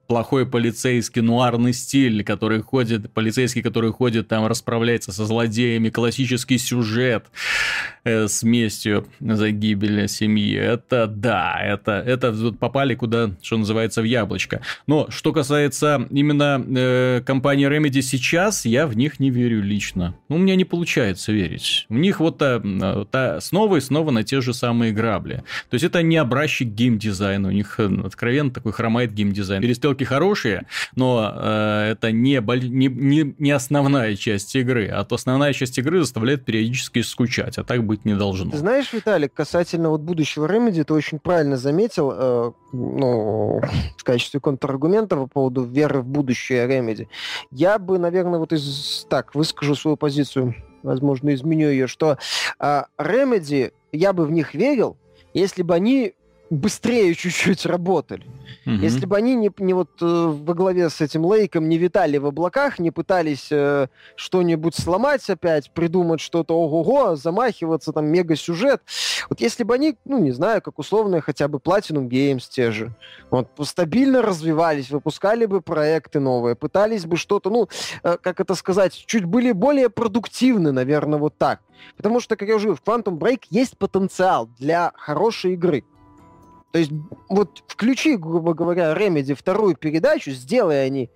плохой 0.07 0.47
полицейский 0.47 1.23
нуарный 1.23 1.73
стиль, 1.73 2.25
который 2.25 2.61
ходит, 2.63 3.13
полицейский, 3.13 3.63
который 3.63 3.93
ходит 3.93 4.29
там, 4.29 4.47
расправляется 4.47 5.13
со 5.13 5.27
злодеями, 5.27 5.91
классический 5.91 6.59
сюжет. 6.59 7.27
э, 8.05 8.29
с 8.29 8.43
местью 8.43 9.07
за 9.21 9.51
гибель 9.51 10.09
семьи. 10.09 10.57
Это 10.57 11.07
да, 11.07 11.59
это, 11.63 11.93
это 11.93 12.33
попали 12.53 12.95
куда, 12.95 13.31
что 13.43 13.57
называется, 13.57 14.03
в 14.03 14.05
яблочко. 14.05 14.63
Но 14.87 15.07
что 15.11 15.33
касается 15.33 16.07
именно 16.11 16.65
э, 16.67 17.23
компании 17.25 17.69
Remedy 17.69 18.03
сейчас, 18.03 18.65
я 18.65 18.87
в 18.87 18.97
них 18.97 19.21
не 19.21 19.31
верю 19.31 19.63
лично. 19.63 20.15
Ну, 20.29 20.37
у 20.37 20.39
меня 20.39 20.57
не 20.57 20.65
получается 20.65 21.33
верить. 21.33 21.87
У 21.89 21.95
них 21.95 22.21
вот 22.21 22.39
та, 22.39 22.61
та, 23.11 23.41
снова 23.41 23.77
и 23.77 23.81
снова 23.81 24.11
на 24.11 24.25
те 24.25 24.41
же 24.41 24.55
самые 24.55 24.93
грабли. 24.93 25.43
То 25.71 25.75
есть 25.75 25.85
это 25.85 26.03
не 26.03 26.17
образчик 26.17 26.69
геймдизайна. 26.69 27.49
У 27.49 27.53
них 27.53 27.79
э, 27.79 27.91
откровенно 28.05 28.51
такой 28.51 28.73
хромает 28.73 29.13
геймдизайн. 29.13 29.63
Перестрелки 29.93 30.05
хорошие, 30.05 30.67
но 30.95 31.33
э, 31.35 31.93
это 31.93 32.13
не, 32.13 32.41
не, 32.69 32.89
не, 32.89 33.35
не 33.39 33.51
основная 33.51 34.17
часть 34.17 34.55
игры. 34.57 34.89
А 34.89 35.05
то 35.05 35.15
основная 35.15 35.53
часть 35.53 35.79
игры 35.79 36.01
заставляет 36.01 36.45
периодически 36.45 37.03
скучать. 37.03 37.59
А 37.59 37.65
так 37.65 37.85
быть 37.85 38.05
не 38.05 38.15
должно. 38.15 38.51
Ты 38.51 38.59
знаешь, 38.59 38.93
Виталик, 38.93 39.33
касательно 39.35 39.91
вот 39.91 40.01
будущего 40.01 40.47
Remedy, 40.47 40.85
ты 40.85 40.95
очень 40.95 41.19
правильно 41.19 41.57
заметил, 41.57 42.13
э, 42.15 42.53
ну, 42.73 43.61
в 43.97 44.05
качестве 44.05 44.41
контраргумента 44.41 45.17
по 45.17 45.27
поводу 45.27 45.65
веры 45.65 46.01
в 46.01 46.07
будущее 46.07 46.67
Remedy. 46.67 47.09
Я 47.51 47.79
бы, 47.79 47.99
наверное, 47.99 48.39
вот 48.39 48.53
из... 48.53 49.07
Так, 49.09 49.35
выскажу 49.35 49.75
свою 49.75 49.97
позицию, 49.97 50.55
возможно, 50.83 51.35
изменю 51.35 51.71
ее, 51.71 51.87
что 51.87 52.19
э, 52.59 52.83
Remedy, 52.99 53.73
я 53.93 54.13
бы 54.13 54.25
в 54.25 54.31
них 54.31 54.55
верил, 54.55 54.97
если 55.35 55.63
бы 55.63 55.75
они 55.75 56.15
быстрее 56.53 57.15
чуть-чуть 57.15 57.65
работали. 57.65 58.27
Угу. 58.67 58.75
Если 58.75 59.07
бы 59.07 59.17
они 59.17 59.35
не, 59.35 59.51
не 59.59 59.73
вот 59.73 59.91
э, 60.03 60.05
во 60.05 60.55
главе 60.55 60.91
с 60.91 61.01
этим 61.01 61.25
Лейком 61.25 61.69
не 61.69 61.79
витали 61.79 62.19
в 62.19 62.27
облаках, 62.27 62.79
не 62.79 62.91
пытались 62.91 63.49
э, 63.51 63.89
что-нибудь 64.17 64.75
сломать 64.75 65.29
опять, 65.31 65.73
придумать 65.73 66.21
что-то 66.21 66.55
ого-го, 66.55 67.17
замахиваться, 67.17 67.93
там, 67.93 68.07
мега-сюжет. 68.07 68.83
Вот 69.31 69.41
если 69.41 69.65
бы 69.65 69.75
они, 69.75 69.97
ну, 70.05 70.19
не 70.19 70.33
знаю, 70.33 70.61
как 70.61 70.79
условно, 70.79 71.23
хотя 71.23 71.49
бы 71.49 71.59
Platinum 71.59 72.09
Games 72.09 72.43
те 72.51 72.71
же, 72.71 72.95
вот, 73.31 73.49
стабильно 73.63 74.21
развивались, 74.21 74.91
выпускали 74.91 75.47
бы 75.47 75.63
проекты 75.63 76.21
новые, 76.21 76.55
пытались 76.55 77.07
бы 77.07 77.17
что-то, 77.17 77.49
ну, 77.49 77.69
э, 78.03 78.19
как 78.21 78.41
это 78.41 78.55
сказать, 78.55 78.93
чуть 79.07 79.25
были 79.25 79.53
более 79.53 79.89
продуктивны, 79.89 80.71
наверное, 80.71 81.19
вот 81.19 81.39
так. 81.39 81.61
Потому 81.97 82.21
что, 82.21 82.37
как 82.37 82.49
я 82.49 82.57
уже 82.57 82.69
говорил, 82.69 82.83
в 82.85 82.89
Quantum 82.89 83.19
Break 83.19 83.45
есть 83.51 83.79
потенциал 83.79 84.49
для 84.59 84.93
хорошей 84.95 85.55
игры. 85.55 85.85
То 86.73 86.79
есть 86.79 86.91
вот 87.29 87.63
включи, 87.67 88.17
грубо 88.17 88.55
говоря, 88.55 88.95
Remedy 88.95 89.35
вторую 89.35 89.77
передачу, 89.77 90.31
сделай 90.31 90.85
они, 90.87 91.11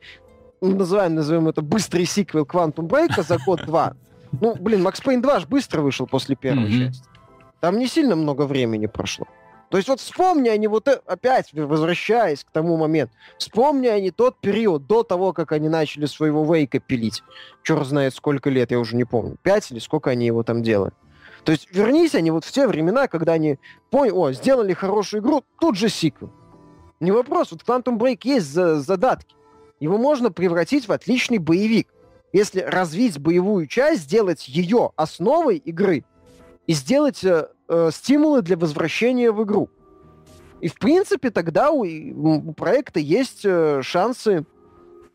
называем, 0.61 1.15
назовем 1.15 1.49
это 1.49 1.63
быстрый 1.63 2.05
сиквел 2.05 2.45
Quantum 2.45 2.87
Break 2.87 3.23
за 3.23 3.39
год-два. 3.39 3.95
Ну, 4.41 4.55
блин, 4.55 4.87
Max 4.87 5.03
Payne 5.03 5.23
2 5.23 5.41
же 5.41 5.47
быстро 5.47 5.81
вышел 5.81 6.07
после 6.07 6.37
первой 6.37 6.69
mm-hmm. 6.69 6.89
части. 6.89 7.09
Там 7.61 7.79
не 7.79 7.87
сильно 7.87 8.17
много 8.17 8.43
времени 8.43 8.87
прошло. 8.87 9.27
То 9.71 9.79
есть 9.79 9.89
вот 9.89 10.01
вспомни 10.01 10.49
они 10.49 10.69
вот 10.69 10.87
э, 10.89 11.01
опять, 11.07 11.53
возвращаясь 11.53 12.45
к 12.45 12.51
тому 12.51 12.77
моменту, 12.77 13.15
вспомни 13.39 13.89
они 13.89 14.11
тот 14.11 14.39
период 14.41 14.87
до 14.87 15.03
того, 15.03 15.33
как 15.33 15.53
они 15.53 15.69
начали 15.69 16.07
своего 16.07 16.45
Вейка 16.45 16.79
пилить. 16.79 17.23
Черт 17.63 17.87
знает 17.87 18.15
сколько 18.15 18.51
лет, 18.51 18.71
я 18.71 18.79
уже 18.79 18.95
не 18.95 19.05
помню. 19.05 19.37
Пять 19.43 19.71
или 19.73 19.79
сколько 19.79 20.11
они 20.11 20.27
его 20.27 20.43
там 20.43 20.63
делали. 20.63 20.93
То 21.47 21.53
есть 21.53 21.69
вернись 21.71 22.17
они 22.17 22.33
вот 22.33 22.45
в 22.45 22.51
те 22.51 22.67
времена, 22.67 23.07
когда 23.07 23.35
они 23.35 23.61
поняли, 23.91 24.11
о, 24.11 24.33
сделали 24.33 24.73
хорошую 24.73 25.23
игру, 25.23 25.45
тут 25.61 25.77
же 25.77 25.89
сиквел. 25.89 26.33
Не 26.99 27.13
вопрос, 27.13 27.53
вот 27.53 27.63
Quantum 27.63 27.99
Break 27.99 28.23
есть 28.25 28.53
за 28.53 28.81
задатки. 28.81 29.37
Его 29.79 29.97
можно 29.97 30.33
превратить 30.33 30.89
в 30.89 30.93
отличный 30.93 31.39
боевик. 31.39 31.87
Если 32.33 32.63
развить 32.63 33.21
боевую 33.21 33.69
часть, 33.69 34.03
сделать 34.03 34.49
ее 34.49 34.91
основой 34.97 35.59
игры 35.59 36.05
и 36.67 36.73
сделать 36.73 37.23
э, 37.23 37.47
э, 37.69 37.91
стимулы 37.93 38.43
для 38.43 38.57
возвращения 38.57 39.31
в 39.31 39.45
игру. 39.45 39.71
И, 40.61 40.67
в 40.67 40.75
принципе, 40.75 41.31
тогда 41.31 41.71
у, 41.71 41.85
у 41.85 42.53
проекта 42.55 42.99
есть 42.99 43.43
э, 43.45 43.83
шансы 43.83 44.45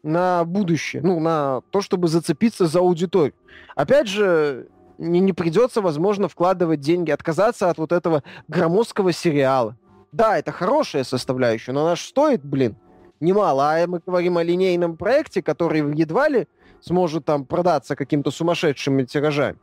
на 0.02 0.46
будущее, 0.46 1.02
ну, 1.02 1.20
на 1.20 1.60
то, 1.72 1.82
чтобы 1.82 2.08
зацепиться 2.08 2.68
за 2.68 2.80
аудиторию. 2.80 3.34
Опять 3.76 4.08
же, 4.08 4.70
не, 5.02 5.20
не 5.20 5.34
придется, 5.34 5.82
возможно, 5.82 6.30
вкладывать 6.30 6.80
деньги, 6.80 7.12
отказаться 7.12 7.70
от 7.70 7.78
вот 7.78 7.92
этого 7.92 8.24
громоздкого 8.48 9.12
сериала. 9.12 9.76
Да, 10.12 10.38
это 10.38 10.52
хорошая 10.52 11.04
составляющая, 11.04 11.72
но 11.72 11.86
она 11.86 11.96
же 11.96 12.04
стоит, 12.04 12.46
блин, 12.46 12.76
немало. 13.20 13.74
А 13.74 13.88
мы 13.88 14.02
говорим 14.06 14.38
о 14.38 14.44
линейном 14.44 14.98
проекте, 14.98 15.42
который 15.42 15.80
едва 15.98 16.30
ли 16.30 16.48
сможет 16.82 17.26
там 17.26 17.46
продаться 17.46 17.96
каким-то 17.96 18.32
сумасшедшими 18.32 19.04
тиражами. 19.04 19.58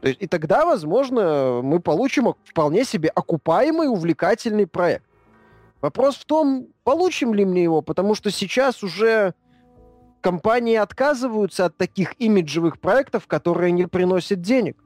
То 0.00 0.08
есть, 0.08 0.20
и 0.20 0.26
тогда, 0.26 0.66
возможно, 0.66 1.60
мы 1.62 1.80
получим 1.80 2.34
вполне 2.44 2.84
себе 2.84 3.08
окупаемый, 3.08 3.88
увлекательный 3.88 4.66
проект. 4.66 5.04
Вопрос 5.80 6.16
в 6.16 6.24
том, 6.24 6.66
получим 6.82 7.32
ли 7.32 7.44
мне 7.44 7.62
его, 7.62 7.80
потому 7.80 8.14
что 8.14 8.30
сейчас 8.30 8.82
уже 8.82 9.34
компании 10.24 10.76
отказываются 10.76 11.66
от 11.66 11.76
таких 11.76 12.14
имиджевых 12.18 12.80
проектов, 12.80 13.26
которые 13.26 13.72
не 13.72 13.86
приносят 13.86 14.40
денег. 14.40 14.82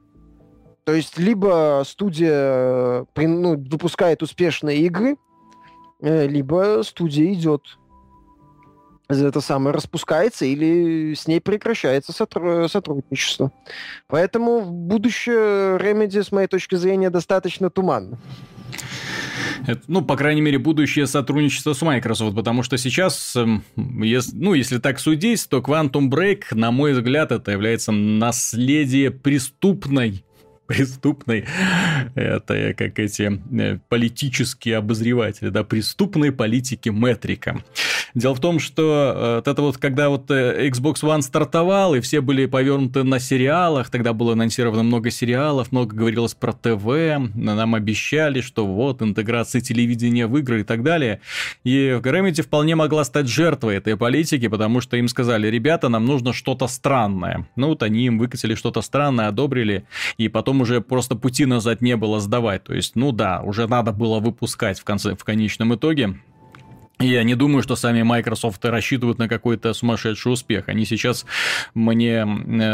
То 0.82 0.93
есть 0.95 1.16
либо 1.16 1.84
студия 1.86 3.07
э, 3.14 3.26
ну, 3.26 3.57
выпускает 3.57 4.20
успешные 4.22 4.78
игры, 4.78 5.16
э, 6.01 6.26
либо 6.26 6.82
студия 6.82 7.32
идет 7.32 7.62
это 9.09 9.41
самое 9.41 9.74
распускается 9.74 10.45
или 10.45 11.14
с 11.14 11.26
ней 11.28 11.41
прекращается 11.41 12.12
сотрудничество. 12.12 13.53
Поэтому 14.09 14.61
будущее 14.62 15.78
Remedy, 15.78 16.22
с 16.22 16.32
моей 16.32 16.49
точки 16.49 16.74
зрения, 16.74 17.11
достаточно 17.11 17.70
туманно. 17.70 18.18
Это, 19.66 19.82
ну, 19.88 20.02
по 20.02 20.16
крайней 20.16 20.40
мере, 20.40 20.59
будущее 20.59 21.06
сотрудничество 21.06 21.72
с 21.72 21.82
Microsoft, 21.82 22.34
потому 22.34 22.62
что 22.62 22.78
сейчас, 22.78 23.34
эм, 23.36 23.64
ну, 23.76 24.54
если 24.54 24.78
так 24.78 25.00
судить, 25.00 25.48
то 25.48 25.59
Quantum 25.59 26.09
Break, 26.09 26.44
на 26.52 26.70
мой 26.70 26.92
взгляд, 26.92 27.32
это 27.32 27.50
является 27.50 27.92
наследие 27.92 29.11
преступной 29.11 30.24
преступной, 30.68 31.46
это 32.14 32.74
как 32.76 32.98
эти 32.98 33.40
э, 33.58 33.78
политические 33.88 34.76
обозреватели, 34.76 35.48
да, 35.48 35.64
преступной 35.64 36.30
политики 36.30 36.90
Метрика. 36.90 37.62
Дело 38.14 38.34
в 38.34 38.40
том, 38.40 38.60
что 38.60 39.14
э, 39.16 39.34
вот 39.36 39.48
это 39.48 39.62
вот, 39.62 39.78
когда 39.78 40.10
вот 40.10 40.30
э, 40.30 40.68
Xbox 40.68 40.96
One 41.02 41.22
стартовал, 41.22 41.94
и 41.94 42.00
все 42.00 42.20
были 42.20 42.44
повернуты 42.44 43.02
на 43.02 43.18
сериалах, 43.18 43.88
тогда 43.88 44.12
было 44.12 44.34
анонсировано 44.34 44.82
много 44.82 45.10
сериалов, 45.10 45.72
много 45.72 45.96
говорилось 45.96 46.34
про 46.34 46.52
ТВ, 46.52 46.84
нам 47.34 47.74
обещали, 47.74 48.42
что 48.42 48.66
вот 48.66 49.00
интеграция 49.00 49.62
телевидения 49.62 50.26
в 50.26 50.36
игры 50.36 50.60
и 50.60 50.64
так 50.64 50.82
далее. 50.82 51.22
И 51.64 51.98
Remedy 52.02 52.42
вполне 52.42 52.76
могла 52.76 53.04
стать 53.04 53.26
жертвой 53.26 53.76
этой 53.76 53.96
политики, 53.96 54.48
потому 54.48 54.82
что 54.82 54.98
им 54.98 55.08
сказали, 55.08 55.46
ребята, 55.46 55.88
нам 55.88 56.04
нужно 56.04 56.34
что-то 56.34 56.66
странное. 56.66 57.48
Ну 57.56 57.68
вот 57.68 57.82
они 57.82 58.04
им 58.04 58.18
выкатили 58.18 58.54
что-то 58.54 58.82
странное, 58.82 59.28
одобрили, 59.28 59.84
и 60.18 60.28
потом 60.28 60.57
потом 60.59 60.62
уже 60.62 60.80
просто 60.80 61.14
пути 61.16 61.46
назад 61.46 61.82
не 61.82 61.96
было 61.96 62.20
сдавать. 62.20 62.64
То 62.64 62.74
есть, 62.74 62.96
ну 62.96 63.12
да, 63.12 63.40
уже 63.44 63.66
надо 63.66 63.92
было 63.92 64.20
выпускать 64.20 64.80
в, 64.80 64.84
конце, 64.84 65.14
в 65.14 65.24
конечном 65.24 65.74
итоге. 65.74 66.16
Я 67.01 67.22
не 67.22 67.36
думаю, 67.36 67.62
что 67.62 67.76
сами 67.76 68.03
Microsoft 68.03 68.64
рассчитывают 68.64 69.18
на 69.18 69.28
какой-то 69.28 69.72
сумасшедший 69.72 70.32
успех. 70.32 70.64
Они 70.68 70.84
сейчас, 70.84 71.26
мне 71.72 72.16
э, 72.16 72.24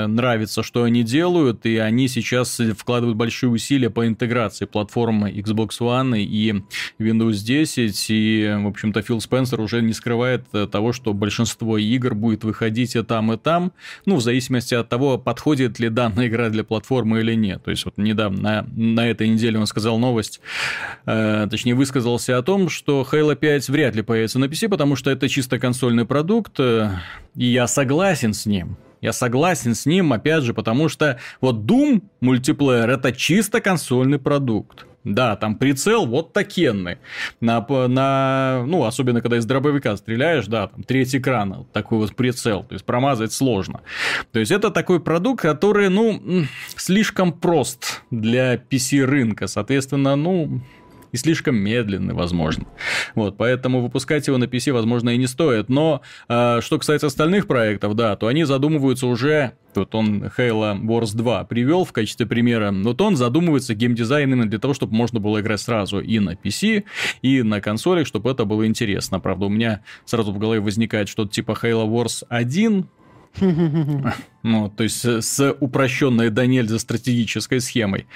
нравится, 0.07 0.63
что 0.63 0.85
они 0.85 1.03
делают, 1.03 1.67
и 1.67 1.77
они 1.77 2.09
сейчас 2.09 2.59
вкладывают 2.79 3.19
большие 3.19 3.51
усилия 3.51 3.91
по 3.91 4.07
интеграции 4.07 4.65
платформы 4.65 5.31
Xbox 5.31 5.79
One 5.81 6.19
и 6.19 6.65
Windows 6.99 7.45
10, 7.45 8.07
и, 8.09 8.57
в 8.63 8.67
общем-то, 8.69 9.03
Фил 9.03 9.21
Спенсер 9.21 9.61
уже 9.61 9.83
не 9.83 9.93
скрывает 9.93 10.47
того, 10.71 10.95
что 10.95 11.13
большинство 11.13 11.77
игр 11.77 12.15
будет 12.15 12.45
выходить 12.45 12.97
и 12.97 13.03
там, 13.03 13.31
и 13.31 13.37
там, 13.37 13.73
ну, 14.07 14.17
в 14.17 14.23
зависимости 14.23 14.75
от 14.75 14.89
того, 14.89 15.19
подходит 15.19 15.79
ли 15.79 15.91
данная 15.91 16.29
игра 16.29 16.49
для 16.49 16.65
платформы 16.65 17.21
или 17.21 17.35
нет. 17.35 17.63
То 17.63 17.71
есть, 17.71 17.85
вот 17.85 17.99
недавно, 17.99 18.41
на, 18.41 18.67
на 18.75 19.07
этой 19.07 19.29
неделе 19.29 19.59
он 19.59 19.67
сказал 19.67 19.99
новость, 19.99 20.41
э, 21.05 21.47
точнее, 21.51 21.75
высказался 21.75 22.39
о 22.39 22.43
том, 22.43 22.71
что 22.71 23.07
Halo 23.11 23.37
5 23.37 23.69
вряд 23.69 23.95
ли 23.95 24.03
появится 24.15 24.39
на 24.39 24.45
PC, 24.45 24.69
потому 24.69 24.95
что 24.95 25.11
это 25.11 25.29
чисто 25.29 25.59
консольный 25.59 26.05
продукт, 26.05 26.61
э, 26.61 26.89
и 27.35 27.47
я 27.47 27.67
согласен 27.67 28.33
с 28.33 28.47
ним. 28.47 28.77
Я 29.01 29.13
согласен 29.13 29.75
с 29.75 29.87
ним, 29.87 30.13
опять 30.13 30.45
же, 30.45 30.55
потому 30.55 30.89
что 30.89 31.19
вот 31.41 31.57
Doom 31.57 32.01
мультиплеер 32.21 32.89
это 32.91 33.11
чисто 33.11 33.61
консольный 33.61 34.21
продукт. 34.21 34.87
Да, 35.03 35.35
там 35.35 35.57
прицел 35.57 36.07
вот 36.07 36.33
такенный. 36.33 36.99
На, 37.41 37.67
на, 37.89 38.63
ну, 38.69 38.85
особенно 38.85 39.21
когда 39.21 39.37
из 39.37 39.47
дробовика 39.47 39.97
стреляешь, 39.97 40.47
да, 40.47 40.69
там 40.69 40.85
третий 40.85 41.19
экран, 41.19 41.67
такой 41.73 41.99
вот 41.99 42.15
прицел. 42.15 42.63
То 42.63 42.75
есть 42.75 42.85
промазать 42.85 43.33
сложно. 43.33 43.81
То 44.31 44.39
есть 44.39 44.53
это 44.53 44.71
такой 44.71 45.01
продукт, 45.01 45.43
который, 45.43 45.89
ну, 45.89 46.47
слишком 46.77 47.33
прост 47.33 48.03
для 48.13 48.55
PC 48.55 49.05
рынка. 49.05 49.49
Соответственно, 49.49 50.15
ну, 50.15 50.63
и 51.15 51.17
слишком 51.17 51.55
медленный, 51.55 52.13
возможно. 52.13 52.67
Вот, 53.15 53.37
поэтому 53.37 53.81
выпускать 53.81 54.27
его 54.27 54.37
на 54.37 54.45
PC, 54.45 54.73
возможно, 54.73 55.11
и 55.11 55.17
не 55.17 55.29
стоит. 55.29 55.69
Но 55.69 56.03
э, 56.29 56.61
что 56.61 56.77
касается 56.77 57.07
остальных 57.07 57.47
проектов, 57.47 57.95
да, 57.95 58.17
то 58.17 58.27
они 58.27 58.43
задумываются 58.43 59.07
уже 59.07 59.53
вот 59.77 59.95
он 59.95 60.25
Halo 60.25 60.81
Wars 60.81 61.17
2 61.17 61.45
привел 61.45 61.85
в 61.85 61.93
качестве 61.93 62.27
примера, 62.27 62.73
вот 62.73 63.01
он 63.01 63.17
задумывается 63.17 63.75
геймдизайном 63.75 64.49
для 64.49 64.59
того, 64.59 64.75
чтобы 64.75 64.95
можно 64.95 65.21
было 65.21 65.41
играть 65.41 65.61
сразу 65.61 66.01
и 66.01 66.19
на 66.19 66.35
PC, 66.35 66.85
и 67.23 67.43
на 67.43 67.61
консолях, 67.61 68.07
чтобы 68.07 68.31
это 68.31 68.45
было 68.45 68.67
интересно. 68.67 69.21
Правда, 69.21 69.47
у 69.47 69.49
меня 69.49 69.83
сразу 70.05 70.33
в 70.33 70.39
голове 70.39 70.61
возникает 70.61 71.09
что-то 71.09 71.33
типа 71.33 71.57
Halo 71.61 71.89
Wars 71.89 72.25
1, 72.29 72.89
ну, 74.43 74.69
то 74.71 74.83
есть 74.83 75.05
с 75.05 75.53
упрощенной 75.53 76.31
до 76.31 76.47
нельзя 76.47 76.79
стратегической 76.79 77.61
схемой. 77.61 78.07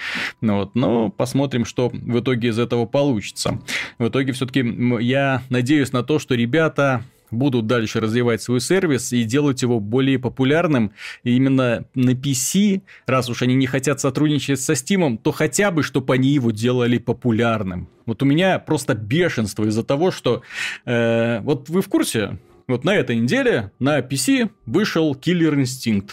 Ну, 0.41 0.59
вот, 0.59 0.75
но 0.75 1.11
посмотрим, 1.11 1.65
что 1.65 1.89
в 1.89 2.21
итоге 2.21 2.49
из 2.49 2.59
этого 2.59 2.87
получится. 2.87 3.61
В 3.99 4.09
итоге 4.09 4.33
все-таки 4.33 4.61
я 5.01 5.43
надеюсь 5.51 5.93
на 5.93 6.03
то, 6.03 6.19
что 6.19 6.35
ребята 6.35 7.03
будут 7.31 7.67
дальше 7.67 8.01
развивать 8.01 8.43
свой 8.43 8.61
сервис 8.61 9.13
и 9.13 9.25
делать 9.25 9.63
его 9.63 9.81
более 9.81 10.19
популярным. 10.19 10.93
И 11.25 11.37
именно 11.37 11.85
на 11.95 12.11
PC, 12.11 12.83
раз 13.07 13.29
уж 13.29 13.43
они 13.43 13.55
не 13.55 13.67
хотят 13.67 14.01
сотрудничать 14.01 14.61
со 14.61 14.73
Steam, 14.73 15.19
то 15.19 15.33
хотя 15.33 15.71
бы, 15.71 15.83
чтобы 15.83 16.15
они 16.15 16.31
его 16.31 16.51
делали 16.51 16.99
популярным. 16.99 17.89
Вот 18.07 18.23
у 18.23 18.27
меня 18.27 18.59
просто 18.59 18.95
бешенство 18.95 19.65
из-за 19.65 19.83
того, 19.83 20.11
что... 20.11 20.43
Э, 20.87 21.41
вот 21.41 21.69
вы 21.69 21.83
в 21.83 21.89
курсе, 21.89 22.39
вот 22.69 22.85
на 22.85 22.95
этой 22.95 23.17
неделе 23.17 23.73
на 23.79 24.01
PC 24.01 24.51
вышел 24.67 25.15
Killer 25.15 25.55
Instinct. 25.57 26.11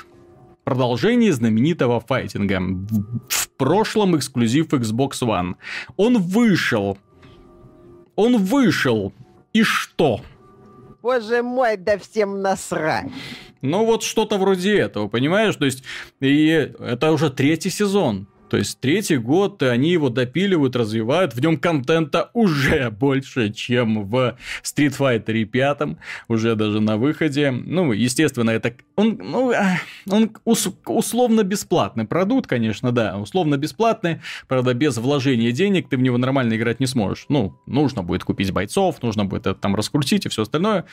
Продолжение 0.64 1.32
знаменитого 1.32 2.00
файтинга. 2.00 2.60
В 3.30 3.50
прошлом 3.58 4.18
эксклюзив 4.18 4.74
Xbox 4.74 5.22
One. 5.22 5.56
Он 5.98 6.18
вышел. 6.18 6.98
Он 8.16 8.38
вышел. 8.38 9.14
И 9.54 9.64
что? 9.64 10.22
Боже 11.04 11.44
мой, 11.44 11.78
да 11.78 12.00
всем 12.00 12.42
насрать. 12.42 13.12
Ну 13.62 13.86
вот 13.86 14.02
что-то 14.02 14.38
вроде 14.38 14.78
этого, 14.78 15.08
понимаешь? 15.08 15.56
То 15.56 15.66
есть, 15.66 15.84
и 16.20 16.48
это 16.48 17.12
уже 17.12 17.30
третий 17.30 17.70
сезон. 17.70 18.28
То 18.56 18.60
есть 18.60 18.80
третий 18.80 19.18
год 19.18 19.62
они 19.64 19.92
его 19.92 20.08
допиливают, 20.08 20.78
развивают, 20.78 21.36
в 21.36 21.42
нем 21.42 21.58
контента 21.58 22.30
уже 22.32 22.90
больше, 23.00 23.52
чем 23.52 24.06
в 24.08 24.38
Street 24.64 24.98
Fighter 24.98 25.44
5, 25.44 25.98
уже 26.30 26.56
даже 26.56 26.80
на 26.80 26.96
выходе. 26.96 27.52
Ну, 27.52 27.92
естественно, 27.92 28.52
это 28.52 28.74
он, 28.96 29.20
ну, 29.22 29.52
а, 29.52 29.78
он 30.10 30.32
ус, 30.46 30.70
условно 30.86 31.44
бесплатный 31.44 32.06
продукт, 32.06 32.48
конечно, 32.48 32.94
да, 32.94 33.18
условно 33.18 33.58
бесплатный, 33.58 34.22
правда, 34.48 34.74
без 34.74 34.96
вложения 34.96 35.52
денег 35.52 35.90
ты 35.90 35.98
в 35.98 36.02
него 36.02 36.18
нормально 36.18 36.56
играть 36.56 36.80
не 36.80 36.88
сможешь. 36.88 37.26
Ну, 37.28 37.60
нужно 37.66 38.04
будет 38.04 38.24
купить 38.24 38.52
бойцов, 38.52 39.04
нужно 39.04 39.26
будет 39.26 39.48
это 39.48 39.56
там 39.60 39.76
раскрутить 39.76 40.26
и 40.26 40.30
все 40.30 40.44
остальное. 40.44 40.86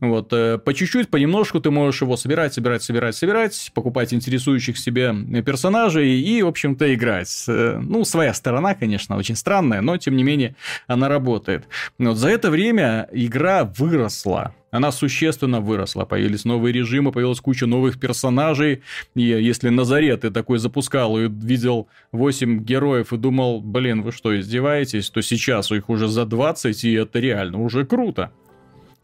Вот, 0.00 0.32
э, 0.32 0.58
по 0.58 0.74
чуть-чуть, 0.74 1.10
понемножку 1.10 1.60
ты 1.60 1.70
можешь 1.70 2.02
его 2.02 2.16
собирать, 2.16 2.54
собирать, 2.54 2.82
собирать, 2.82 3.14
собирать, 3.14 3.70
покупать 3.72 4.12
интересующих 4.12 4.76
себе 4.76 5.14
персонажей 5.46 6.20
и, 6.20 6.42
в 6.42 6.48
общем-то, 6.48 6.92
играть. 6.92 7.03
Э, 7.48 7.78
ну, 7.80 8.04
своя 8.04 8.34
сторона, 8.34 8.74
конечно, 8.74 9.16
очень 9.16 9.36
странная, 9.36 9.80
но, 9.80 9.96
тем 9.96 10.16
не 10.16 10.24
менее, 10.24 10.56
она 10.86 11.08
работает. 11.08 11.66
Вот 11.98 12.16
за 12.16 12.28
это 12.28 12.50
время 12.50 13.08
игра 13.12 13.64
выросла 13.64 14.54
она 14.74 14.90
существенно 14.90 15.60
выросла. 15.60 16.04
Появились 16.04 16.44
новые 16.44 16.72
режимы, 16.72 17.12
появилась 17.12 17.40
куча 17.40 17.64
новых 17.64 18.00
персонажей. 18.00 18.82
И 19.14 19.22
если 19.22 19.68
на 19.68 19.84
заре 19.84 20.16
ты 20.16 20.32
такой 20.32 20.58
запускал 20.58 21.16
и 21.16 21.28
видел 21.28 21.86
8 22.10 22.64
героев 22.64 23.12
и 23.12 23.16
думал, 23.16 23.60
блин, 23.60 24.02
вы 24.02 24.10
что, 24.10 24.36
издеваетесь, 24.36 25.10
то 25.10 25.22
сейчас 25.22 25.70
их 25.70 25.88
уже 25.88 26.08
за 26.08 26.26
20, 26.26 26.84
и 26.84 26.92
это 26.92 27.20
реально 27.20 27.62
уже 27.62 27.86
круто. 27.86 28.32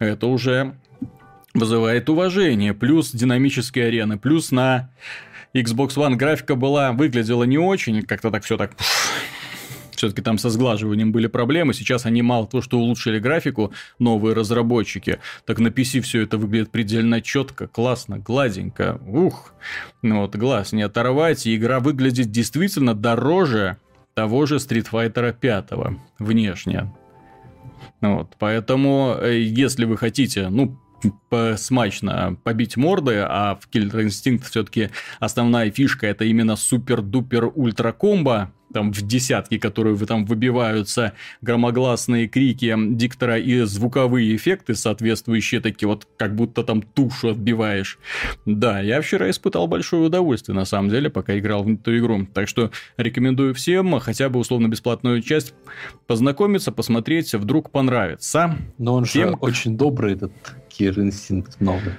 Это 0.00 0.26
уже 0.26 0.74
вызывает 1.54 2.08
уважение. 2.08 2.74
Плюс 2.74 3.12
динамические 3.12 3.86
арены, 3.86 4.18
плюс 4.18 4.50
на 4.50 4.90
Xbox 5.54 5.96
One 5.96 6.16
графика 6.16 6.54
была, 6.54 6.92
выглядела 6.92 7.44
не 7.44 7.58
очень, 7.58 8.02
как-то 8.02 8.30
так 8.30 8.44
все 8.44 8.56
так 8.56 8.72
все-таки 10.00 10.22
там 10.22 10.38
со 10.38 10.48
сглаживанием 10.48 11.12
были 11.12 11.26
проблемы. 11.26 11.74
Сейчас 11.74 12.06
они 12.06 12.22
мало 12.22 12.46
того, 12.46 12.62
что 12.62 12.78
улучшили 12.78 13.18
графику, 13.18 13.72
новые 13.98 14.34
разработчики, 14.34 15.18
так 15.44 15.58
на 15.58 15.68
PC 15.68 16.00
все 16.00 16.22
это 16.22 16.38
выглядит 16.38 16.70
предельно 16.70 17.20
четко, 17.20 17.66
классно, 17.66 18.18
гладенько. 18.18 18.98
Ух, 19.06 19.52
ну 20.00 20.22
вот 20.22 20.36
глаз 20.36 20.72
не 20.72 20.80
оторвать, 20.80 21.46
и 21.46 21.54
игра 21.54 21.80
выглядит 21.80 22.30
действительно 22.30 22.94
дороже 22.94 23.76
того 24.14 24.46
же 24.46 24.56
Street 24.56 24.88
Fighter 24.90 25.36
5 25.38 25.68
внешне. 26.18 26.90
Вот, 28.00 28.36
поэтому, 28.38 29.16
э, 29.20 29.40
если 29.40 29.84
вы 29.84 29.98
хотите, 29.98 30.48
ну, 30.48 30.78
смачно 31.56 32.36
побить 32.44 32.76
морды, 32.76 33.24
а 33.26 33.56
в 33.56 33.68
Killer 33.68 34.06
Instinct 34.06 34.44
все-таки 34.50 34.90
основная 35.18 35.70
фишка 35.70 36.06
это 36.06 36.24
именно 36.24 36.56
супер-дупер 36.56 37.50
ультра 37.54 37.92
комбо, 37.92 38.52
там 38.72 38.92
в 38.92 39.02
десятки, 39.02 39.58
которые 39.58 39.94
вы 39.94 40.06
там 40.06 40.24
выбиваются, 40.24 41.12
громогласные 41.42 42.28
крики 42.28 42.74
диктора 42.94 43.38
и 43.38 43.60
звуковые 43.62 44.34
эффекты 44.36 44.74
соответствующие, 44.74 45.60
такие 45.60 45.88
вот, 45.88 46.06
как 46.16 46.34
будто 46.34 46.62
там 46.62 46.82
тушу 46.82 47.30
отбиваешь. 47.30 47.98
Да, 48.46 48.80
я 48.80 49.00
вчера 49.00 49.30
испытал 49.30 49.66
большое 49.66 50.02
удовольствие, 50.02 50.54
на 50.54 50.64
самом 50.64 50.90
деле, 50.90 51.10
пока 51.10 51.38
играл 51.38 51.64
в 51.64 51.72
эту 51.72 51.96
игру. 51.98 52.26
Так 52.32 52.48
что 52.48 52.70
рекомендую 52.96 53.54
всем 53.54 53.98
хотя 54.00 54.28
бы 54.28 54.40
условно-бесплатную 54.40 55.22
часть 55.22 55.54
познакомиться, 56.06 56.72
посмотреть, 56.72 57.34
вдруг 57.34 57.70
понравится. 57.70 58.56
Но 58.78 58.94
он 58.94 59.04
же 59.04 59.30
очень 59.40 59.76
добрый, 59.76 60.14
этот 60.14 60.32
Killer 60.70 61.08
Instinct 61.08 61.56
новый. 61.60 61.94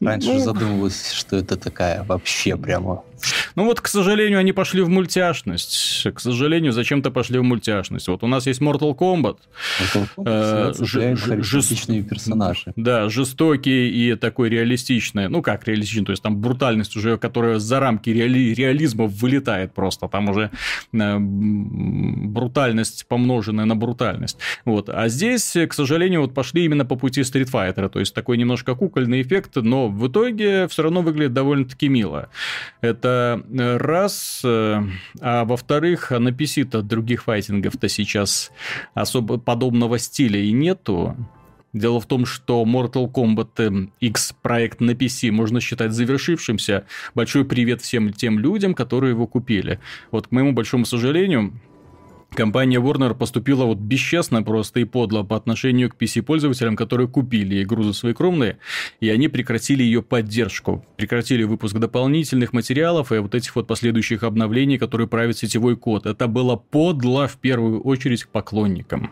Раньше 0.00 0.32
ну... 0.32 0.38
задумывался, 0.38 1.14
что 1.14 1.36
это 1.36 1.56
такая 1.56 2.04
вообще 2.04 2.56
прямо 2.56 3.02
ну 3.54 3.64
вот, 3.64 3.80
к 3.80 3.88
сожалению, 3.88 4.38
они 4.38 4.52
пошли 4.52 4.82
в 4.82 4.88
мультяшность. 4.88 5.99
К 6.04 6.20
сожалению, 6.20 6.72
зачем-то 6.72 7.10
пошли 7.10 7.38
в 7.38 7.42
мультяшность. 7.42 8.08
Вот 8.08 8.22
у 8.22 8.26
нас 8.26 8.46
есть 8.46 8.60
Mortal 8.60 8.96
Kombat. 8.96 9.38
Mortal 9.80 10.08
Kombat 10.16 10.70
э, 10.72 10.72
персонажи. 12.02 12.72
Да, 12.76 13.08
жестокий 13.08 13.88
и 13.88 14.14
такой 14.14 14.48
реалистичный. 14.48 15.28
Ну 15.28 15.42
как 15.42 15.66
реалистичный, 15.66 16.04
то 16.06 16.12
есть 16.12 16.22
там 16.22 16.40
брутальность 16.40 16.96
уже, 16.96 17.18
которая 17.18 17.58
за 17.58 17.80
рамки 17.80 18.10
реали... 18.10 18.54
реализма 18.54 19.06
вылетает 19.06 19.74
просто. 19.74 20.08
Там 20.08 20.28
уже 20.28 20.50
э, 20.92 21.18
брутальность 21.18 23.06
помноженная 23.08 23.64
на 23.64 23.76
брутальность. 23.76 24.38
Вот. 24.64 24.88
А 24.88 25.08
здесь, 25.08 25.56
к 25.68 25.72
сожалению, 25.72 26.22
вот 26.22 26.34
пошли 26.34 26.64
именно 26.64 26.84
по 26.84 26.96
пути 26.96 27.20
Street 27.22 27.50
Fighter. 27.50 27.88
То 27.88 28.00
есть 28.00 28.14
такой 28.14 28.36
немножко 28.38 28.74
кукольный 28.74 29.22
эффект, 29.22 29.56
но 29.56 29.88
в 29.88 30.08
итоге 30.08 30.68
все 30.68 30.82
равно 30.82 31.02
выглядит 31.02 31.32
довольно-таки 31.32 31.88
мило. 31.88 32.30
Это 32.80 33.10
это 33.10 33.42
э, 33.50 33.76
раз. 33.76 34.42
Э, 34.44 34.82
а 35.20 35.44
во-вторых, 35.44 35.89
на 36.10 36.28
PC-то 36.28 36.82
других 36.82 37.24
файтингов-то 37.24 37.88
сейчас 37.88 38.50
особо 38.94 39.38
подобного 39.38 39.98
стиля 39.98 40.40
и 40.40 40.52
нету. 40.52 41.16
Дело 41.72 42.00
в 42.00 42.06
том, 42.06 42.26
что 42.26 42.64
Mortal 42.64 43.10
Kombat 43.10 43.90
X 44.00 44.34
проект 44.42 44.80
на 44.80 44.90
PC 44.90 45.30
можно 45.30 45.60
считать 45.60 45.92
завершившимся. 45.92 46.84
Большой 47.14 47.44
привет 47.44 47.80
всем 47.80 48.12
тем 48.12 48.40
людям, 48.40 48.74
которые 48.74 49.10
его 49.10 49.26
купили. 49.26 49.78
Вот, 50.10 50.26
к 50.28 50.30
моему 50.32 50.52
большому 50.52 50.84
сожалению, 50.84 51.52
Компания 52.30 52.78
Warner 52.78 53.14
поступила 53.14 53.64
вот 53.64 53.78
бесчестно 53.78 54.42
просто 54.42 54.80
и 54.80 54.84
подло 54.84 55.22
по 55.22 55.36
отношению 55.36 55.90
к 55.90 55.96
PC-пользователям, 55.96 56.76
которые 56.76 57.08
купили 57.08 57.62
игру 57.62 57.82
за 57.82 57.92
свои 57.92 58.14
кровные, 58.14 58.58
и 59.00 59.08
они 59.08 59.28
прекратили 59.28 59.82
ее 59.82 60.02
поддержку, 60.02 60.84
прекратили 60.96 61.42
выпуск 61.42 61.76
дополнительных 61.76 62.52
материалов 62.52 63.12
и 63.12 63.18
вот 63.18 63.34
этих 63.34 63.56
вот 63.56 63.66
последующих 63.66 64.22
обновлений, 64.22 64.78
которые 64.78 65.08
правят 65.08 65.38
сетевой 65.38 65.76
код. 65.76 66.06
Это 66.06 66.28
было 66.28 66.56
подло 66.56 67.26
в 67.26 67.36
первую 67.36 67.80
очередь 67.80 68.24
к 68.24 68.28
поклонникам. 68.28 69.10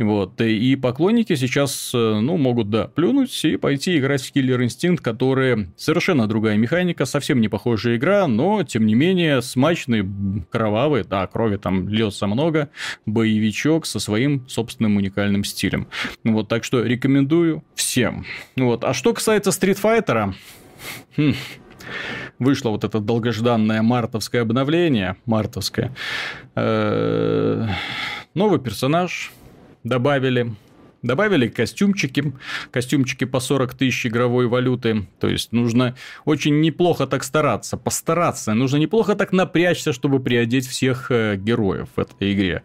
Вот. 0.00 0.40
И 0.40 0.76
поклонники 0.76 1.34
сейчас, 1.34 1.92
э, 1.94 1.98
ну, 1.98 2.38
могут, 2.38 2.70
да, 2.70 2.88
плюнуть 2.88 3.44
и 3.44 3.58
пойти 3.58 3.98
играть 3.98 4.22
в 4.22 4.34
Killer 4.34 4.64
Instinct, 4.64 4.96
который 4.96 5.68
совершенно 5.76 6.26
другая 6.26 6.56
механика, 6.56 7.04
совсем 7.04 7.38
не 7.38 7.48
похожая 7.48 7.96
игра, 7.96 8.26
но, 8.26 8.62
тем 8.62 8.86
не 8.86 8.94
менее, 8.94 9.42
смачный, 9.42 10.08
кровавый, 10.50 11.04
да, 11.04 11.26
крови 11.26 11.58
там 11.58 11.86
льется 11.86 12.26
много, 12.26 12.70
боевичок 13.04 13.84
со 13.84 14.00
своим 14.00 14.48
собственным 14.48 14.96
уникальным 14.96 15.44
стилем. 15.44 15.86
Вот, 16.24 16.48
так 16.48 16.64
что 16.64 16.82
рекомендую 16.82 17.62
всем. 17.74 18.24
Вот. 18.56 18.84
А 18.84 18.94
что 18.94 19.12
касается 19.12 19.50
Street 19.50 19.78
Fighter, 19.82 20.32
хм, 21.18 21.34
вышло 22.38 22.70
вот 22.70 22.84
это 22.84 23.00
долгожданное 23.00 23.82
мартовское 23.82 24.40
обновление, 24.40 25.16
мартовское, 25.26 25.94
э, 26.54 27.68
новый 28.32 28.60
персонаж, 28.60 29.30
добавили. 29.84 30.54
Добавили 31.02 31.48
костюмчики, 31.48 32.34
костюмчики 32.70 33.24
по 33.24 33.40
40 33.40 33.72
тысяч 33.72 34.06
игровой 34.06 34.48
валюты. 34.48 35.06
То 35.18 35.28
есть 35.28 35.50
нужно 35.50 35.96
очень 36.26 36.60
неплохо 36.60 37.06
так 37.06 37.24
стараться, 37.24 37.78
постараться. 37.78 38.52
Нужно 38.52 38.76
неплохо 38.76 39.14
так 39.14 39.32
напрячься, 39.32 39.94
чтобы 39.94 40.20
приодеть 40.20 40.66
всех 40.66 41.10
э, 41.10 41.36
героев 41.36 41.88
в 41.96 42.00
этой 42.00 42.34
игре. 42.34 42.64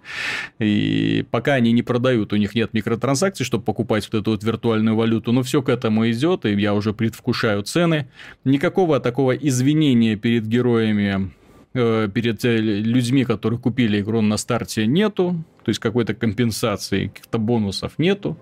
И 0.59 1.25
пока 1.31 1.53
они 1.53 1.71
не 1.71 1.81
продают, 1.81 2.33
у 2.33 2.35
них 2.35 2.55
нет 2.55 2.73
микротранзакций, 2.73 3.45
чтобы 3.45 3.63
покупать 3.63 4.09
вот 4.11 4.21
эту 4.21 4.31
вот 4.31 4.43
виртуальную 4.43 4.97
валюту. 4.97 5.31
Но 5.31 5.41
все 5.41 5.61
к 5.61 5.69
этому 5.69 6.09
идет, 6.11 6.45
и 6.45 6.59
я 6.59 6.73
уже 6.73 6.91
предвкушаю 6.91 7.63
цены. 7.63 8.09
Никакого 8.43 8.99
такого 8.99 9.31
извинения 9.31 10.17
перед 10.17 10.45
героями 10.45 11.31
перед 11.75 12.45
э, 12.45 12.57
людьми, 12.57 13.25
которые 13.25 13.59
купили 13.59 13.99
игру 13.99 14.21
на 14.21 14.37
старте, 14.37 14.87
нету. 14.87 15.43
То 15.63 15.69
есть 15.69 15.79
какой-то 15.79 16.13
компенсации, 16.13 17.07
каких-то 17.07 17.37
бонусов 17.37 17.99
нету. 17.99 18.37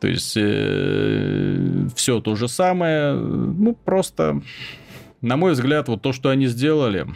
То 0.00 0.08
есть 0.08 0.34
э, 0.36 1.86
все 1.94 2.20
то 2.20 2.36
же 2.36 2.48
самое. 2.48 3.14
Ну, 3.14 3.74
просто, 3.84 4.42
на 5.20 5.36
мой 5.36 5.52
взгляд, 5.52 5.88
вот 5.88 6.02
то, 6.02 6.12
что 6.12 6.30
они 6.30 6.46
сделали, 6.46 7.06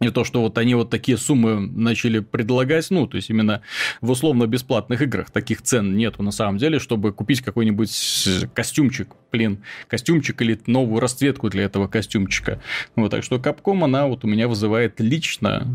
и 0.00 0.08
то, 0.10 0.24
что 0.24 0.40
вот 0.40 0.56
они 0.56 0.74
вот 0.74 0.88
такие 0.88 1.18
суммы 1.18 1.60
начали 1.60 2.20
предлагать, 2.20 2.90
ну, 2.90 3.06
то 3.06 3.16
есть 3.16 3.28
именно 3.28 3.60
в 4.00 4.10
условно-бесплатных 4.10 5.02
играх 5.02 5.30
таких 5.30 5.60
цен 5.60 5.96
нету 5.96 6.22
на 6.22 6.30
самом 6.30 6.56
деле, 6.56 6.78
чтобы 6.78 7.12
купить 7.12 7.42
какой-нибудь 7.42 8.28
костюмчик, 8.54 9.08
блин, 9.30 9.62
костюмчик 9.88 10.40
или 10.40 10.58
новую 10.66 11.00
расцветку 11.00 11.50
для 11.50 11.64
этого 11.64 11.86
костюмчика. 11.86 12.62
Вот, 12.96 13.10
так 13.10 13.22
что 13.22 13.36
Capcom, 13.36 13.84
она 13.84 14.06
вот 14.06 14.24
у 14.24 14.28
меня 14.28 14.48
вызывает 14.48 15.00
лично 15.00 15.68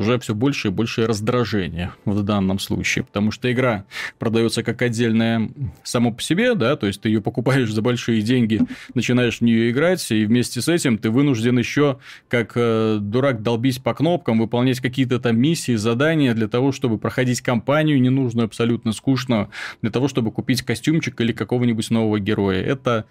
уже 0.00 0.18
все 0.18 0.34
больше 0.34 0.68
и 0.68 0.70
больше 0.70 1.06
раздражения 1.06 1.94
в 2.04 2.22
данном 2.22 2.58
случае, 2.58 3.04
потому 3.04 3.30
что 3.30 3.50
игра 3.52 3.84
продается 4.18 4.62
как 4.62 4.82
отдельная 4.82 5.50
само 5.84 6.12
по 6.12 6.22
себе, 6.22 6.54
да, 6.54 6.76
то 6.76 6.86
есть 6.86 7.00
ты 7.00 7.08
ее 7.08 7.20
покупаешь 7.20 7.72
за 7.72 7.82
большие 7.82 8.22
деньги, 8.22 8.60
начинаешь 8.94 9.38
в 9.38 9.40
нее 9.42 9.70
играть, 9.70 10.10
и 10.10 10.24
вместе 10.24 10.60
с 10.60 10.68
этим 10.68 10.98
ты 10.98 11.10
вынужден 11.10 11.58
еще 11.58 11.98
как 12.28 12.52
э, 12.56 12.98
дурак 13.00 13.42
долбить 13.42 13.82
по 13.82 13.94
кнопкам, 13.94 14.38
выполнять 14.38 14.80
какие-то 14.80 15.20
там 15.20 15.38
миссии, 15.38 15.76
задания 15.76 16.34
для 16.34 16.48
того, 16.48 16.72
чтобы 16.72 16.98
проходить 16.98 17.40
кампанию 17.42 18.00
ненужную, 18.00 18.46
абсолютно 18.46 18.92
скучную, 18.92 19.50
для 19.82 19.90
того, 19.90 20.08
чтобы 20.08 20.32
купить 20.32 20.62
костюмчик 20.62 21.20
или 21.20 21.32
какого-нибудь 21.32 21.90
нового 21.90 22.18
героя. 22.18 22.62
Это, 22.62 23.04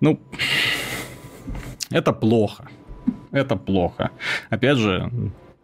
ну, 0.00 0.20
это 1.90 2.12
плохо. 2.12 2.68
Это 3.30 3.56
плохо. 3.56 4.10
Опять 4.50 4.78
же, 4.78 5.10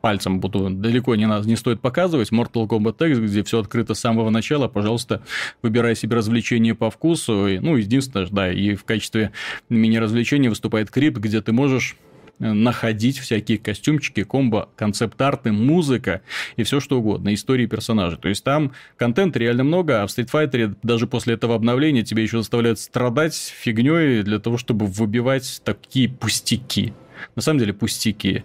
пальцем 0.01 0.41
буду 0.41 0.71
далеко 0.71 1.15
не, 1.15 1.27
не 1.47 1.57
стоит 1.57 1.81
показывать. 1.81 2.33
Mortal 2.33 2.67
Kombat 2.67 3.09
X, 3.09 3.19
где 3.19 3.43
все 3.45 3.61
открыто 3.61 3.95
с 3.95 4.01
самого 4.01 4.31
начала, 4.31 4.69
пожалуйста, 4.69 5.23
выбирай 5.63 5.95
себе 5.95 6.17
развлечение 6.17 6.75
по 6.75 6.91
вкусу. 6.91 7.47
И, 7.47 7.59
ну, 7.59 7.77
единственное, 7.77 8.27
да, 8.31 8.53
и 8.53 8.75
в 8.75 8.85
качестве 8.85 9.33
мини-развлечения 9.69 10.49
выступает 10.49 10.91
крипт, 10.91 11.19
где 11.19 11.41
ты 11.41 11.53
можешь 11.53 11.97
э, 12.39 12.53
находить 12.53 13.19
всякие 13.19 13.59
костюмчики, 13.59 14.25
комбо, 14.25 14.69
концепт-арты, 14.77 15.53
музыка 15.53 16.23
и 16.57 16.63
все 16.63 16.81
что 16.81 16.99
угодно, 16.99 17.35
истории 17.35 17.67
персонажей. 17.67 18.19
То 18.19 18.29
есть 18.29 18.45
там 18.45 18.73
контента 18.97 19.39
реально 19.39 19.65
много, 19.65 20.03
а 20.03 20.07
в 20.07 20.11
Street 20.11 20.31
Fighter 20.33 20.77
даже 20.83 21.07
после 21.07 21.35
этого 21.35 21.55
обновления 21.55 22.03
тебя 22.03 22.23
еще 22.23 22.39
заставляют 22.39 22.79
страдать 22.79 23.35
фигней 23.35 24.23
для 24.23 24.39
того, 24.39 24.57
чтобы 24.57 24.87
выбивать 24.87 25.61
такие 25.65 26.09
пустяки. 26.09 26.93
На 27.37 27.43
самом 27.43 27.59
деле 27.59 27.73
пустяки 27.73 28.45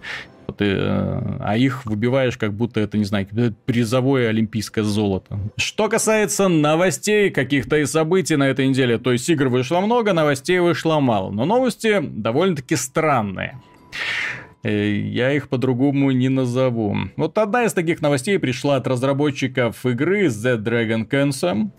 ты, 0.58 0.66
э, 0.66 1.38
а 1.40 1.58
их 1.58 1.86
выбиваешь, 1.86 2.38
как 2.38 2.54
будто 2.54 2.80
это, 2.80 2.98
не 2.98 3.04
знаю, 3.04 3.28
призовое 3.66 4.30
олимпийское 4.30 4.84
золото. 4.84 5.40
Что 5.58 5.90
касается 5.90 6.48
новостей 6.48 7.30
каких-то 7.30 7.78
и 7.78 7.86
событий 7.86 8.36
на 8.36 8.48
этой 8.48 8.68
неделе, 8.68 8.98
то 8.98 9.12
есть 9.12 9.30
игр 9.30 9.48
вышло 9.48 9.82
много, 9.82 10.14
новостей 10.14 10.60
вышло 10.60 11.00
мало, 11.00 11.32
но 11.32 11.46
новости 11.46 12.00
довольно-таки 12.02 12.76
странные. 12.76 13.60
Э, 14.64 14.92
я 14.92 15.32
их 15.32 15.50
по-другому 15.50 16.12
не 16.12 16.30
назову. 16.30 16.98
Вот 17.18 17.38
одна 17.38 17.66
из 17.66 17.74
таких 17.74 18.02
новостей 18.02 18.40
пришла 18.40 18.78
от 18.78 18.88
разработчиков 18.88 19.86
игры 19.86 20.28
The 20.28 20.58
Dragon 20.58 21.08
Cancer. 21.08 21.70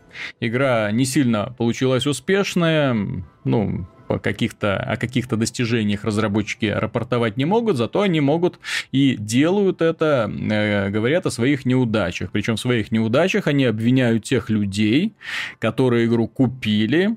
Игра 0.41 0.91
не 0.93 1.05
сильно 1.05 1.55
получилась 1.59 2.07
успешная. 2.07 2.97
Ну, 3.45 3.87
каких-то, 4.23 4.77
о 4.77 4.97
каких-то 4.97 5.37
достижениях 5.37 6.05
разработчики 6.05 6.67
рапортовать 6.67 7.37
не 7.37 7.45
могут, 7.45 7.77
зато 7.77 8.03
они 8.03 8.21
могут 8.21 8.59
и 8.93 9.17
делают 9.19 9.83
это, 9.83 10.31
э, 10.31 10.91
говорят 10.91 11.27
о 11.27 11.31
своих 11.31 11.67
неудачах. 11.67 12.31
Причем 12.33 12.57
в 12.57 12.61
своих 12.61 12.93
неудачах 12.93 13.47
они 13.47 13.65
обвиняют 13.65 14.25
тех 14.25 14.51
людей, 14.51 15.15
которые 15.59 16.07
игру 16.07 16.27
купили, 16.29 17.17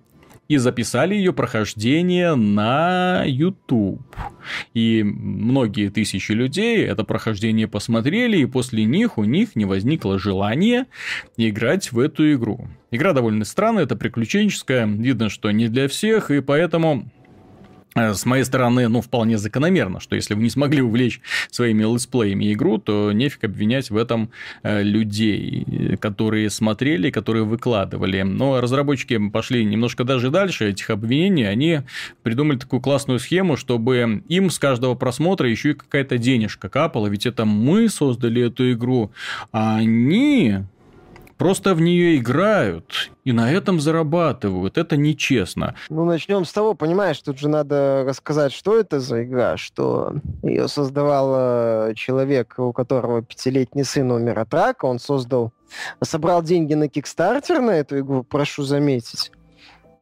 и 0.50 0.58
записали 0.58 1.16
ее 1.16 1.32
прохождение 1.32 2.36
на 2.36 3.24
YouTube. 3.24 4.02
И 4.74 5.04
многие 5.04 5.89
тысячи 5.89 6.32
людей 6.32 6.84
это 6.86 7.04
прохождение 7.04 7.68
посмотрели, 7.68 8.38
и 8.38 8.45
после 8.45 8.84
них 8.84 9.18
у 9.18 9.24
них 9.24 9.56
не 9.56 9.66
возникло 9.66 10.18
желания 10.20 10.88
играть 11.38 11.91
в 11.91 12.00
эту 12.00 12.34
игру. 12.34 12.68
Игра 12.91 13.14
довольно 13.14 13.45
странная, 13.45 13.84
это 13.84 13.95
приключенческая, 13.95 14.88
видно, 14.88 15.30
что 15.30 15.52
не 15.52 15.68
для 15.70 15.88
всех, 15.88 16.32
и 16.32 16.41
поэтому 16.41 17.12
с 17.95 18.25
моей 18.25 18.43
стороны, 18.43 18.87
ну, 18.87 19.01
вполне 19.01 19.37
закономерно, 19.37 19.99
что 19.99 20.15
если 20.15 20.33
вы 20.33 20.43
не 20.43 20.49
смогли 20.49 20.81
увлечь 20.81 21.21
своими 21.49 21.83
летсплеями 21.83 22.53
игру, 22.53 22.77
то 22.77 23.11
нефиг 23.11 23.45
обвинять 23.45 23.89
в 23.89 23.97
этом 23.97 24.29
э, 24.63 24.83
людей, 24.83 25.97
которые 25.99 26.49
смотрели, 26.49 27.09
которые 27.09 27.45
выкладывали. 27.45 28.21
Но 28.21 28.61
разработчики 28.61 29.17
пошли 29.29 29.65
немножко 29.65 30.03
даже 30.03 30.29
дальше 30.29 30.69
этих 30.69 30.89
обвинений, 30.89 31.43
они 31.43 31.81
придумали 32.23 32.57
такую 32.57 32.81
классную 32.81 33.19
схему, 33.19 33.57
чтобы 33.57 34.23
им 34.27 34.49
с 34.49 34.59
каждого 34.59 34.95
просмотра 34.95 35.49
еще 35.49 35.71
и 35.71 35.73
какая-то 35.73 36.17
денежка 36.17 36.69
капала, 36.69 37.07
ведь 37.07 37.25
это 37.25 37.45
мы 37.45 37.89
создали 37.89 38.43
эту 38.43 38.71
игру, 38.71 39.11
а 39.51 39.77
они 39.77 40.59
просто 41.39 41.73
в 41.73 41.81
нее 41.81 42.17
играют 42.17 43.11
и 43.23 43.31
на 43.31 43.51
этом 43.51 43.79
зарабатывают. 43.79 44.77
Это 44.77 44.97
нечестно. 44.97 45.75
Ну, 45.89 46.05
начнем 46.05 46.45
с 46.45 46.51
того, 46.51 46.75
понимаешь, 46.75 47.19
тут 47.19 47.39
же 47.39 47.47
надо 47.47 48.03
рассказать, 48.05 48.51
что 48.51 48.77
это 48.77 48.99
за 48.99 49.23
игра, 49.23 49.57
что 49.57 50.13
ее 50.43 50.67
создавал 50.67 51.93
человек, 51.95 52.55
у 52.57 52.73
которого 52.73 53.23
пятилетний 53.23 53.85
сын 53.85 54.11
умер 54.11 54.37
от 54.37 54.53
рака, 54.53 54.85
он 54.85 54.99
создал, 54.99 55.51
собрал 56.03 56.43
деньги 56.43 56.73
на 56.73 56.89
Кикстартер 56.89 57.61
на 57.61 57.71
эту 57.71 57.99
игру, 57.99 58.23
прошу 58.23 58.63
заметить. 58.63 59.31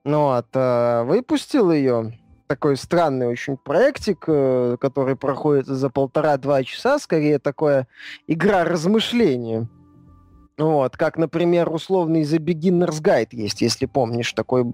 Ну, 0.03 0.23
вот, 0.23 0.47
а 0.53 1.03
выпустил 1.03 1.71
ее, 1.71 2.13
такой 2.47 2.77
странный 2.77 3.27
очень 3.27 3.57
проектик, 3.57 4.23
э, 4.27 4.77
который 4.79 5.15
проходит 5.15 5.67
за 5.67 5.89
полтора-два 5.89 6.63
часа, 6.63 6.97
скорее 6.97 7.39
такое 7.39 7.87
игра 8.25 8.63
размышления. 8.63 9.67
Вот, 10.57 10.97
как, 10.97 11.17
например, 11.17 11.71
условный 11.71 12.23
The 12.23 12.39
Beginner's 12.39 12.99
Guide 13.01 13.29
есть, 13.31 13.61
если 13.61 13.85
помнишь, 13.85 14.33
такой 14.33 14.65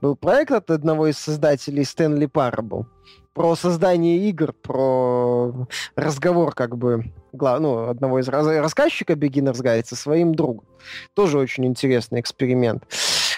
был 0.00 0.14
проект 0.14 0.52
от 0.52 0.70
одного 0.70 1.08
из 1.08 1.18
создателей 1.18 1.84
Стэнли 1.84 2.26
Парабл 2.26 2.86
про 3.34 3.56
создание 3.56 4.18
игр, 4.28 4.52
про 4.52 5.66
разговор 5.96 6.54
как 6.54 6.76
бы 6.76 7.12
глав, 7.32 7.60
ну, 7.60 7.88
одного 7.88 8.20
из 8.20 8.28
раз, 8.28 8.46
рассказчика 8.46 9.14
Beginner's 9.14 9.62
Guide 9.62 9.84
со 9.84 9.96
своим 9.96 10.34
другом. 10.34 10.64
Тоже 11.14 11.38
очень 11.38 11.66
интересный 11.66 12.20
эксперимент. 12.20 12.84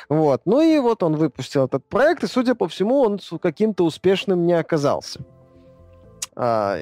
Вот. 0.08 0.42
Ну 0.44 0.60
и 0.60 0.78
вот 0.80 1.02
он 1.02 1.16
выпустил 1.16 1.64
этот 1.64 1.86
проект, 1.86 2.24
и, 2.24 2.26
судя 2.26 2.54
по 2.54 2.68
всему, 2.68 3.00
он 3.00 3.18
каким-то 3.40 3.84
успешным 3.84 4.46
не 4.46 4.52
оказался. 4.52 5.20
А, 6.36 6.78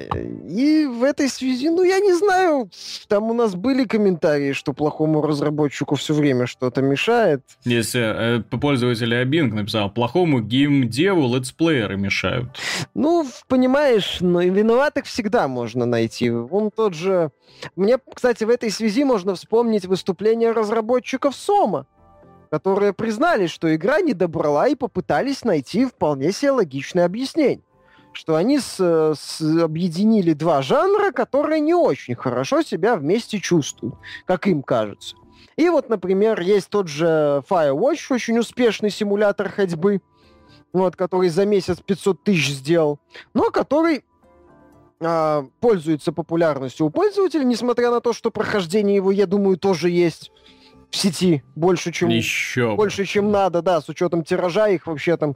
и 0.49 0.85
в 0.85 1.03
этой 1.03 1.29
связи, 1.29 1.69
ну, 1.69 1.83
я 1.83 1.99
не 1.99 2.13
знаю, 2.13 2.69
там 3.07 3.29
у 3.29 3.33
нас 3.33 3.53
были 3.53 3.85
комментарии, 3.85 4.51
что 4.51 4.73
плохому 4.73 5.21
разработчику 5.21 5.95
все 5.95 6.13
время 6.15 6.47
что-то 6.47 6.81
мешает. 6.81 7.43
Если 7.63 8.39
э, 8.39 8.41
пользователь 8.41 9.13
Bing 9.13 9.53
написал, 9.53 9.91
плохому 9.91 10.39
геймдеву 10.39 11.35
летсплееры 11.35 11.97
мешают. 11.97 12.49
Ну, 12.95 13.27
понимаешь, 13.47 14.17
но 14.21 14.41
виноватых 14.41 15.05
всегда 15.05 15.47
можно 15.47 15.85
найти. 15.85 16.31
Он 16.31 16.71
тот 16.71 16.95
же... 16.95 17.29
Мне, 17.75 17.99
кстати, 18.13 18.43
в 18.43 18.49
этой 18.49 18.71
связи 18.71 19.03
можно 19.03 19.35
вспомнить 19.35 19.85
выступление 19.85 20.51
разработчиков 20.51 21.35
Сома, 21.35 21.85
которые 22.49 22.93
признали, 22.93 23.45
что 23.45 23.73
игра 23.75 24.01
не 24.01 24.13
добрала 24.13 24.67
и 24.67 24.75
попытались 24.75 25.43
найти 25.43 25.85
вполне 25.85 26.31
себе 26.31 26.51
логичное 26.51 27.05
объяснение 27.05 27.61
что 28.15 28.35
они 28.35 28.59
с, 28.59 29.15
с, 29.15 29.41
объединили 29.41 30.33
два 30.33 30.61
жанра, 30.61 31.11
которые 31.11 31.59
не 31.59 31.73
очень 31.73 32.15
хорошо 32.15 32.61
себя 32.61 32.95
вместе 32.95 33.39
чувствуют, 33.39 33.95
как 34.25 34.47
им 34.47 34.63
кажется. 34.63 35.15
И 35.55 35.69
вот, 35.69 35.89
например, 35.89 36.39
есть 36.41 36.69
тот 36.69 36.87
же 36.87 37.43
Firewatch, 37.49 38.07
очень 38.09 38.39
успешный 38.39 38.89
симулятор 38.89 39.49
ходьбы, 39.49 40.01
вот, 40.71 40.95
который 40.95 41.29
за 41.29 41.45
месяц 41.45 41.79
500 41.79 42.23
тысяч 42.23 42.49
сделал, 42.49 42.99
но 43.33 43.51
который 43.51 44.03
а, 44.99 45.45
пользуется 45.59 46.11
популярностью 46.11 46.85
у 46.85 46.89
пользователей, 46.89 47.45
несмотря 47.45 47.91
на 47.91 48.01
то, 48.01 48.13
что 48.13 48.31
прохождение 48.31 48.95
его, 48.95 49.11
я 49.11 49.27
думаю, 49.27 49.57
тоже 49.57 49.89
есть. 49.89 50.31
в 50.89 50.95
сети 50.95 51.43
больше, 51.55 51.91
чем, 51.91 52.09
Еще 52.09 52.75
больше, 52.75 53.05
чем 53.05 53.31
надо, 53.31 53.61
да, 53.61 53.81
с 53.81 53.89
учетом 53.89 54.23
тиража 54.23 54.69
их 54.69 54.87
вообще 54.87 55.17
там 55.17 55.35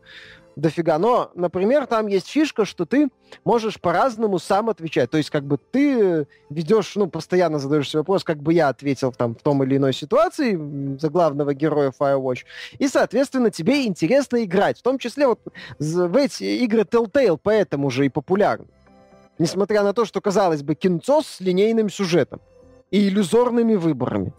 дофига. 0.57 0.97
Но, 0.97 1.31
например, 1.35 1.85
там 1.85 2.07
есть 2.07 2.27
фишка, 2.27 2.65
что 2.65 2.85
ты 2.85 3.09
можешь 3.45 3.79
по-разному 3.79 4.39
сам 4.39 4.69
отвечать. 4.69 5.09
То 5.09 5.17
есть, 5.17 5.29
как 5.29 5.45
бы 5.45 5.57
ты 5.57 6.27
ведешь, 6.49 6.95
ну, 6.95 7.07
постоянно 7.07 7.59
задаешь 7.59 7.89
себе 7.89 7.99
вопрос, 7.99 8.23
как 8.23 8.41
бы 8.41 8.53
я 8.53 8.69
ответил 8.69 9.11
там 9.11 9.35
в 9.35 9.41
том 9.41 9.63
или 9.63 9.77
иной 9.77 9.93
ситуации 9.93 10.97
за 10.99 11.09
главного 11.09 11.53
героя 11.53 11.93
Firewatch. 11.97 12.43
И, 12.79 12.87
соответственно, 12.87 13.51
тебе 13.51 13.85
интересно 13.85 14.43
играть. 14.43 14.79
В 14.79 14.81
том 14.81 14.97
числе 14.97 15.27
вот 15.27 15.39
в 15.79 16.17
эти 16.17 16.43
игры 16.43 16.81
Telltale 16.81 17.39
поэтому 17.41 17.89
же 17.89 18.05
и 18.05 18.09
популярны. 18.09 18.67
Несмотря 19.39 19.83
на 19.83 19.93
то, 19.93 20.05
что, 20.05 20.19
казалось 20.19 20.63
бы, 20.63 20.73
кинцо 20.73 21.21
с 21.21 21.39
линейным 21.39 21.89
сюжетом 21.89 22.41
и 22.89 23.07
иллюзорными 23.07 23.75
выборами. 23.75 24.33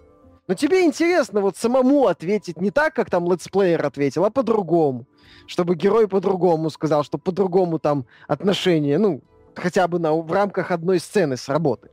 Но 0.48 0.54
тебе 0.54 0.84
интересно 0.84 1.42
вот 1.42 1.58
самому 1.58 2.06
ответить 2.06 2.60
не 2.60 2.70
так, 2.70 2.94
как 2.94 3.10
там 3.10 3.30
летсплеер 3.30 3.84
ответил, 3.84 4.24
а 4.24 4.30
по-другому. 4.30 5.06
Чтобы 5.46 5.76
герой 5.76 6.08
по-другому 6.08 6.70
сказал, 6.70 7.04
что 7.04 7.18
по-другому 7.18 7.78
там 7.78 8.06
отношения, 8.26 8.98
ну, 8.98 9.20
хотя 9.54 9.86
бы 9.86 9.98
на, 9.98 10.14
в 10.14 10.32
рамках 10.32 10.70
одной 10.70 11.00
сцены 11.00 11.36
сработали. 11.36 11.92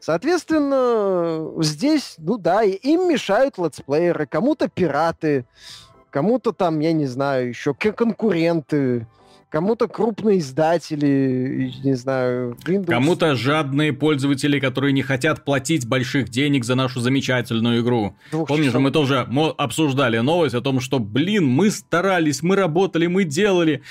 Соответственно, 0.00 1.62
здесь, 1.62 2.16
ну 2.18 2.36
да, 2.36 2.62
им 2.62 3.08
мешают 3.08 3.58
летсплееры, 3.58 4.26
кому-то 4.26 4.68
пираты, 4.68 5.46
кому-то 6.10 6.52
там, 6.52 6.80
я 6.80 6.92
не 6.92 7.06
знаю, 7.06 7.48
еще 7.48 7.74
конкуренты, 7.74 9.06
кому-то 9.54 9.86
крупные 9.86 10.40
издатели, 10.40 11.72
не 11.84 11.94
знаю, 11.94 12.56
Windows. 12.66 12.86
Кому-то 12.86 13.36
жадные 13.36 13.92
пользователи, 13.92 14.58
которые 14.58 14.92
не 14.92 15.02
хотят 15.02 15.44
платить 15.44 15.86
больших 15.86 16.28
денег 16.28 16.64
за 16.64 16.74
нашу 16.74 16.98
замечательную 16.98 17.80
игру. 17.80 18.16
Двух 18.32 18.48
Помнишь, 18.48 18.66
часов. 18.66 18.82
мы 18.82 18.90
тоже 18.90 19.28
обсуждали 19.56 20.18
новость 20.18 20.56
о 20.56 20.60
том, 20.60 20.80
что, 20.80 20.98
блин, 20.98 21.46
мы 21.46 21.70
старались, 21.70 22.42
мы 22.42 22.56
работали, 22.56 23.06
мы 23.06 23.22
делали. 23.22 23.82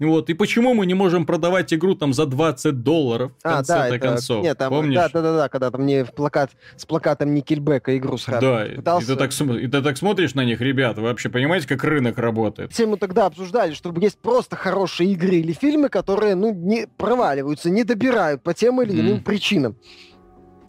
Вот, 0.00 0.28
и 0.28 0.34
почему 0.34 0.74
мы 0.74 0.86
не 0.86 0.94
можем 0.94 1.24
продавать 1.24 1.72
игру 1.72 1.94
там 1.94 2.12
за 2.12 2.26
20 2.26 2.82
долларов 2.82 3.30
в 3.44 3.46
а, 3.46 3.56
конце 3.56 3.74
да, 3.74 3.88
это, 3.88 3.98
концов? 4.00 4.42
Нет, 4.42 4.58
там, 4.58 4.70
Помнишь? 4.70 4.96
Да, 4.96 5.08
да, 5.08 5.22
да, 5.22 5.36
да, 5.36 5.48
когда 5.48 5.70
там 5.70 5.82
мне 5.82 6.04
в 6.04 6.12
плакат, 6.12 6.50
с 6.76 6.84
плакатом 6.84 7.32
Никельбека 7.32 7.96
игру 7.96 8.18
сразу 8.18 8.40
Да, 8.40 8.66
пытался... 8.74 9.04
и, 9.04 9.14
ты 9.14 9.16
так, 9.16 9.32
и 9.32 9.66
ты 9.68 9.82
так 9.82 9.96
смотришь 9.96 10.34
на 10.34 10.44
них, 10.44 10.60
ребята, 10.60 11.00
вы 11.00 11.06
вообще 11.06 11.28
понимаете, 11.28 11.68
как 11.68 11.84
рынок 11.84 12.18
работает? 12.18 12.72
Все 12.72 12.86
мы 12.86 12.96
тогда 12.96 13.26
обсуждали, 13.26 13.72
что 13.72 13.94
есть 14.00 14.18
просто 14.18 14.56
хорошие 14.56 15.11
игры 15.12 15.36
или 15.36 15.52
фильмы, 15.52 15.88
которые, 15.88 16.34
ну, 16.34 16.52
не 16.52 16.86
проваливаются, 16.96 17.70
не 17.70 17.84
добирают 17.84 18.42
по 18.42 18.54
тем 18.54 18.80
или 18.82 19.00
иным 19.00 19.18
mm. 19.18 19.22
причинам 19.22 19.76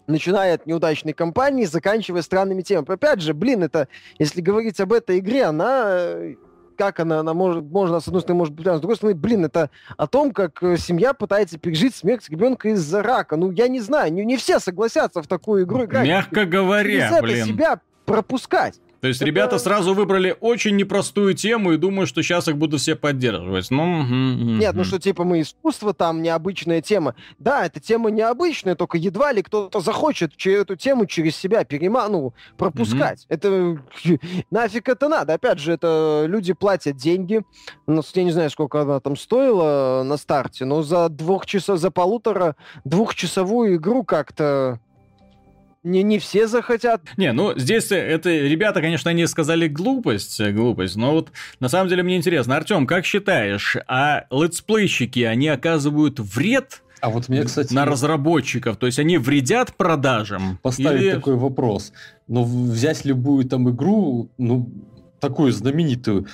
начиная 0.06 0.56
от 0.56 0.66
неудачной 0.66 1.14
кампании, 1.14 1.64
заканчивая 1.64 2.20
странными 2.20 2.60
темами. 2.60 2.92
Опять 2.92 3.22
же, 3.22 3.32
блин, 3.32 3.62
это, 3.62 3.88
если 4.18 4.42
говорить 4.42 4.78
об 4.80 4.92
этой 4.92 5.18
игре, 5.18 5.44
она 5.44 6.14
как 6.76 7.00
она, 7.00 7.20
она 7.20 7.34
может, 7.34 7.64
можно, 7.64 8.00
с 8.00 8.08
одной 8.08 8.22
стороны, 8.22 8.38
может 8.38 8.54
быть, 8.54 8.66
с 8.66 8.80
другой 8.80 8.96
стороны, 8.96 9.16
блин, 9.16 9.44
это 9.44 9.70
о 9.96 10.06
том, 10.06 10.32
как 10.32 10.62
э, 10.62 10.76
семья 10.76 11.14
пытается 11.14 11.58
пережить 11.58 11.94
смерть 11.94 12.28
ребенка 12.28 12.70
из-за 12.70 13.02
рака. 13.02 13.36
Ну, 13.36 13.50
я 13.52 13.68
не 13.68 13.80
знаю, 13.80 14.12
не, 14.12 14.24
не 14.24 14.36
все 14.36 14.58
согласятся 14.58 15.22
в 15.22 15.26
такую 15.26 15.64
игру 15.64 15.84
играть. 15.84 16.06
Мягко 16.06 16.44
говоря, 16.44 17.08
Через 17.08 17.22
блин. 17.22 17.46
себя 17.46 17.80
пропускать. 18.04 18.80
То 19.04 19.08
есть 19.08 19.20
это... 19.20 19.26
ребята 19.26 19.58
сразу 19.58 19.92
выбрали 19.92 20.34
очень 20.40 20.76
непростую 20.76 21.34
тему 21.34 21.72
и 21.72 21.76
думаю, 21.76 22.06
что 22.06 22.22
сейчас 22.22 22.48
их 22.48 22.56
будут 22.56 22.80
все 22.80 22.96
поддерживать. 22.96 23.70
Ну, 23.70 24.02
Нет, 24.02 24.74
ну 24.74 24.82
что 24.82 24.98
типа 24.98 25.24
мы 25.24 25.42
искусство, 25.42 25.92
там 25.92 26.22
необычная 26.22 26.80
тема. 26.80 27.14
Да, 27.38 27.66
эта 27.66 27.80
тема 27.80 28.10
необычная, 28.10 28.76
только 28.76 28.96
едва 28.96 29.30
ли 29.32 29.42
кто-то 29.42 29.80
захочет 29.80 30.32
эту 30.46 30.76
тему 30.76 31.04
через 31.04 31.36
себя 31.36 31.64
перема... 31.64 32.08
ну, 32.08 32.32
пропускать. 32.56 33.26
Это 33.28 33.76
нафиг 34.50 34.88
это 34.88 35.10
надо. 35.10 35.34
Опять 35.34 35.58
же, 35.58 35.74
это 35.74 36.24
люди 36.26 36.54
платят 36.54 36.96
деньги. 36.96 37.42
Ну, 37.86 38.00
я 38.14 38.24
не 38.24 38.32
знаю, 38.32 38.48
сколько 38.48 38.80
она 38.80 39.00
там 39.00 39.18
стоила 39.18 40.02
на 40.02 40.16
старте, 40.16 40.64
но 40.64 40.82
за 40.82 41.10
двух 41.10 41.44
часов, 41.44 41.78
за 41.78 41.90
полутора 41.90 42.56
двухчасовую 42.84 43.76
игру 43.76 44.02
как-то 44.02 44.80
не, 45.84 46.02
не 46.02 46.18
все 46.18 46.48
захотят. 46.48 47.02
Не, 47.16 47.32
ну 47.32 47.56
здесь 47.56 47.92
это 47.92 48.30
ребята, 48.30 48.80
конечно, 48.80 49.10
они 49.10 49.26
сказали 49.26 49.68
глупость, 49.68 50.40
глупость, 50.50 50.96
но 50.96 51.12
вот 51.12 51.30
на 51.60 51.68
самом 51.68 51.88
деле 51.88 52.02
мне 52.02 52.16
интересно, 52.16 52.56
Артем, 52.56 52.86
как 52.86 53.04
считаешь, 53.04 53.76
а 53.86 54.24
летсплейщики, 54.30 55.20
они 55.20 55.48
оказывают 55.48 56.18
вред 56.18 56.80
а 57.00 57.10
вот 57.10 57.28
мне, 57.28 57.44
кстати... 57.44 57.74
На 57.74 57.84
разработчиков, 57.84 58.78
то 58.78 58.86
есть 58.86 58.98
они 58.98 59.18
вредят 59.18 59.74
продажам? 59.74 60.58
Поставить 60.62 61.02
или... 61.02 61.10
такой 61.12 61.36
вопрос. 61.36 61.92
Но 62.28 62.46
ну, 62.46 62.70
взять 62.70 63.04
любую 63.04 63.44
там 63.44 63.68
игру, 63.68 64.30
ну, 64.38 64.70
такую 65.20 65.52
знаменитую, 65.52 66.28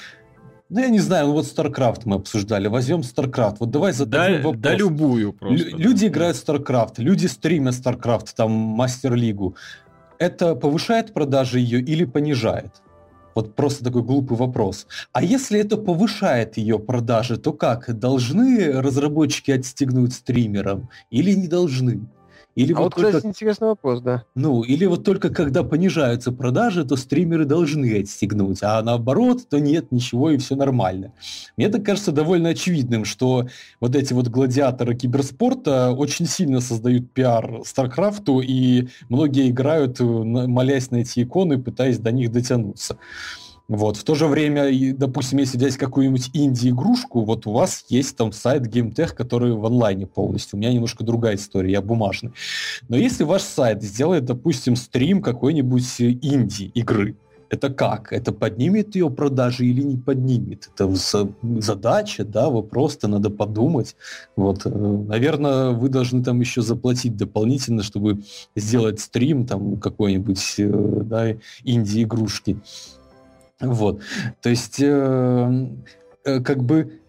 ну, 0.70 0.80
я 0.80 0.88
не 0.88 1.00
знаю, 1.00 1.26
ну 1.26 1.32
вот 1.32 1.44
StarCraft 1.44 2.02
мы 2.04 2.16
обсуждали. 2.16 2.68
Возьмем 2.68 3.00
StarCraft. 3.00 3.56
Вот 3.58 3.70
давай 3.70 3.92
зададим 3.92 4.36
да, 4.36 4.48
вопрос. 4.48 4.62
Да 4.62 4.74
любую 4.74 5.32
просто. 5.32 5.68
Лю-. 5.68 5.76
Люди 5.76 6.06
играют 6.06 6.36
в 6.36 6.48
StarCraft, 6.48 6.94
люди 6.98 7.26
стримят 7.26 7.74
StarCraft, 7.74 8.28
там, 8.36 8.52
Мастер-лигу. 8.52 9.56
Это 10.18 10.54
повышает 10.54 11.12
продажи 11.12 11.58
ее 11.58 11.80
или 11.80 12.04
понижает? 12.04 12.82
Вот 13.34 13.54
просто 13.56 13.84
такой 13.84 14.02
глупый 14.02 14.36
вопрос. 14.36 14.86
А 15.12 15.22
если 15.22 15.58
это 15.60 15.76
повышает 15.76 16.56
ее 16.56 16.78
продажи, 16.78 17.36
то 17.36 17.52
как? 17.52 17.98
Должны 17.98 18.72
разработчики 18.80 19.50
отстегнуть 19.50 20.12
стримерам 20.12 20.88
или 21.10 21.32
не 21.32 21.48
должны? 21.48 22.00
Или 22.56 22.72
а 22.72 22.78
вот, 22.78 22.96
вот 22.96 23.12
только... 23.12 23.26
интересный 23.26 23.68
вопрос, 23.68 24.00
да. 24.00 24.24
Ну, 24.34 24.62
или 24.62 24.84
вот 24.84 25.04
только 25.04 25.30
когда 25.30 25.62
понижаются 25.62 26.32
продажи, 26.32 26.84
то 26.84 26.96
стримеры 26.96 27.44
должны 27.44 28.00
отстегнуть, 28.00 28.58
а 28.62 28.82
наоборот, 28.82 29.48
то 29.48 29.60
нет, 29.60 29.92
ничего, 29.92 30.30
и 30.30 30.38
все 30.38 30.56
нормально. 30.56 31.12
Мне 31.56 31.68
так 31.68 31.84
кажется 31.84 32.12
довольно 32.12 32.50
очевидным, 32.50 33.04
что 33.04 33.46
вот 33.78 33.94
эти 33.94 34.12
вот 34.12 34.28
гладиаторы 34.28 34.96
киберспорта 34.96 35.92
очень 35.92 36.26
сильно 36.26 36.60
создают 36.60 37.12
пиар 37.12 37.62
Старкрафту, 37.64 38.40
и 38.40 38.88
многие 39.08 39.50
играют, 39.50 40.00
молясь 40.00 40.90
на 40.90 40.96
эти 40.96 41.22
иконы, 41.22 41.58
пытаясь 41.58 41.98
до 41.98 42.10
них 42.10 42.32
дотянуться. 42.32 42.98
Вот. 43.70 43.96
В 43.96 44.02
то 44.02 44.16
же 44.16 44.26
время, 44.26 44.68
допустим, 44.96 45.38
если 45.38 45.56
взять 45.56 45.76
какую-нибудь 45.76 46.30
инди-игрушку, 46.34 47.20
вот 47.20 47.46
у 47.46 47.52
вас 47.52 47.84
есть 47.88 48.16
там 48.16 48.32
сайт 48.32 48.66
GameTech, 48.66 49.14
который 49.14 49.52
в 49.52 49.64
онлайне 49.64 50.08
полностью. 50.08 50.56
У 50.56 50.60
меня 50.60 50.72
немножко 50.72 51.04
другая 51.04 51.36
история, 51.36 51.70
я 51.70 51.80
бумажный. 51.80 52.32
Но 52.88 52.96
если 52.96 53.22
ваш 53.22 53.42
сайт 53.42 53.80
сделает, 53.80 54.24
допустим, 54.24 54.74
стрим 54.74 55.22
какой-нибудь 55.22 56.00
инди-игры, 56.00 57.14
это 57.48 57.70
как? 57.70 58.12
Это 58.12 58.32
поднимет 58.32 58.96
ее 58.96 59.08
продажи 59.08 59.66
или 59.66 59.82
не 59.82 59.96
поднимет? 59.96 60.68
Это 60.74 60.92
задача, 61.42 62.24
да, 62.24 62.50
вопрос-то 62.50 63.06
надо 63.06 63.30
подумать. 63.30 63.94
Вот, 64.34 64.62
э, 64.64 64.68
наверное, 64.68 65.70
вы 65.70 65.90
должны 65.90 66.24
там 66.24 66.40
еще 66.40 66.62
заплатить 66.62 67.16
дополнительно, 67.16 67.84
чтобы 67.84 68.22
сделать 68.56 68.98
стрим 68.98 69.46
там 69.46 69.78
какой-нибудь, 69.78 70.54
э, 70.58 71.02
да, 71.04 71.36
инди-игрушки. 71.62 72.58
Вот. 73.60 74.02
То 74.42 74.50
есть, 74.50 74.80
э, 74.80 75.66
э, 76.24 76.40
как 76.40 76.62
бы 76.62 76.99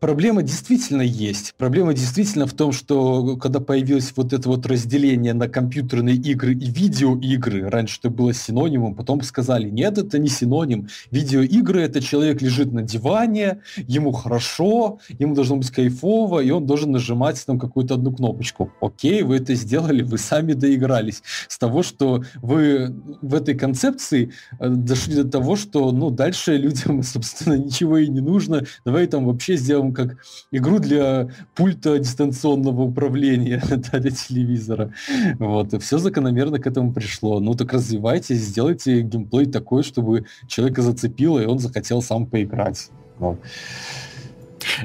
проблема 0.00 0.42
действительно 0.42 1.02
есть. 1.02 1.54
Проблема 1.56 1.94
действительно 1.94 2.46
в 2.46 2.52
том, 2.52 2.72
что 2.72 3.36
когда 3.36 3.60
появилось 3.60 4.12
вот 4.16 4.32
это 4.32 4.48
вот 4.48 4.66
разделение 4.66 5.34
на 5.34 5.48
компьютерные 5.48 6.16
игры 6.16 6.52
и 6.52 6.70
видеоигры, 6.70 7.68
раньше 7.68 7.98
это 8.00 8.10
было 8.10 8.32
синонимом, 8.32 8.94
потом 8.94 9.22
сказали, 9.22 9.68
нет, 9.70 9.98
это 9.98 10.18
не 10.18 10.28
синоним. 10.28 10.88
Видеоигры 11.10 11.82
это 11.82 12.00
человек 12.00 12.42
лежит 12.42 12.72
на 12.72 12.82
диване, 12.82 13.60
ему 13.76 14.12
хорошо, 14.12 14.98
ему 15.18 15.34
должно 15.34 15.56
быть 15.56 15.70
кайфово, 15.70 16.40
и 16.40 16.50
он 16.50 16.66
должен 16.66 16.92
нажимать 16.92 17.44
там 17.46 17.58
какую-то 17.58 17.94
одну 17.94 18.12
кнопочку. 18.12 18.72
Окей, 18.80 19.22
вы 19.22 19.36
это 19.36 19.54
сделали, 19.54 20.02
вы 20.02 20.18
сами 20.18 20.52
доигрались. 20.52 21.22
С 21.48 21.58
того, 21.58 21.82
что 21.82 22.24
вы 22.36 22.94
в 23.22 23.34
этой 23.34 23.54
концепции 23.54 24.32
э, 24.58 24.68
дошли 24.68 25.14
до 25.22 25.28
того, 25.28 25.56
что 25.56 25.92
ну, 25.92 26.10
дальше 26.10 26.56
людям, 26.56 27.02
собственно, 27.02 27.54
ничего 27.54 27.98
и 27.98 28.08
не 28.08 28.20
нужно. 28.20 28.64
Давай 28.84 29.06
там 29.06 29.26
вообще 29.26 29.56
сделаем 29.56 29.75
как 29.92 30.18
игру 30.50 30.78
для 30.78 31.28
пульта 31.54 31.98
дистанционного 31.98 32.82
управления 32.82 33.62
для 33.92 34.10
телевизора. 34.10 34.92
Вот, 35.38 35.74
и 35.74 35.78
все 35.78 35.98
закономерно 35.98 36.58
к 36.58 36.66
этому 36.66 36.92
пришло. 36.92 37.40
Ну 37.40 37.54
так 37.54 37.72
развивайте, 37.72 38.34
сделайте 38.34 39.02
геймплей 39.02 39.46
такой, 39.46 39.82
чтобы 39.82 40.26
человека 40.48 40.82
зацепило, 40.82 41.38
и 41.40 41.46
он 41.46 41.58
захотел 41.58 42.02
сам 42.02 42.26
поиграть. 42.26 42.90
Вот. 43.18 43.38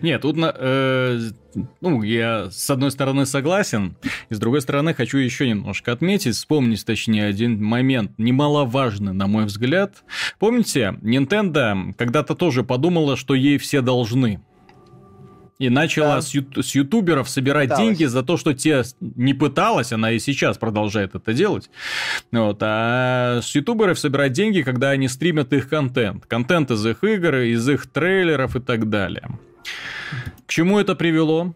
Нет, 0.02 0.22
тут, 0.22 0.38
э, 0.40 1.20
ну, 1.82 2.04
я 2.04 2.50
с 2.52 2.70
одной 2.70 2.92
стороны 2.92 3.26
согласен, 3.26 3.96
и 4.30 4.34
с 4.34 4.40
другой 4.40 4.62
стороны 4.62 4.94
хочу 4.94 5.18
еще 5.18 5.48
немножко 5.48 5.92
отметить, 5.92 6.36
вспомнить, 6.36 6.86
точнее, 6.86 7.26
один 7.26 7.64
момент, 7.64 8.12
немаловажный, 8.18 9.14
на 9.14 9.28
мой 9.28 9.46
взгляд. 9.46 10.04
Помните, 10.40 10.96
Nintendo 11.02 11.94
когда-то 11.98 12.36
тоже 12.36 12.64
подумала, 12.64 13.18
что 13.18 13.34
ей 13.34 13.58
все 13.58 13.82
должны. 13.82 14.42
И 15.62 15.70
начала 15.70 16.16
да. 16.16 16.22
с, 16.24 16.34
ю- 16.34 16.64
с 16.64 16.74
ютуберов 16.74 17.30
собирать 17.30 17.70
пыталась. 17.70 17.98
деньги 17.98 18.06
за 18.06 18.24
то, 18.24 18.36
что 18.36 18.56
те 18.56 18.82
не 19.00 19.36
пыталась, 19.36 19.92
она 19.92 20.12
и 20.12 20.18
сейчас 20.18 20.58
продолжает 20.58 21.14
это 21.14 21.34
делать. 21.34 21.70
Вот, 22.32 22.58
а 22.62 23.42
с 23.44 23.54
ютуберов 23.54 24.00
собирать 24.00 24.32
деньги, 24.32 24.64
когда 24.64 24.90
они 24.90 25.08
стримят 25.08 25.54
их 25.54 25.70
контент. 25.70 26.26
Контент 26.26 26.72
из 26.72 26.84
их 26.84 27.04
игр, 27.04 27.36
из 27.36 27.70
их 27.70 27.86
трейлеров 27.86 28.56
и 28.56 28.60
так 28.60 28.90
далее. 28.90 29.38
К 30.48 30.50
чему 30.50 30.80
это 30.80 30.96
привело? 30.96 31.54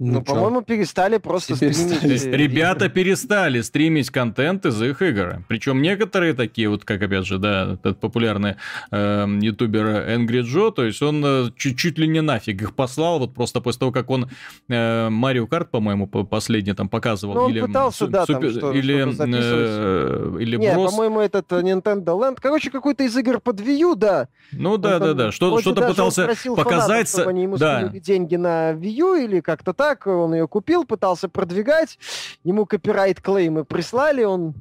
Ну, 0.00 0.14
ну 0.14 0.22
по-моему, 0.22 0.62
перестали 0.62 1.18
просто 1.18 1.58
перестали. 1.58 2.16
стримить. 2.16 2.24
Ребята 2.24 2.88
перестали 2.88 3.60
стримить 3.60 4.08
контент 4.08 4.64
из 4.64 4.80
их 4.80 5.02
игр. 5.02 5.44
Причем 5.46 5.82
некоторые 5.82 6.32
такие, 6.32 6.70
вот 6.70 6.86
как, 6.86 7.02
опять 7.02 7.26
же, 7.26 7.36
да, 7.36 7.74
этот 7.74 8.00
популярный 8.00 8.56
э, 8.90 9.26
ютубер 9.42 9.84
Angry 9.84 10.40
Joe, 10.40 10.72
то 10.72 10.86
есть 10.86 11.02
он 11.02 11.22
э, 11.22 11.50
чуть-чуть 11.54 11.98
ли 11.98 12.08
не 12.08 12.22
нафиг 12.22 12.62
их 12.62 12.74
послал, 12.74 13.18
вот 13.18 13.34
просто 13.34 13.60
после 13.60 13.80
того, 13.80 13.92
как 13.92 14.08
он 14.08 14.30
э, 14.70 15.08
Mario 15.10 15.46
Kart, 15.46 15.66
по-моему, 15.66 16.06
последний 16.06 16.72
там 16.72 16.88
показывал. 16.88 17.34
Ну, 17.34 17.40
он 17.42 17.50
или, 17.50 17.60
пытался, 17.60 18.06
да, 18.06 18.24
супер, 18.24 18.52
там 18.52 18.52
что, 18.52 18.72
или, 18.72 18.94
э, 18.96 20.40
или 20.40 20.56
Нет, 20.56 20.76
по-моему, 20.76 21.20
этот 21.20 21.52
э, 21.52 21.60
Nintendo 21.60 22.18
Land, 22.18 22.38
короче, 22.40 22.70
какой-то 22.70 23.04
из 23.04 23.14
игр 23.18 23.38
под 23.38 23.60
Wii 23.60 23.80
U, 23.80 23.94
да. 23.96 24.28
Ну, 24.52 24.78
да, 24.78 24.98
да, 24.98 25.12
да, 25.12 25.30
что, 25.30 25.60
что-то 25.60 25.86
пытался 25.86 26.26
показать. 26.56 26.80
Фанатов, 26.80 27.08
чтобы 27.08 27.30
они 27.30 27.42
ему 27.42 27.58
да. 27.58 27.88
деньги 27.88 28.36
на 28.36 28.72
Wii 28.72 28.90
U 28.92 29.14
или 29.16 29.40
как-то 29.40 29.74
так 29.74 29.89
так, 29.90 30.06
он 30.06 30.34
ее 30.34 30.46
купил, 30.46 30.84
пытался 30.84 31.28
продвигать, 31.28 31.98
ему 32.44 32.64
копирайт-клеймы 32.64 33.64
прислали, 33.64 34.22
он 34.22 34.54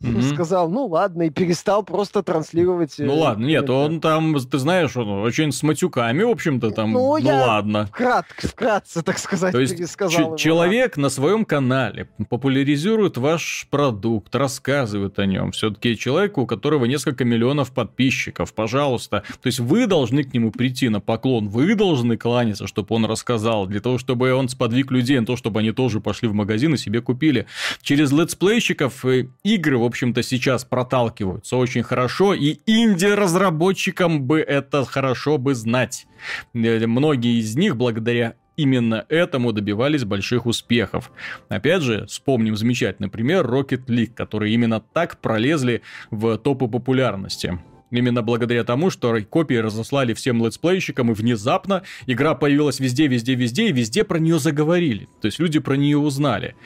Mm-hmm. 0.00 0.34
Сказал, 0.34 0.70
ну 0.70 0.86
ладно, 0.86 1.22
и 1.22 1.30
перестал 1.30 1.82
просто 1.82 2.22
транслировать. 2.22 2.94
Ну 2.98 3.14
ладно, 3.18 3.44
нет, 3.46 3.68
он 3.70 4.00
там, 4.00 4.34
ты 4.34 4.58
знаешь, 4.58 4.96
он 4.96 5.08
очень 5.22 5.52
с 5.52 5.62
матюками, 5.62 6.22
в 6.22 6.30
общем-то, 6.30 6.70
там, 6.70 6.92
ну, 6.92 7.18
ну 7.18 7.28
ладно. 7.28 7.86
Вкратце, 7.86 8.48
вкратце, 8.48 9.02
так 9.02 9.18
сказать, 9.18 9.52
То 9.52 9.60
есть 9.60 9.76
ч- 9.76 10.36
человек 10.36 10.96
на 10.96 11.08
своем 11.08 11.44
канале 11.44 12.08
популяризирует 12.28 13.16
ваш 13.16 13.66
продукт, 13.70 14.34
рассказывает 14.34 15.18
о 15.18 15.26
нем. 15.26 15.52
Все-таки 15.52 15.96
человек, 15.96 16.38
у 16.38 16.46
которого 16.46 16.84
несколько 16.84 17.24
миллионов 17.24 17.72
подписчиков, 17.72 18.52
пожалуйста. 18.54 19.22
То 19.40 19.46
есть 19.46 19.60
вы 19.60 19.86
должны 19.86 20.24
к 20.24 20.32
нему 20.34 20.50
прийти 20.50 20.88
на 20.88 21.00
поклон, 21.00 21.48
вы 21.48 21.74
должны 21.74 22.16
кланяться, 22.16 22.66
чтобы 22.66 22.94
он 22.94 23.04
рассказал, 23.04 23.66
для 23.66 23.80
того, 23.80 23.98
чтобы 23.98 24.32
он 24.32 24.48
сподвиг 24.48 24.90
людей 24.90 25.18
на 25.18 25.26
то, 25.26 25.36
чтобы 25.36 25.60
они 25.60 25.72
тоже 25.72 26.00
пошли 26.00 26.28
в 26.28 26.34
магазин 26.34 26.74
и 26.74 26.76
себе 26.76 27.00
купили. 27.00 27.46
Через 27.82 28.12
летсплейщиков 28.12 29.04
и 29.04 29.28
игры, 29.62 29.78
в 29.78 29.84
общем-то, 29.84 30.22
сейчас 30.24 30.64
проталкиваются 30.64 31.56
очень 31.56 31.84
хорошо, 31.84 32.34
и 32.34 32.58
инди-разработчикам 32.66 34.22
бы 34.24 34.40
это 34.40 34.84
хорошо 34.84 35.38
бы 35.38 35.54
знать. 35.54 36.06
Э, 36.52 36.86
многие 36.86 37.38
из 37.38 37.54
них 37.54 37.76
благодаря 37.76 38.34
именно 38.56 39.06
этому 39.08 39.52
добивались 39.52 40.04
больших 40.04 40.46
успехов. 40.46 41.12
Опять 41.48 41.82
же, 41.82 42.06
вспомним 42.06 42.56
замечательный 42.56 43.08
пример 43.08 43.46
Rocket 43.46 43.86
League, 43.86 44.14
которые 44.14 44.52
именно 44.52 44.80
так 44.80 45.20
пролезли 45.20 45.82
в 46.10 46.36
топы 46.38 46.66
популярности. 46.66 47.58
Именно 47.92 48.22
благодаря 48.22 48.64
тому, 48.64 48.88
что 48.88 49.14
копии 49.28 49.56
разослали 49.56 50.14
всем 50.14 50.42
летсплейщикам, 50.42 51.10
и 51.10 51.14
внезапно 51.14 51.82
игра 52.06 52.34
появилась 52.34 52.80
везде, 52.80 53.06
везде, 53.06 53.34
везде, 53.34 53.68
и 53.68 53.72
везде 53.72 54.02
про 54.02 54.18
нее 54.18 54.38
заговорили. 54.38 55.08
То 55.20 55.26
есть 55.26 55.38
люди 55.38 55.60
про 55.60 55.74
нее 55.74 55.98
узнали. 55.98 56.56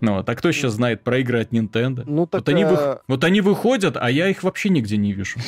Ну, 0.00 0.18
а 0.18 0.22
кто 0.22 0.52
сейчас 0.52 0.74
знает 0.74 1.02
про 1.02 1.18
игры 1.20 1.40
от 1.40 1.52
Nintendo? 1.52 2.04
Ну, 2.06 2.26
так, 2.26 2.42
вот, 2.42 2.48
они 2.50 2.64
вы... 2.66 2.98
вот 3.08 3.24
они 3.24 3.40
выходят, 3.40 3.96
а 3.98 4.10
я 4.10 4.28
их 4.28 4.42
вообще 4.42 4.68
нигде 4.68 4.98
не 4.98 5.14
вижу. 5.14 5.40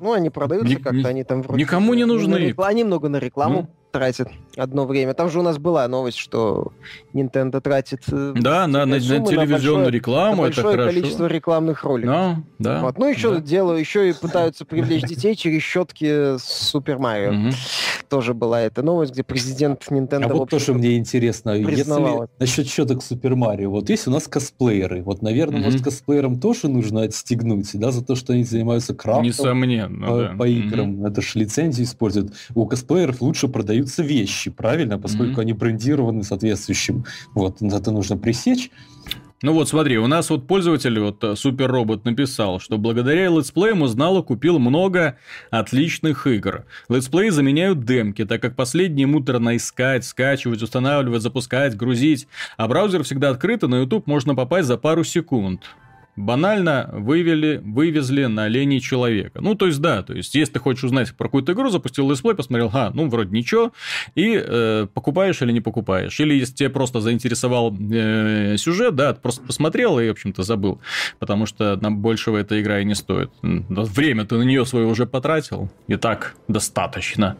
Ну, 0.00 0.12
они 0.12 0.30
продаются 0.30 0.76
как-то, 0.76 1.08
они 1.08 1.24
там. 1.24 1.44
Никому 1.56 1.94
не 1.94 2.04
нужны. 2.04 2.54
Они 2.56 2.84
много 2.84 3.08
на 3.08 3.16
рекламу 3.16 3.68
ну? 3.98 4.04
тратят 4.04 4.28
одно 4.56 4.86
время. 4.86 5.14
Там 5.14 5.30
же 5.30 5.40
у 5.40 5.42
нас 5.42 5.58
была 5.58 5.86
новость, 5.88 6.18
что 6.18 6.72
Nintendo 7.14 7.60
тратит 7.60 8.02
э, 8.10 8.34
да, 8.36 8.66
на, 8.66 8.86
на, 8.86 8.86
на 8.86 9.00
телевизионную 9.00 9.46
на 9.46 9.46
большое, 9.46 9.90
рекламу, 9.90 10.36
на 10.36 10.42
большое 10.42 10.66
это 10.66 10.76
хорошо. 10.76 10.94
количество 10.94 11.26
рекламных 11.26 11.84
роликов. 11.84 12.14
Да, 12.14 12.42
да. 12.58 12.82
Вот. 12.82 12.98
Ну, 12.98 13.06
еще 13.06 13.34
да. 13.34 13.40
делаю, 13.40 13.78
еще 13.78 14.10
и 14.10 14.12
пытаются 14.12 14.64
привлечь 14.64 15.02
детей 15.02 15.34
через 15.34 15.62
щетки 15.62 16.38
Супер 16.38 16.98
Марио. 16.98 17.52
Тоже 18.08 18.34
была 18.34 18.62
эта 18.62 18.82
новость, 18.82 19.12
где 19.12 19.22
президент 19.22 19.86
Nintendo... 19.90 20.24
А 20.24 20.34
вот 20.34 20.50
тоже 20.50 20.74
мне 20.74 20.96
интересно, 20.96 21.50
если 21.50 21.92
насчет 22.38 22.66
щеток 22.66 23.02
Супер 23.02 23.36
Марио, 23.36 23.70
вот 23.70 23.90
есть 23.90 24.06
у 24.06 24.10
нас 24.10 24.26
косплееры, 24.26 25.02
вот, 25.02 25.22
наверное, 25.22 25.60
может, 25.60 25.82
косплеерам 25.82 26.40
тоже 26.40 26.68
нужно 26.68 27.02
отстегнуть, 27.02 27.70
да, 27.74 27.90
за 27.90 28.04
то, 28.04 28.14
что 28.14 28.32
они 28.32 28.44
занимаются 28.44 28.94
крафтом 28.94 29.24
Несомненно, 29.24 30.06
по, 30.06 30.16
да. 30.16 30.34
по 30.38 30.48
играм, 30.48 31.04
это 31.04 31.20
же 31.20 31.38
лицензии 31.38 31.84
используют. 31.84 32.32
У 32.54 32.66
косплееров 32.66 33.20
лучше 33.20 33.48
продаются 33.88 34.02
вещи, 34.02 34.50
правильно, 34.50 34.98
поскольку 34.98 35.40
они 35.40 35.52
брендированы 35.52 36.22
соответствующим. 36.22 37.04
Вот, 37.34 37.62
это 37.62 37.90
нужно 37.90 38.16
пресечь. 38.16 38.70
Ну 39.40 39.52
вот 39.52 39.68
смотри, 39.68 39.98
у 39.98 40.08
нас 40.08 40.30
вот 40.30 40.48
пользователь, 40.48 40.98
вот 40.98 41.22
э, 41.22 41.36
Супер 41.36 41.70
Робот 41.70 42.04
написал, 42.04 42.58
что 42.58 42.76
благодаря 42.76 43.28
летсплеям 43.28 43.82
узнал 43.82 44.18
и 44.18 44.24
купил 44.24 44.58
много 44.58 45.16
отличных 45.52 46.26
игр. 46.26 46.64
Летсплеи 46.88 47.28
заменяют 47.28 47.84
демки, 47.84 48.24
так 48.24 48.42
как 48.42 48.56
последние 48.56 49.06
муторно 49.06 49.56
искать, 49.56 50.04
скачивать, 50.04 50.60
устанавливать, 50.60 51.22
запускать, 51.22 51.76
грузить, 51.76 52.26
а 52.56 52.66
браузер 52.66 53.04
всегда 53.04 53.30
открыт, 53.30 53.62
и 53.62 53.68
на 53.68 53.76
YouTube 53.76 54.08
можно 54.08 54.34
попасть 54.34 54.66
за 54.66 54.76
пару 54.76 55.04
секунд 55.04 55.62
банально 56.18 56.90
вывели, 56.92 57.60
вывезли 57.64 58.24
на 58.26 58.44
оленей 58.44 58.80
человека. 58.80 59.40
Ну, 59.40 59.54
то 59.54 59.66
есть, 59.66 59.80
да, 59.80 60.02
то 60.02 60.14
есть, 60.14 60.34
если 60.34 60.54
ты 60.54 60.58
хочешь 60.58 60.84
узнать 60.84 61.14
про 61.16 61.28
какую-то 61.28 61.52
игру, 61.52 61.70
запустил 61.70 62.10
летсплей, 62.10 62.34
посмотрел, 62.34 62.70
а, 62.72 62.90
ну, 62.92 63.08
вроде 63.08 63.30
ничего, 63.30 63.72
и 64.14 64.34
э, 64.34 64.86
покупаешь 64.92 65.40
или 65.42 65.52
не 65.52 65.60
покупаешь. 65.60 66.18
Или 66.20 66.34
если 66.34 66.54
тебя 66.54 66.70
просто 66.70 67.00
заинтересовал 67.00 67.74
э, 67.74 68.56
сюжет, 68.58 68.94
да, 68.94 69.14
просто 69.14 69.42
посмотрел 69.42 69.98
и, 69.98 70.08
в 70.08 70.12
общем-то, 70.12 70.42
забыл, 70.42 70.80
потому 71.18 71.46
что 71.46 71.76
нам 71.80 71.98
большего 71.98 72.36
эта 72.36 72.60
игра 72.60 72.80
и 72.80 72.84
не 72.84 72.94
стоит. 72.94 73.30
Время 73.42 74.24
ты 74.24 74.36
на 74.36 74.42
нее 74.42 74.66
свое 74.66 74.86
уже 74.86 75.06
потратил, 75.06 75.70
и 75.86 75.96
так 75.96 76.36
достаточно. 76.48 77.36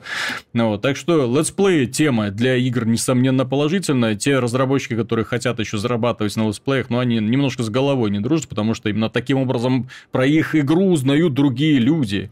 Ну, 0.52 0.70
вот, 0.70 0.82
так 0.82 0.96
что 0.96 1.26
летсплей 1.26 1.86
тема 1.86 2.30
для 2.30 2.56
игр, 2.56 2.86
несомненно, 2.86 3.44
положительная. 3.44 4.14
Те 4.14 4.38
разработчики, 4.38 4.96
которые 4.96 5.24
хотят 5.24 5.58
еще 5.58 5.78
зарабатывать 5.78 6.36
на 6.36 6.46
летсплеях, 6.46 6.90
но 6.90 6.96
ну, 6.96 7.00
они 7.02 7.18
немножко 7.18 7.62
с 7.62 7.70
головой 7.70 8.10
не 8.10 8.20
дружат, 8.20 8.48
потому 8.48 8.67
потому 8.68 8.74
что 8.74 8.90
именно 8.90 9.08
таким 9.08 9.38
образом 9.38 9.88
про 10.12 10.26
их 10.26 10.54
игру 10.54 10.90
узнают 10.90 11.32
другие 11.32 11.78
люди. 11.78 12.30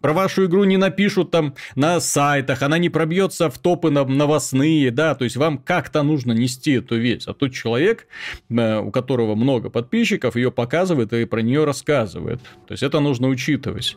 Про 0.00 0.14
вашу 0.14 0.46
игру 0.46 0.64
не 0.64 0.78
напишут 0.78 1.30
там 1.30 1.54
на 1.76 2.00
сайтах, 2.00 2.62
она 2.62 2.78
не 2.78 2.88
пробьется 2.88 3.50
в 3.50 3.58
топы 3.58 3.90
новостные, 3.90 4.90
да, 4.90 5.14
то 5.14 5.24
есть 5.24 5.36
вам 5.36 5.58
как-то 5.58 6.02
нужно 6.02 6.32
нести 6.32 6.72
эту 6.72 6.96
вещь. 6.96 7.24
А 7.26 7.34
тот 7.34 7.52
человек, 7.52 8.08
э, 8.48 8.78
у 8.80 8.90
которого 8.90 9.36
много 9.36 9.70
подписчиков, 9.70 10.34
ее 10.34 10.50
показывает 10.50 11.12
и 11.12 11.24
про 11.24 11.40
нее 11.40 11.64
рассказывает. 11.64 12.40
То 12.66 12.72
есть 12.72 12.82
это 12.82 12.98
нужно 12.98 13.28
учитывать. 13.28 13.96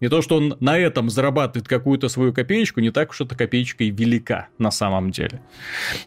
Не 0.00 0.08
то, 0.08 0.22
что 0.22 0.36
он 0.36 0.56
на 0.60 0.78
этом 0.78 1.10
зарабатывает 1.10 1.68
какую-то 1.68 2.08
свою 2.08 2.32
копеечку, 2.32 2.80
не 2.80 2.90
так 2.90 3.10
уж 3.10 3.20
эта 3.20 3.36
копеечка 3.36 3.84
и 3.84 3.90
велика 3.90 4.48
на 4.58 4.70
самом 4.70 5.10
деле. 5.10 5.42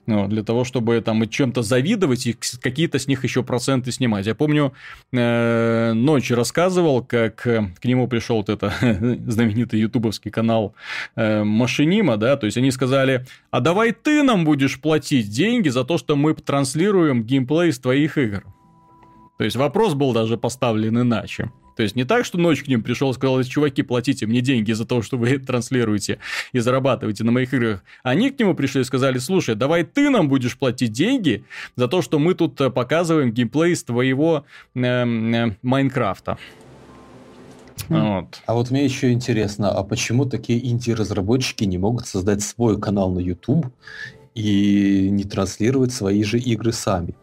Ну, 0.08 0.28
для 0.28 0.44
того, 0.44 0.64
чтобы 0.64 1.00
там 1.02 1.28
чем-то 1.30 1.62
завидовать 1.62 2.26
и 2.28 2.36
какие-то 2.62 2.98
с 3.00 3.08
них 3.08 3.24
еще 3.24 3.44
проценты 3.44 3.92
снимать. 3.92 4.26
Я 4.26 4.36
помню, 4.36 4.74
э, 5.12 5.94
рассказывал, 6.34 7.04
как 7.04 7.46
э, 7.46 7.72
к 7.80 7.86
нему 7.86 8.08
пришел 8.08 8.38
вот 8.38 8.50
это 8.50 8.74
знаменитый 9.28 9.80
ютубовский 9.80 10.32
канал 10.32 10.74
э, 11.16 11.44
Машинима, 11.44 12.18
да, 12.18 12.38
то 12.38 12.46
есть 12.46 12.58
они 12.58 12.72
сказали, 12.72 13.26
а 13.52 13.60
давай 13.60 13.92
ты 13.92 14.24
нам 14.24 14.46
будешь 14.46 14.82
платить 14.82 15.30
деньги 15.30 15.70
за 15.70 15.84
то, 15.84 15.98
что 15.98 16.16
мы 16.16 16.34
транслируем 16.34 17.24
геймплей 17.24 17.70
из 17.70 17.80
твоих 17.80 18.18
игр. 18.18 18.44
То 19.44 19.46
есть 19.46 19.58
вопрос 19.58 19.94
был 19.94 20.14
даже 20.14 20.38
поставлен 20.38 21.02
иначе. 21.02 21.52
То 21.76 21.84
есть 21.84 21.98
не 21.98 22.06
так, 22.06 22.24
что 22.24 22.38
ночь 22.38 22.64
к 22.64 22.70
ним 22.70 22.82
пришел 22.82 23.12
и 23.12 23.14
сказал, 23.14 23.44
чуваки, 23.44 23.82
платите 23.82 24.26
мне 24.26 24.40
деньги 24.40 24.72
за 24.72 24.86
то, 24.86 25.02
что 25.02 25.18
вы 25.18 25.38
транслируете 25.46 26.20
и 26.54 26.60
зарабатываете 26.60 27.26
на 27.26 27.34
моих 27.34 27.54
играх. 27.54 27.84
Они 28.04 28.30
к 28.30 28.40
нему 28.40 28.54
пришли 28.54 28.80
и 28.80 28.84
сказали, 28.86 29.18
слушай, 29.18 29.56
давай 29.56 29.84
ты 29.84 30.10
нам 30.10 30.30
будешь 30.30 30.58
платить 30.58 30.94
деньги 30.94 31.44
за 31.76 31.90
то, 31.90 32.02
что 32.02 32.20
мы 32.20 32.36
тут 32.36 32.62
э, 32.62 32.70
показываем 32.70 33.34
геймплей 33.34 33.74
из 33.74 33.84
твоего 33.84 34.46
э, 34.76 34.80
э, 34.80 35.52
Майнкрафта. 35.62 36.38
Вот. 37.90 38.40
А 38.46 38.54
вот 38.54 38.72
мне 38.72 38.86
еще 38.86 39.12
интересно, 39.12 39.72
а 39.72 39.84
почему 39.84 40.24
такие 40.24 40.66
инди-разработчики 40.66 41.66
не 41.66 41.78
могут 41.78 42.08
создать 42.08 42.42
свой 42.44 42.80
канал 42.80 43.12
на 43.12 43.20
YouTube 43.20 43.66
и 44.36 45.10
не 45.12 45.26
транслировать 45.26 45.92
свои 45.92 46.24
же 46.24 46.40
игры 46.40 46.72
сами? 46.72 47.14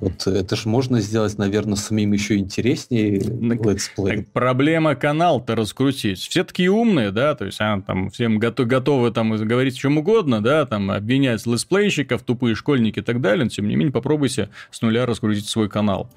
Вот 0.00 0.26
это 0.26 0.56
же 0.56 0.68
можно 0.68 1.00
сделать, 1.00 1.38
наверное, 1.38 1.76
самим 1.76 2.12
еще 2.12 2.36
интереснее 2.36 3.20
летсплей. 3.20 4.26
Проблема 4.32 4.94
канал-то 4.94 5.54
раскрутить. 5.54 6.18
Все 6.18 6.44
такие 6.44 6.70
умные, 6.70 7.10
да, 7.10 7.34
то 7.34 7.44
есть 7.44 7.58
а, 7.60 7.80
там 7.80 8.10
всем 8.10 8.38
готов, 8.38 8.66
готовы 8.66 9.10
там 9.12 9.34
говорить 9.36 9.78
чем 9.78 9.98
угодно, 9.98 10.42
да, 10.42 10.66
там 10.66 10.90
обвинять 10.90 11.46
летсплейщиков, 11.46 12.22
тупые 12.22 12.54
школьники 12.54 12.98
и 12.98 13.02
так 13.02 13.20
далее, 13.20 13.44
но 13.44 13.50
тем 13.50 13.68
не 13.68 13.76
менее 13.76 13.92
попробуйте 13.92 14.50
с 14.70 14.82
нуля 14.82 15.06
раскрутить 15.06 15.48
свой 15.48 15.68
канал. 15.68 16.10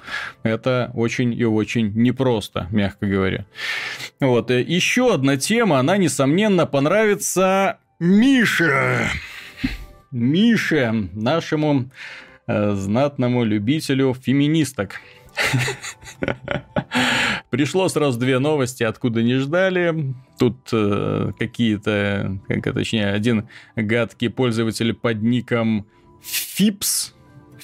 Это 0.43 0.91
очень 0.93 1.33
и 1.33 1.45
очень 1.45 1.93
непросто, 1.93 2.67
мягко 2.71 3.05
говоря. 3.05 3.45
Вот. 4.19 4.49
Еще 4.51 5.13
одна 5.13 5.37
тема, 5.37 5.79
она, 5.79 5.97
несомненно, 5.97 6.65
понравится 6.65 7.77
Миша! 7.99 9.09
Миша, 10.11 10.93
нашему 11.13 11.81
э, 11.81 12.26
знатному 12.47 13.43
любителю 13.43 14.13
феминисток. 14.13 15.01
Пришло 17.49 17.87
сразу 17.89 18.19
две 18.19 18.39
новости, 18.39 18.83
откуда 18.83 19.21
не 19.23 19.35
ждали. 19.35 20.13
Тут 20.39 20.57
э, 20.73 21.31
какие-то, 21.37 22.39
как, 22.47 22.73
точнее, 22.73 23.11
один 23.11 23.47
гадкий 23.75 24.29
пользователь 24.29 24.93
под 24.93 25.21
ником 25.21 25.85
Фипс 26.21 27.13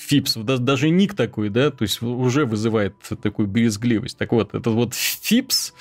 Фипс, 0.07 0.35
даже 0.35 0.89
ник 0.89 1.13
такой, 1.13 1.49
да, 1.49 1.71
то 1.71 1.83
есть 1.83 2.01
уже 2.01 2.45
вызывает 2.45 2.95
такую 3.21 3.47
брезгливость. 3.47 4.17
Так 4.17 4.31
вот, 4.31 4.53
этот 4.53 4.73
вот 4.73 4.93
Фипс 4.93 5.73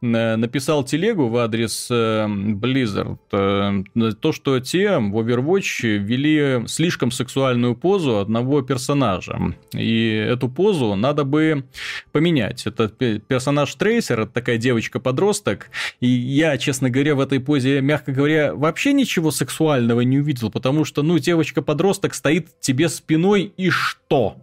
э, 0.00 0.36
написал 0.36 0.82
телегу 0.84 1.28
в 1.28 1.36
адрес 1.36 1.88
э, 1.90 2.26
Blizzard, 2.26 3.18
э, 3.32 4.12
то, 4.14 4.32
что 4.32 4.60
те 4.60 4.98
в 4.98 5.18
Overwatch 5.18 5.98
вели 5.98 6.66
слишком 6.66 7.10
сексуальную 7.10 7.76
позу 7.76 8.18
одного 8.18 8.62
персонажа. 8.62 9.54
И 9.74 10.06
эту 10.06 10.48
позу 10.48 10.94
надо 10.94 11.24
бы 11.24 11.64
поменять. 12.12 12.66
Это 12.66 12.88
персонаж 12.88 13.74
Трейсер, 13.74 14.20
это 14.20 14.32
такая 14.32 14.56
девочка-подросток, 14.56 15.70
и 16.00 16.08
я, 16.08 16.56
честно 16.56 16.88
говоря, 16.88 17.14
в 17.14 17.20
этой 17.20 17.40
позе, 17.40 17.80
мягко 17.82 18.12
говоря, 18.12 18.54
вообще 18.54 18.92
ничего 18.92 19.30
сексуального 19.30 20.00
не 20.00 20.18
увидел, 20.18 20.50
потому 20.50 20.84
что, 20.84 21.02
ну, 21.02 21.18
девочка-подросток 21.18 22.14
стоит 22.14 22.48
тебе 22.60 22.88
спиной 22.88 23.52
и 23.56 23.65
что? 23.70 24.36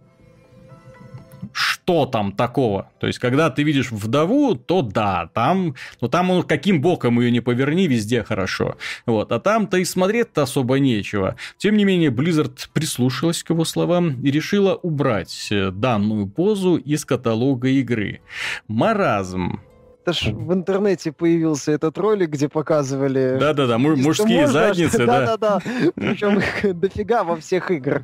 Что 1.52 2.06
там 2.06 2.32
такого? 2.32 2.90
То 2.98 3.06
есть, 3.06 3.18
когда 3.18 3.50
ты 3.50 3.62
видишь 3.62 3.92
вдову, 3.92 4.54
то 4.54 4.82
да, 4.82 5.30
там, 5.34 5.74
ну 6.00 6.08
там 6.08 6.28
ну, 6.28 6.42
каким 6.42 6.80
боком 6.80 7.20
ее 7.20 7.30
не 7.30 7.40
поверни, 7.40 7.86
везде 7.86 8.24
хорошо. 8.24 8.76
Вот, 9.06 9.30
а 9.30 9.38
там-то 9.38 9.76
и 9.76 9.84
смотреть-то 9.84 10.42
особо 10.42 10.78
нечего. 10.78 11.36
Тем 11.58 11.76
не 11.76 11.84
менее, 11.84 12.10
Blizzard 12.10 12.68
прислушалась 12.72 13.42
к 13.42 13.50
его 13.50 13.64
словам 13.64 14.20
и 14.22 14.30
решила 14.30 14.74
убрать 14.74 15.48
э, 15.50 15.70
данную 15.70 16.26
позу 16.26 16.76
из 16.76 17.04
каталога 17.04 17.68
игры. 17.68 18.20
Маразм 18.66 19.60
это 20.04 20.12
ж 20.12 20.32
в 20.32 20.52
интернете 20.52 21.12
появился 21.12 21.72
этот 21.72 21.96
ролик, 21.96 22.30
где 22.30 22.48
показывали... 22.50 23.38
Да-да-да, 23.40 23.78
мужские 23.78 24.42
можно, 24.42 24.52
задницы, 24.52 25.06
да. 25.06 25.20
Да-да-да, 25.20 25.60
причем 25.94 26.38
их 26.38 26.78
дофига 26.78 27.24
во 27.24 27.36
всех 27.36 27.70
играх. 27.70 28.02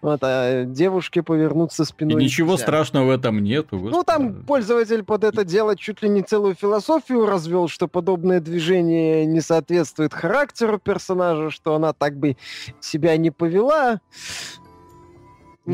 Вот, 0.00 0.20
а 0.22 0.64
девушки 0.64 1.20
повернуться 1.20 1.84
спиной. 1.84 2.22
И 2.22 2.24
ничего 2.24 2.52
нельзя. 2.52 2.62
страшного 2.62 3.06
в 3.06 3.10
этом 3.10 3.42
нету. 3.42 3.78
Господи. 3.78 3.96
Ну, 3.96 4.04
там 4.04 4.44
пользователь 4.44 5.02
под 5.02 5.24
это 5.24 5.44
дело 5.44 5.76
чуть 5.76 6.02
ли 6.02 6.08
не 6.08 6.22
целую 6.22 6.54
философию 6.54 7.26
развел, 7.26 7.66
что 7.66 7.88
подобное 7.88 8.40
движение 8.40 9.26
не 9.26 9.40
соответствует 9.40 10.14
характеру 10.14 10.78
персонажа, 10.78 11.50
что 11.50 11.74
она 11.74 11.92
так 11.92 12.16
бы 12.16 12.36
себя 12.80 13.16
не 13.16 13.32
повела. 13.32 14.00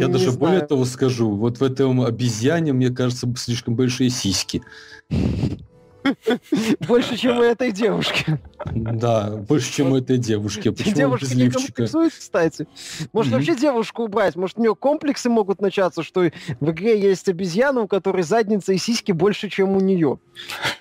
Я 0.01 0.07
не 0.07 0.13
даже 0.13 0.31
знаю. 0.31 0.39
более 0.39 0.61
того 0.61 0.85
скажу, 0.85 1.31
вот 1.35 1.59
в 1.59 1.63
этом 1.63 2.03
обезьяне, 2.03 2.73
мне 2.73 2.91
кажется, 2.91 3.33
слишком 3.37 3.77
большие 3.77 4.11
сиськи. 4.11 4.63
Больше, 6.87 7.17
чем 7.17 7.39
у 7.39 7.43
этой 7.43 7.73
девушки. 7.73 8.39
Да, 8.75 9.31
больше, 9.31 9.73
чем 9.73 9.93
у 9.93 9.99
этой 9.99 10.19
девушки. 10.19 10.71
Почему 10.71 10.95
Девушка 10.95 11.35
не 11.35 11.51
комплексует, 11.51 12.13
кстати. 12.13 12.67
Может, 13.13 13.33
вообще 13.33 13.55
девушку 13.55 14.05
убрать? 14.05 14.37
Может, 14.37 14.59
у 14.59 14.63
нее 14.63 14.75
комплексы 14.75 15.29
могут 15.29 15.61
начаться, 15.61 16.03
что 16.03 16.31
в 16.61 16.71
игре 16.71 17.01
есть 17.01 17.29
обезьяна, 17.29 17.83
у 17.83 17.89
которой 17.89 18.23
задница 18.23 18.73
и 18.73 18.79
сиськи 18.79 19.13
больше, 19.13 19.49
чем 19.49 19.77
у 19.77 19.81
нее. 19.81 20.19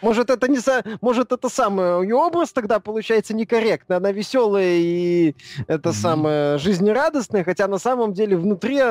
Может, 0.01 0.29
это 0.29 0.47
не 0.47 0.57
за... 0.57 0.83
Может, 1.01 1.31
это 1.31 1.49
самое... 1.49 2.01
Ее 2.03 2.15
образ 2.15 2.51
тогда 2.51 2.79
получается 2.79 3.33
некорректно. 3.35 3.97
Она 3.97 4.11
веселая 4.11 4.77
и 4.77 5.35
это 5.67 5.93
самое 5.93 6.57
жизнерадостная, 6.57 7.43
хотя 7.43 7.67
на 7.67 7.77
самом 7.77 8.13
деле 8.13 8.37
внутри 8.37 8.81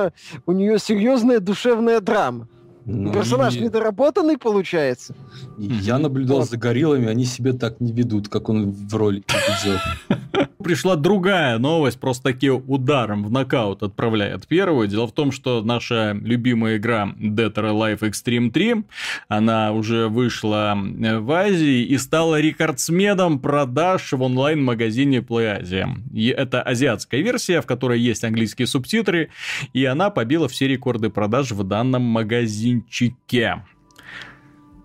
у 0.47 0.53
нее 0.53 0.79
серьезная 0.79 1.41
душевная 1.41 2.01
драма. 2.01 2.49
Ну, 2.87 3.13
Персонаж 3.13 3.57
и... 3.57 3.61
недоработанный 3.61 4.37
получается. 4.37 5.15
Я 5.59 5.99
наблюдал 5.99 6.41
вот. 6.41 6.51
за 6.51 6.59
гориллами, 6.59 7.07
они 7.09 7.25
себя 7.25 7.55
так 7.55 7.81
не 7.81 7.93
ведут, 7.93 8.29
как 8.29 8.49
он 8.51 8.73
в 8.73 8.95
ролике 8.95 9.37
ведет. 9.49 9.81
Пришла 10.63 10.97
другая 10.97 11.59
новость, 11.59 11.99
просто 12.01 12.33
таки 12.33 12.51
ударом 12.51 13.25
в 13.25 13.31
нокаут 13.31 13.83
отправляет 13.83 14.47
первую. 14.47 14.89
Дело 14.89 15.07
в 15.07 15.13
том, 15.13 15.31
что 15.31 15.63
наша 15.63 16.13
любимая 16.13 16.79
игра 16.79 17.13
Dead 17.19 17.53
or 17.53 17.71
Alive 17.71 18.01
Extreme 18.01 18.51
3, 18.51 18.85
она 19.29 19.73
уже 19.73 20.09
вышла 20.09 20.75
э, 20.75 21.19
в 21.19 21.31
Азии 21.33 21.83
и 21.85 21.99
стала 21.99 22.41
рекордсменом 22.41 23.41
продаж 23.41 24.13
в 24.13 24.23
онлайн-магазине 24.23 25.19
PlayAsia. 25.19 25.89
И 26.13 26.29
это 26.29 26.63
азиатская 26.63 27.21
версия, 27.21 27.61
в 27.61 27.67
которой 27.67 28.01
есть 28.01 28.25
английские 28.25 28.67
субтитры, 28.67 29.31
и 29.75 29.85
она 29.85 30.09
побила 30.09 30.49
все 30.49 30.67
рекорды 30.67 31.11
продаж 31.11 31.53
в 31.53 31.63
данном 31.63 32.03
магазине 32.03 32.74
магазинчике. 32.75 33.63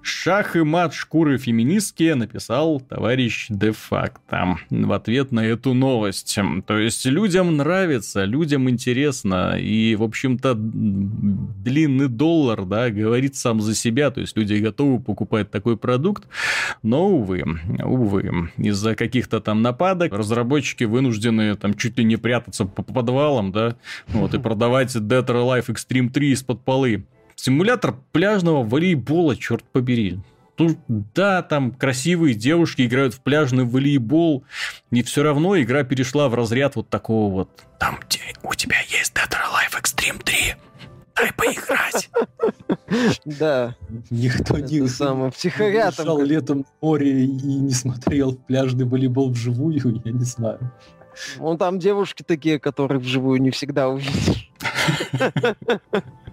Шах 0.01 0.55
и 0.55 0.63
мат 0.63 0.93
шкуры 0.93 1.37
феминистки 1.37 2.13
написал 2.13 2.79
товарищ 2.79 3.47
де-факто 3.49 4.57
в 4.69 4.91
ответ 4.93 5.31
на 5.31 5.45
эту 5.45 5.73
новость. 5.73 6.39
То 6.65 6.77
есть 6.77 7.05
людям 7.05 7.57
нравится, 7.57 8.23
людям 8.23 8.69
интересно, 8.69 9.57
и, 9.59 9.95
в 9.95 10.03
общем-то, 10.03 10.55
длинный 10.55 12.07
доллар, 12.07 12.65
да, 12.65 12.89
говорит 12.89 13.35
сам 13.35 13.59
за 13.61 13.75
себя, 13.75 14.09
то 14.09 14.21
есть 14.21 14.37
люди 14.37 14.53
готовы 14.55 14.99
покупать 14.99 15.51
такой 15.51 15.77
продукт, 15.77 16.23
но, 16.81 17.05
увы, 17.07 17.43
увы, 17.83 18.49
из-за 18.57 18.95
каких-то 18.95 19.41
там 19.41 19.61
нападок 19.61 20.13
разработчики 20.13 20.85
вынуждены 20.85 21.55
там 21.55 21.73
чуть 21.75 21.97
ли 21.99 22.05
не 22.05 22.15
прятаться 22.15 22.65
по 22.65 22.81
подвалам, 22.81 23.51
да, 23.51 23.75
вот, 24.07 24.33
и 24.33 24.39
продавать 24.39 24.95
Dead 24.95 25.25
or 25.25 25.43
Alive 25.45 25.67
Extreme 25.67 26.09
3 26.09 26.31
из-под 26.31 26.63
полы. 26.63 27.05
Симулятор 27.41 27.95
пляжного 28.11 28.63
волейбола, 28.63 29.37
черт 29.37 29.63
побери. 29.63 30.19
Ну, 30.57 30.77
да, 30.89 31.41
там 31.41 31.71
красивые 31.71 32.33
девушки 32.33 32.85
играют 32.85 33.13
в 33.13 33.21
пляжный 33.21 33.63
волейбол, 33.63 34.43
и 34.91 35.01
все 35.03 35.23
равно 35.23 35.57
игра 35.57 35.85
перешла 35.85 36.27
в 36.27 36.33
разряд 36.35 36.75
вот 36.75 36.89
такого 36.89 37.31
вот. 37.31 37.49
Там 37.79 37.97
где 38.05 38.19
у 38.43 38.53
тебя 38.55 38.75
есть 38.89 39.13
Dead 39.13 39.29
or 39.29 39.39
Alive 39.53 39.81
Extreme 39.81 40.21
3, 40.21 40.55
дай 41.15 41.33
поиграть. 41.33 42.09
Да. 43.23 43.75
Никто 44.09 44.59
не 44.59 44.85
самое 44.89 45.31
втихаря 45.31 45.91
там. 45.91 46.21
летом 46.21 46.65
в 46.65 46.85
море 46.85 47.23
и 47.23 47.27
не 47.27 47.71
смотрел 47.71 48.35
пляжный 48.35 48.83
волейбол 48.83 49.31
вживую, 49.31 50.01
я 50.03 50.11
не 50.11 50.25
знаю. 50.25 50.59
Вон 51.37 51.57
там 51.57 51.79
девушки 51.79 52.21
такие, 52.21 52.59
которых 52.59 53.01
вживую 53.01 53.41
не 53.41 53.51
всегда 53.51 53.87
увидишь. 53.87 54.51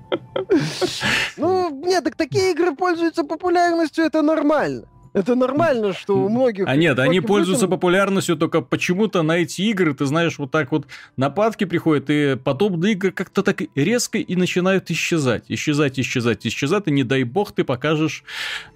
Ну, 1.37 1.71
нет, 1.71 2.05
так 2.05 2.17
такие 2.17 2.53
игры 2.53 2.75
пользуются 2.75 3.25
популярностью, 3.25 4.05
это 4.05 4.23
нормально. 4.23 4.87
Это 5.17 5.35
нормально, 5.35 5.95
что 5.95 6.19
у 6.19 6.29
многих... 6.29 6.67
А 6.69 6.77
нет, 6.77 6.99
они 6.99 7.21
пользуются 7.21 7.69
популярностью, 7.69 8.37
только 8.37 8.61
почему-то 8.61 9.23
на 9.23 9.39
эти 9.39 9.63
игры, 9.63 9.95
ты 9.95 10.05
знаешь, 10.05 10.39
вот 10.39 10.51
так 10.51 10.71
вот 10.71 10.87
нападки 11.17 11.65
приходят, 11.65 12.11
и 12.11 12.37
подобные 12.37 12.93
игры 12.93 13.13
как-то 13.13 13.43
так 13.43 13.63
резко 13.75 14.19
и 14.19 14.37
начинают 14.37 14.91
исчезать. 14.91 15.45
Исчезать, 15.49 15.99
исчезать, 15.99 16.47
исчезать, 16.47 16.89
и 16.89 16.91
не 16.91 17.03
дай 17.03 17.23
бог 17.23 17.53
ты 17.53 17.65
покажешь 17.65 18.25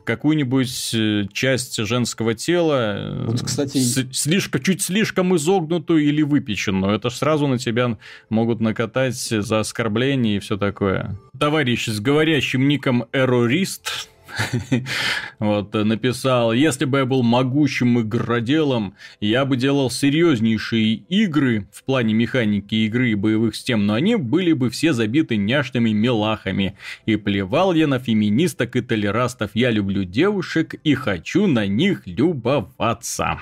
какую-нибудь 0.04 0.94
э, 0.94 1.26
часть 1.30 1.76
женского 1.76 2.32
тела, 2.32 2.94
э, 2.96 3.24
вот, 3.26 3.42
кстати... 3.42 3.76
слишком, 4.10 4.62
чуть 4.62 4.80
слишком 4.80 5.36
изогнутую 5.36 6.02
или 6.02 6.22
выпеченную. 6.22 6.94
Это 6.94 7.10
ж 7.10 7.16
сразу 7.16 7.48
на 7.48 7.58
тебя 7.58 7.98
могут 8.30 8.60
накатать 8.60 9.18
за 9.18 9.60
оскорбление 9.60 10.38
и 10.38 10.40
все 10.40 10.56
такое. 10.56 11.18
Товарищ 11.38 11.88
с 11.88 12.00
говорящим 12.00 12.66
ником 12.66 13.04
Эрорист 13.12 14.09
вот, 15.38 15.72
написал, 15.74 16.52
если 16.52 16.84
бы 16.84 16.98
я 16.98 17.06
был 17.06 17.22
могучим 17.22 18.00
игроделом, 18.00 18.94
я 19.20 19.44
бы 19.44 19.56
делал 19.56 19.90
серьезнейшие 19.90 20.94
игры 20.94 21.68
в 21.72 21.84
плане 21.84 22.14
механики 22.14 22.74
игры 22.74 23.10
и 23.10 23.14
боевых 23.14 23.54
систем, 23.54 23.86
но 23.86 23.94
они 23.94 24.16
были 24.16 24.52
бы 24.52 24.70
все 24.70 24.92
забиты 24.92 25.36
няшными 25.36 25.90
мелахами. 25.90 26.76
И 27.06 27.16
плевал 27.16 27.72
я 27.72 27.86
на 27.86 27.98
феминисток 27.98 28.76
и 28.76 28.80
толерастов, 28.80 29.50
я 29.54 29.70
люблю 29.70 30.04
девушек 30.04 30.74
и 30.74 30.94
хочу 30.94 31.46
на 31.46 31.66
них 31.66 32.02
любоваться. 32.06 33.40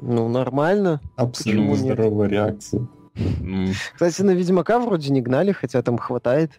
Ну, 0.00 0.28
нормально. 0.28 1.00
Абсолютно 1.16 1.76
здоровая 1.76 2.28
реакция. 2.28 2.86
Кстати, 3.94 4.22
на 4.22 4.32
Ведьмака 4.32 4.78
вроде 4.78 5.12
не 5.12 5.20
гнали, 5.20 5.52
хотя 5.52 5.82
там 5.82 5.98
хватает 5.98 6.50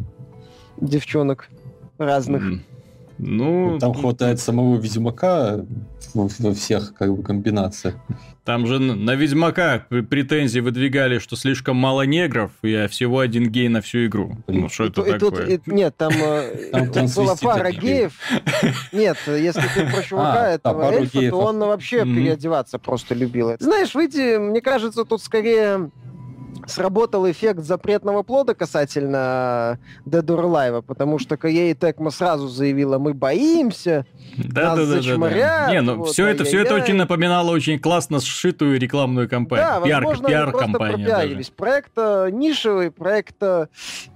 девчонок 0.78 1.50
разных. 1.98 2.44
Ну, 3.18 3.78
Там 3.80 3.94
хватает 3.94 4.40
самого 4.40 4.78
Ведьмака 4.78 5.66
во, 6.14 6.54
всех 6.54 6.94
как 6.96 7.16
бы 7.16 7.24
комбинациях. 7.24 7.96
Там 8.44 8.68
же 8.68 8.78
на 8.80 9.16
Ведьмака 9.16 9.86
претензии 9.90 10.60
выдвигали, 10.60 11.20
что 11.20 11.36
слишком 11.36 11.78
мало 11.78 12.04
негров, 12.04 12.52
и 12.62 12.88
всего 12.88 13.20
один 13.20 13.50
гей 13.50 13.70
на 13.70 13.82
всю 13.82 14.06
игру. 14.06 14.38
Ну, 14.48 14.70
что 14.70 14.86
это 14.86 15.02
И 15.02 15.18
такое? 15.18 15.46
и- 15.48 15.60
нет, 15.66 15.96
там, 15.98 16.12
э, 16.14 16.70
Там 16.72 16.82
была 16.84 16.94
трансвеститы 16.94 17.46
пара 17.46 17.72
геев. 17.72 18.14
Нет, 18.92 19.18
если 19.28 19.64
ты 19.74 19.90
про 19.92 20.04
чувака 20.04 20.46
А, 20.46 20.50
этого 20.50 20.82
пару 20.84 20.98
эльфа, 20.98 21.18
геев. 21.20 21.32
то 21.32 21.38
он 21.40 21.60
вообще 21.60 22.04
Мгм. 22.06 22.16
переодеваться 22.16 22.78
просто 22.80 23.16
любил. 23.16 23.54
Знаешь, 23.60 23.96
выйти, 23.96 24.38
мне 24.38 24.62
кажется, 24.62 25.06
тут 25.06 25.22
скорее 25.24 25.90
сработал 26.68 27.30
эффект 27.30 27.62
запретного 27.62 28.24
плода 28.24 28.54
касательно 28.54 29.80
Dead 30.06 30.26
or 30.26 30.46
Alive, 30.46 30.82
потому 30.82 31.20
что 31.20 31.36
Koei 31.36 31.74
Tecmo 31.78 32.12
сразу 32.12 32.48
заявила, 32.48 32.98
мы 32.98 33.14
боимся, 33.14 34.06
Да, 34.38 34.76
нас 34.76 34.80
да, 34.80 34.86
да, 34.86 34.96
да, 34.96 35.02
зачморят, 35.02 35.38
да. 35.38 35.72
Не, 35.72 35.82
ну 35.82 35.96
вот, 35.98 36.10
все 36.10 36.28
это, 36.28 36.44
все 36.44 36.62
это 36.62 36.76
очень 36.76 36.96
напоминало 36.96 37.52
очень 37.52 37.80
классно 37.80 38.20
сшитую 38.20 38.80
рекламную 38.80 39.30
кампанию. 39.30 39.68
Да, 39.68 39.82
Пиар, 39.82 40.04
возможно, 40.04 40.38
они 40.38 40.52
просто 40.52 40.72
пропиарились. 40.74 41.50
Проект 41.50 41.92
э, 41.98 42.30
нишевый, 42.32 42.92
проект, 42.92 43.36
э, 43.42 43.68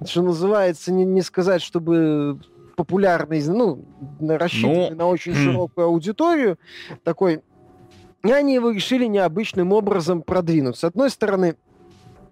что 0.06 0.22
называется, 0.22 0.92
не, 0.92 1.06
не 1.06 1.22
сказать, 1.22 1.62
чтобы 1.62 2.40
популярный, 2.76 3.44
ну, 3.46 3.86
рассчитанный 4.22 4.92
Ну, 4.92 4.96
на 4.96 5.08
очень 5.08 5.34
хм. 5.34 5.36
широкую 5.36 5.88
аудиторию, 5.88 6.58
такой... 7.04 7.42
И 8.24 8.32
они 8.32 8.54
его 8.54 8.72
решили 8.72 9.06
необычным 9.06 9.72
образом 9.72 10.22
продвинуть. 10.22 10.78
С 10.78 10.84
одной 10.84 11.10
стороны, 11.10 11.56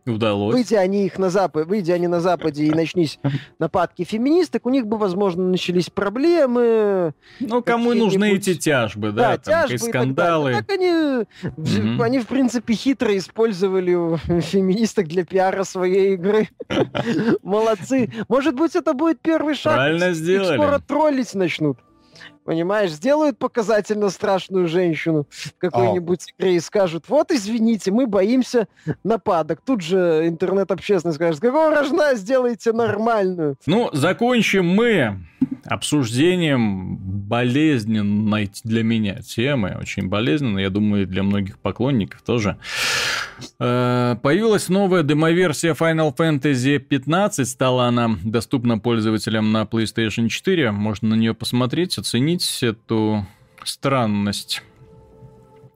Удалось. 0.07 0.53
выйди 0.53 0.75
они 0.75 1.05
их 1.05 1.17
на 1.19 1.29
запад, 1.29 1.67
выйди 1.67 1.91
они 1.91 2.07
на 2.07 2.19
западе 2.19 2.65
и 2.65 2.71
начнись 2.71 3.19
нападки 3.59 4.03
феминисток, 4.03 4.65
у 4.65 4.69
них 4.69 4.88
бы, 4.88 4.97
возможно, 4.97 5.43
начались 5.43 5.89
проблемы, 5.89 7.13
Ну, 7.39 7.61
кому 7.61 7.93
нужны 7.93 8.34
эти 8.34 8.55
тяжбы, 8.55 9.11
да, 9.11 9.31
да, 9.31 9.38
там, 9.38 9.53
тяжбы 9.53 9.73
какие 9.73 9.75
и 9.89 9.91
так 9.91 10.01
скандалы. 10.01 10.43
далее. 10.51 10.61
Так 10.61 10.77
они, 10.77 11.81
Мгм. 11.81 12.01
они, 12.01 12.19
в 12.19 12.27
принципе, 12.27 12.73
хитро 12.73 13.17
использовали 13.17 14.17
феминисток 14.41 15.07
для 15.07 15.25
пиара 15.25 15.63
своей 15.63 16.13
игры. 16.13 16.49
Молодцы. 17.43 18.09
Может 18.27 18.55
быть, 18.55 18.75
это 18.75 18.93
будет 18.93 19.19
первый 19.21 19.55
шаг. 19.55 19.75
Правильно 19.75 20.13
сделали. 20.13 20.55
скоро 20.57 20.79
троллить 20.79 21.34
начнут. 21.35 21.77
Понимаешь, 22.48 22.91
сделают 22.91 23.38
показательно 23.38 24.10
страшную 24.10 24.69
женщину 24.69 25.28
в 25.30 25.52
какой-нибудь 25.57 26.34
игре 26.38 26.56
и 26.56 26.60
скажут, 26.61 27.10
вот, 27.10 27.30
извините, 27.30 27.91
мы 27.91 28.07
боимся 28.07 28.69
нападок. 29.03 29.60
Тут 29.65 29.82
же 29.82 30.24
интернет-общественность 30.26 31.18
скажет, 31.18 31.41
какого 31.41 31.76
рожна 31.76 32.15
сделайте 32.15 32.72
нормальную. 32.72 33.57
Ну, 33.65 33.90
закончим 33.91 34.65
мы 34.65 35.18
обсуждением 35.68 36.98
болезненной 36.98 38.49
для 38.64 38.84
меня 38.84 39.22
темы, 39.22 39.77
очень 39.80 40.07
болезненной, 40.07 40.64
я 40.64 40.69
думаю, 40.69 41.06
для 41.06 41.23
многих 41.23 41.60
поклонников 41.60 42.22
тоже. 42.22 42.57
Э, 43.60 44.15
Появилась 44.22 44.69
новая 44.69 45.03
демоверсия 45.03 45.73
Final 45.73 46.15
Fantasy 46.15 46.80
15, 46.80 47.48
стала 47.48 47.85
она 47.88 48.18
доступна 48.23 48.80
пользователям 48.80 49.52
на 49.52 49.64
PlayStation 49.64 50.30
4, 50.30 50.72
можно 50.72 51.10
на 51.10 51.15
нее 51.15 51.34
посмотреть, 51.34 51.98
оценить 51.98 52.64
эту 52.64 53.26
странность. 53.64 54.64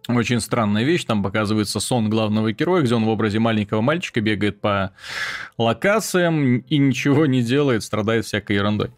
Очень 0.08 0.40
странная 0.40 0.84
вещь, 0.84 1.06
там 1.06 1.22
показывается 1.22 1.80
сон 1.80 2.10
главного 2.10 2.52
героя, 2.52 2.82
где 2.82 2.96
он 2.96 3.06
в 3.06 3.10
образе 3.10 3.38
маленького 3.38 3.82
мальчика 3.82 4.20
бегает 4.20 4.60
по 4.60 4.92
локациям 5.60 6.58
и 6.58 6.78
ничего 6.78 7.28
не 7.28 7.44
делает, 7.44 7.84
страдает 7.84 8.26
всякой 8.26 8.56
ерундой. 8.56 8.90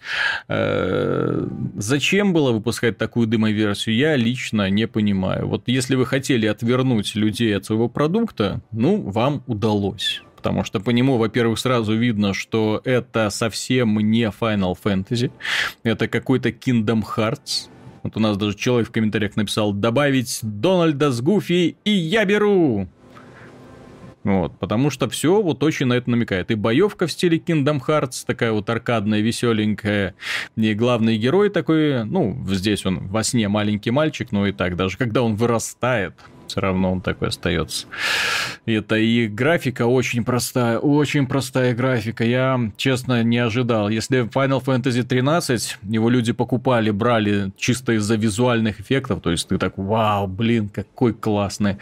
Э, 0.47 1.45
Зачем 1.75 2.31
было 2.31 2.53
выпускать 2.53 2.97
такую 2.97 3.27
демо-версию, 3.27 3.95
я 3.95 4.15
лично 4.15 4.69
не 4.69 4.87
понимаю. 4.87 5.47
Вот 5.47 5.63
если 5.65 5.95
вы 5.95 6.05
хотели 6.05 6.45
отвернуть 6.45 7.15
людей 7.15 7.55
от 7.55 7.65
своего 7.65 7.89
продукта, 7.89 8.61
ну, 8.71 9.01
вам 9.01 9.43
удалось. 9.45 10.21
Потому 10.37 10.63
что 10.63 10.79
по 10.79 10.89
нему, 10.89 11.17
во-первых, 11.17 11.57
сразу 11.57 11.95
видно, 11.95 12.33
что 12.33 12.81
это 12.83 13.29
совсем 13.29 13.97
не 13.99 14.23
Final 14.23 14.75
Fantasy, 14.81 15.31
это 15.83 16.07
какой-то 16.07 16.49
Kingdom 16.49 17.03
Hearts. 17.15 17.69
Вот 18.03 18.17
у 18.17 18.19
нас 18.19 18.37
даже 18.37 18.55
человек 18.55 18.89
в 18.89 18.91
комментариях 18.91 19.35
написал 19.37 19.73
«Добавить 19.73 20.39
Дональда 20.41 21.09
с 21.11 21.21
Гуфи, 21.21 21.77
и 21.83 21.91
я 21.91 22.25
беру!» 22.25 22.87
Вот, 24.23 24.57
потому 24.57 24.89
что 24.89 25.09
все 25.09 25.41
вот 25.41 25.63
очень 25.63 25.85
на 25.87 25.93
это 25.93 26.09
намекает. 26.09 26.49
И 26.49 26.55
боевка 26.55 27.07
в 27.07 27.11
стиле 27.11 27.37
Kingdom 27.37 27.81
Hearts, 27.85 28.23
такая 28.25 28.53
вот 28.53 28.69
аркадная, 28.69 29.19
веселенькая. 29.19 30.15
И 30.55 30.73
главный 30.73 31.17
герой 31.17 31.49
такой, 31.49 32.05
ну, 32.05 32.41
здесь 32.49 32.85
он 32.85 33.07
во 33.07 33.23
сне 33.23 33.49
маленький 33.49 33.91
мальчик, 33.91 34.31
но 34.31 34.47
и 34.47 34.53
так, 34.53 34.77
даже 34.77 34.97
когда 34.97 35.23
он 35.23 35.35
вырастает, 35.35 36.13
все 36.53 36.61
равно 36.61 36.91
он 36.91 37.01
такой 37.01 37.29
остается. 37.29 37.87
Это 38.67 38.95
и 38.95 39.27
графика 39.27 39.87
очень 39.87 40.23
простая, 40.23 40.77
очень 40.77 41.25
простая 41.25 41.73
графика. 41.73 42.23
Я, 42.23 42.71
честно, 42.77 43.23
не 43.23 43.39
ожидал. 43.39 43.89
Если 43.89 44.25
Final 44.25 44.63
Fantasy 44.63 45.01
13 45.01 45.77
его 45.81 46.09
люди 46.09 46.31
покупали, 46.31 46.91
брали 46.91 47.51
чисто 47.57 47.93
из-за 47.93 48.17
визуальных 48.17 48.79
эффектов, 48.79 49.21
то 49.21 49.31
есть 49.31 49.47
ты 49.47 49.57
так, 49.57 49.79
вау, 49.79 50.27
блин, 50.27 50.69
какой 50.69 51.15
классный 51.15 51.77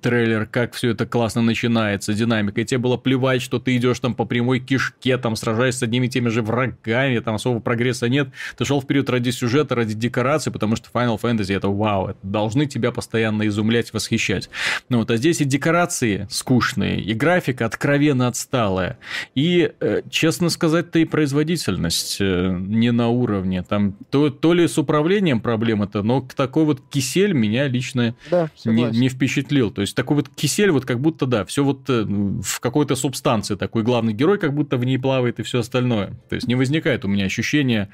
трейлер, 0.00 0.46
как 0.46 0.72
все 0.74 0.90
это 0.90 1.06
классно 1.06 1.42
начинается, 1.42 2.12
динамика. 2.12 2.62
И 2.62 2.64
тебе 2.64 2.78
было 2.78 2.96
плевать, 2.96 3.42
что 3.42 3.60
ты 3.60 3.76
идешь 3.76 4.00
там 4.00 4.14
по 4.14 4.24
прямой 4.24 4.58
кишке, 4.58 5.18
там 5.18 5.36
сражаешься 5.36 5.80
с 5.80 5.82
одними 5.84 6.06
и 6.06 6.10
теми 6.10 6.30
же 6.30 6.42
врагами, 6.42 7.20
там 7.20 7.36
особого 7.36 7.60
прогресса 7.60 8.08
нет. 8.08 8.30
Ты 8.56 8.64
шел 8.64 8.82
вперед 8.82 9.08
ради 9.08 9.30
сюжета, 9.30 9.76
ради 9.76 9.94
декорации, 9.94 10.50
потому 10.50 10.74
что 10.74 10.90
Final 10.92 11.20
Fantasy 11.20 11.56
это 11.56 11.68
вау, 11.68 12.08
это 12.08 12.18
должны 12.24 12.66
тебя 12.66 12.90
постоянно 12.90 13.46
изумлять, 13.46 13.92
восхищать. 14.00 14.48
Ну 14.88 14.98
вот, 14.98 15.10
а 15.10 15.16
здесь 15.16 15.40
и 15.40 15.44
декорации 15.44 16.26
скучные, 16.30 17.00
и 17.00 17.12
графика 17.12 17.66
откровенно 17.66 18.26
отсталая. 18.26 18.98
И, 19.34 19.72
э, 19.80 20.02
честно 20.10 20.48
сказать, 20.48 20.90
то 20.90 20.98
и 20.98 21.04
производительность 21.04 22.16
э, 22.20 22.56
не 22.58 22.92
на 22.92 23.08
уровне. 23.08 23.62
Там 23.62 23.94
то, 24.10 24.30
то 24.30 24.54
ли 24.54 24.66
с 24.66 24.78
управлением 24.78 25.40
проблема-то, 25.40 26.02
но 26.02 26.26
такой 26.34 26.64
вот 26.64 26.80
кисель 26.90 27.34
меня 27.34 27.68
лично 27.68 28.14
Да, 28.30 28.48
не, 28.64 28.84
не 28.84 29.08
впечатлил. 29.08 29.70
То 29.70 29.82
есть 29.82 29.94
такой 29.94 30.16
вот 30.16 30.28
кисель, 30.34 30.70
вот 30.70 30.86
как 30.86 30.98
будто, 31.00 31.26
да, 31.26 31.44
все 31.44 31.62
вот 31.62 31.88
э, 31.88 32.02
в 32.02 32.60
какой-то 32.60 32.96
субстанции 32.96 33.54
такой 33.54 33.82
главный 33.82 34.14
герой, 34.14 34.38
как 34.38 34.54
будто 34.54 34.78
в 34.78 34.84
ней 34.84 34.98
плавает 34.98 35.38
и 35.40 35.42
все 35.42 35.60
остальное. 35.60 36.14
То 36.28 36.36
есть 36.36 36.48
не 36.48 36.54
возникает 36.54 37.04
у 37.04 37.08
меня 37.08 37.26
ощущения 37.26 37.90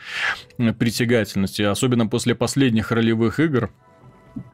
притягательности, 0.79 1.63
особенно 1.63 2.07
после 2.07 2.35
последних 2.35 2.93
ролевых 2.93 3.41
игр. 3.41 3.71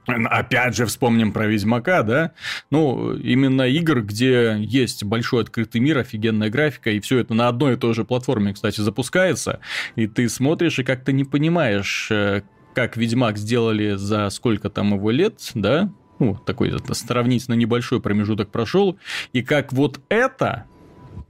Опять 0.06 0.76
же, 0.76 0.86
вспомним 0.86 1.32
про 1.32 1.46
Ведьмака, 1.46 2.02
да? 2.02 2.32
Ну, 2.70 3.14
именно 3.14 3.62
игр, 3.62 4.02
где 4.02 4.56
есть 4.58 5.04
большой 5.04 5.42
открытый 5.42 5.80
мир, 5.80 5.98
офигенная 5.98 6.50
графика, 6.50 6.90
и 6.90 7.00
все 7.00 7.18
это 7.18 7.34
на 7.34 7.48
одной 7.48 7.74
и 7.74 7.76
той 7.76 7.94
же 7.94 8.04
платформе, 8.04 8.52
кстати, 8.52 8.80
запускается, 8.80 9.60
и 9.94 10.06
ты 10.06 10.28
смотришь 10.28 10.78
и 10.78 10.84
как-то 10.84 11.12
не 11.12 11.24
понимаешь, 11.24 12.08
э, 12.10 12.42
как 12.74 12.96
Ведьмак 12.96 13.38
сделали 13.38 13.94
за 13.94 14.28
сколько 14.30 14.70
там 14.70 14.94
его 14.94 15.10
лет, 15.10 15.40
да? 15.54 15.92
Ну, 16.18 16.36
такой 16.36 16.72
сравнительно 16.92 17.54
небольшой 17.54 18.00
промежуток 18.00 18.50
прошел, 18.50 18.98
и 19.32 19.42
как 19.42 19.72
вот 19.72 20.00
это 20.08 20.66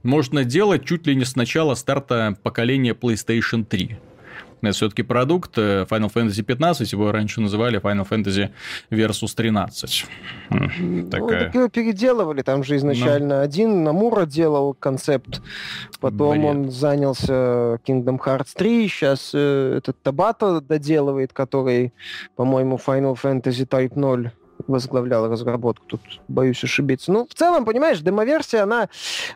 можно 0.03 0.43
делать 0.43 0.85
чуть 0.85 1.07
ли 1.07 1.15
не 1.15 1.25
с 1.25 1.35
начала 1.35 1.75
старта 1.75 2.37
поколения 2.43 2.93
PlayStation 2.93 3.65
3. 3.65 3.97
Это 4.63 4.71
все-таки 4.73 5.03
продукт 5.03 5.57
э, 5.57 5.85
Final 5.89 6.11
Fantasy 6.11 6.41
15, 6.41 6.91
его 6.93 7.11
раньше 7.11 7.41
называли 7.41 7.79
Final 7.81 8.07
Fantasy 8.07 8.49
Versus 8.89 9.35
13. 9.35 10.05
М, 10.49 10.71
Ну, 10.79 11.09
Такая. 11.09 11.39
так 11.45 11.55
его 11.55 11.67
переделывали, 11.69 12.41
там 12.41 12.63
же 12.63 12.75
изначально 12.77 13.41
один 13.41 13.83
Намура 13.83 14.25
делал 14.25 14.73
концепт, 14.73 15.41
потом 15.99 16.39
Бред. 16.39 16.45
он 16.45 16.71
занялся 16.71 17.79
Kingdom 17.85 18.17
Hearts 18.19 18.49
3, 18.55 18.87
сейчас 18.87 19.33
этот 19.33 20.01
Табата 20.01 20.61
доделывает, 20.61 21.33
который, 21.33 21.91
по-моему, 22.35 22.79
Final 22.83 23.15
Fantasy 23.21 23.67
Type 23.67 23.93
0 23.95 24.31
возглавлял 24.67 25.29
разработку, 25.29 25.85
тут 25.85 26.01
боюсь 26.27 26.63
ошибиться. 26.63 27.11
Ну, 27.11 27.27
в 27.29 27.33
целом, 27.33 27.65
понимаешь, 27.65 27.99
демоверсия, 27.99 28.63
она 28.63 28.89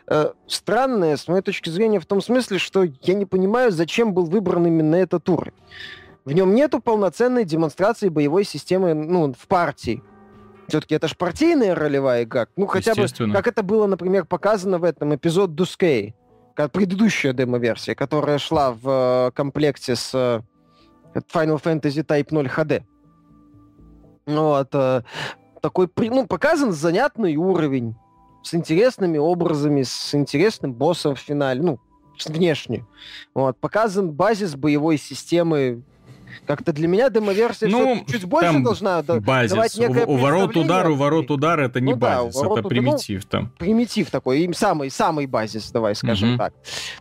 э, 0.06 0.30
странная, 0.46 1.16
с 1.16 1.28
моей 1.28 1.42
точки 1.42 1.70
зрения, 1.70 2.00
в 2.00 2.06
том 2.06 2.20
смысле, 2.20 2.58
что 2.58 2.84
я 3.02 3.14
не 3.14 3.26
понимаю, 3.26 3.70
зачем 3.70 4.14
был 4.14 4.24
выбран 4.24 4.66
именно 4.66 4.96
этот 4.96 5.28
уровень. 5.28 5.54
В 6.24 6.32
нем 6.32 6.54
нету 6.54 6.80
полноценной 6.80 7.44
демонстрации 7.44 8.08
боевой 8.08 8.44
системы 8.44 8.94
ну, 8.94 9.32
в 9.32 9.46
партии. 9.46 10.02
Все-таки 10.68 10.94
это 10.94 11.08
ж 11.08 11.16
партийная 11.16 11.74
ролевая 11.74 12.24
игра. 12.24 12.46
Ну, 12.56 12.66
хотя 12.66 12.94
бы, 12.94 13.06
как 13.32 13.46
это 13.46 13.62
было, 13.62 13.86
например, 13.86 14.26
показано 14.26 14.78
в 14.78 14.84
этом 14.84 15.14
эпизод 15.14 15.54
Дускей, 15.54 16.14
предыдущая 16.54 17.32
демо-версия, 17.32 17.94
которая 17.94 18.38
шла 18.38 18.72
в 18.72 19.28
э, 19.28 19.30
комплекте 19.34 19.96
с 19.96 20.10
э, 20.14 20.40
Final 21.32 21.62
Fantasy 21.62 22.04
Type 22.04 22.28
0 22.30 22.46
HD. 22.46 22.82
Вот. 24.28 24.68
э, 24.74 25.02
Такой, 25.60 25.88
ну, 25.96 26.26
показан 26.26 26.72
занятный 26.72 27.34
уровень 27.36 27.96
с 28.44 28.54
интересными 28.54 29.18
образами, 29.18 29.82
с 29.82 30.14
интересным 30.14 30.72
боссом 30.72 31.16
в 31.16 31.18
финале, 31.18 31.60
ну, 31.62 31.80
внешне. 32.26 32.84
Вот. 33.34 33.58
Показан 33.58 34.12
базис 34.12 34.54
боевой 34.54 34.98
системы 34.98 35.82
Как-то 36.46 36.72
для 36.72 36.86
меня 36.88 37.08
демо-версия 37.10 37.66
Ну, 37.68 38.04
чуть 38.06 38.24
больше 38.26 38.52
там 38.52 38.62
должна 38.62 39.02
да- 39.02 39.14
давать 39.18 39.52
Базис. 39.54 39.76
некое 39.78 40.04
У, 40.06 40.12
у 40.12 40.16
ворот 40.18 40.56
удар, 40.56 40.88
у 40.90 40.94
ворот 40.94 41.30
удар 41.30 41.58
это 41.58 41.80
не 41.80 41.92
Ну 41.94 41.98
да, 41.98 42.22
базис, 42.22 42.36
ворот 42.36 42.58
это 42.58 42.66
удар, 42.68 42.76
ну, 42.82 42.90
примитив 42.90 43.24
там. 43.24 43.52
примитив 43.58 44.10
такой, 44.10 44.40
им 44.40 44.52
самый, 44.54 44.90
самый 44.90 45.26
базис, 45.26 45.70
давай 45.72 45.94
скажем 45.94 46.30
Мгм. 46.30 46.38
так. 46.38 46.52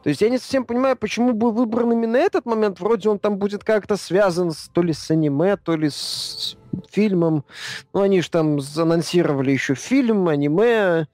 То 0.03 0.09
есть 0.09 0.21
я 0.21 0.29
не 0.29 0.37
совсем 0.37 0.63
понимаю, 0.65 0.95
почему 0.95 1.33
был 1.33 1.51
выбран 1.51 1.91
именно 1.91 2.15
этот 2.17 2.45
момент. 2.45 2.79
Вроде 2.79 3.09
он 3.09 3.19
там 3.19 3.37
будет 3.37 3.63
как-то 3.63 3.97
связан 3.97 4.51
с, 4.51 4.69
то 4.73 4.81
ли 4.81 4.93
с 4.93 5.11
аниме, 5.11 5.57
то 5.57 5.75
ли 5.75 5.89
с 5.89 6.55
фильмом. 6.91 7.43
Ну, 7.93 8.01
они 8.01 8.21
же 8.21 8.29
там 8.29 8.59
анонсировали 8.77 9.51
еще 9.51 9.75
фильм, 9.75 10.27
аниме. 10.27 11.07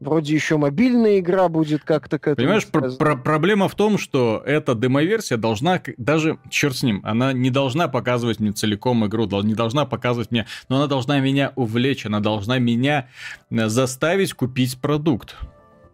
Вроде 0.00 0.34
еще 0.34 0.56
мобильная 0.56 1.18
игра 1.18 1.48
будет 1.48 1.82
как-то 1.84 2.18
к 2.18 2.28
этому 2.28 2.36
Понимаешь, 2.36 2.66
пр- 2.66 2.80
связана. 2.82 2.98
пр- 2.98 3.22
проблема 3.22 3.68
в 3.68 3.74
том, 3.74 3.98
что 3.98 4.42
эта 4.46 4.74
демоверсия 4.74 5.36
должна, 5.36 5.80
даже, 5.96 6.38
черт 6.50 6.76
с 6.76 6.82
ним, 6.82 7.00
она 7.04 7.32
не 7.32 7.50
должна 7.50 7.88
показывать 7.88 8.40
мне 8.40 8.52
целиком 8.52 9.04
игру, 9.06 9.26
не 9.42 9.54
должна 9.54 9.84
показывать 9.86 10.30
мне, 10.30 10.46
но 10.68 10.76
она 10.76 10.86
должна 10.86 11.18
меня 11.20 11.52
увлечь, 11.56 12.06
она 12.06 12.20
должна 12.20 12.58
меня 12.58 13.08
э, 13.50 13.68
заставить 13.68 14.32
купить 14.34 14.78
продукт. 14.80 15.36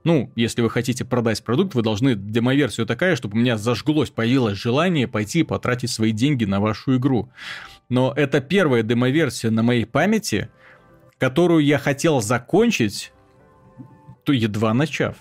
Ну, 0.04 0.30
если 0.36 0.60
вы 0.60 0.68
хотите 0.68 1.02
продать 1.06 1.42
продукт, 1.42 1.74
вы 1.74 1.80
должны 1.80 2.14
демоверсию 2.14 2.86
такая, 2.86 3.16
чтобы 3.16 3.38
у 3.38 3.40
меня 3.40 3.56
зажглось, 3.56 4.10
появилось 4.10 4.58
желание 4.58 5.08
пойти 5.08 5.40
и 5.40 5.44
потратить 5.44 5.90
свои 5.90 6.12
деньги 6.12 6.44
на 6.44 6.60
вашу 6.60 6.96
игру. 6.96 7.30
Но 7.88 8.12
это 8.16 8.40
первая 8.40 8.82
демоверсия 8.82 9.50
на 9.50 9.62
моей 9.62 9.84
памяти, 9.84 10.50
которую 11.18 11.64
я 11.64 11.78
хотел 11.78 12.20
закончить, 12.20 13.12
то 14.24 14.32
едва 14.32 14.72
начав. 14.74 15.16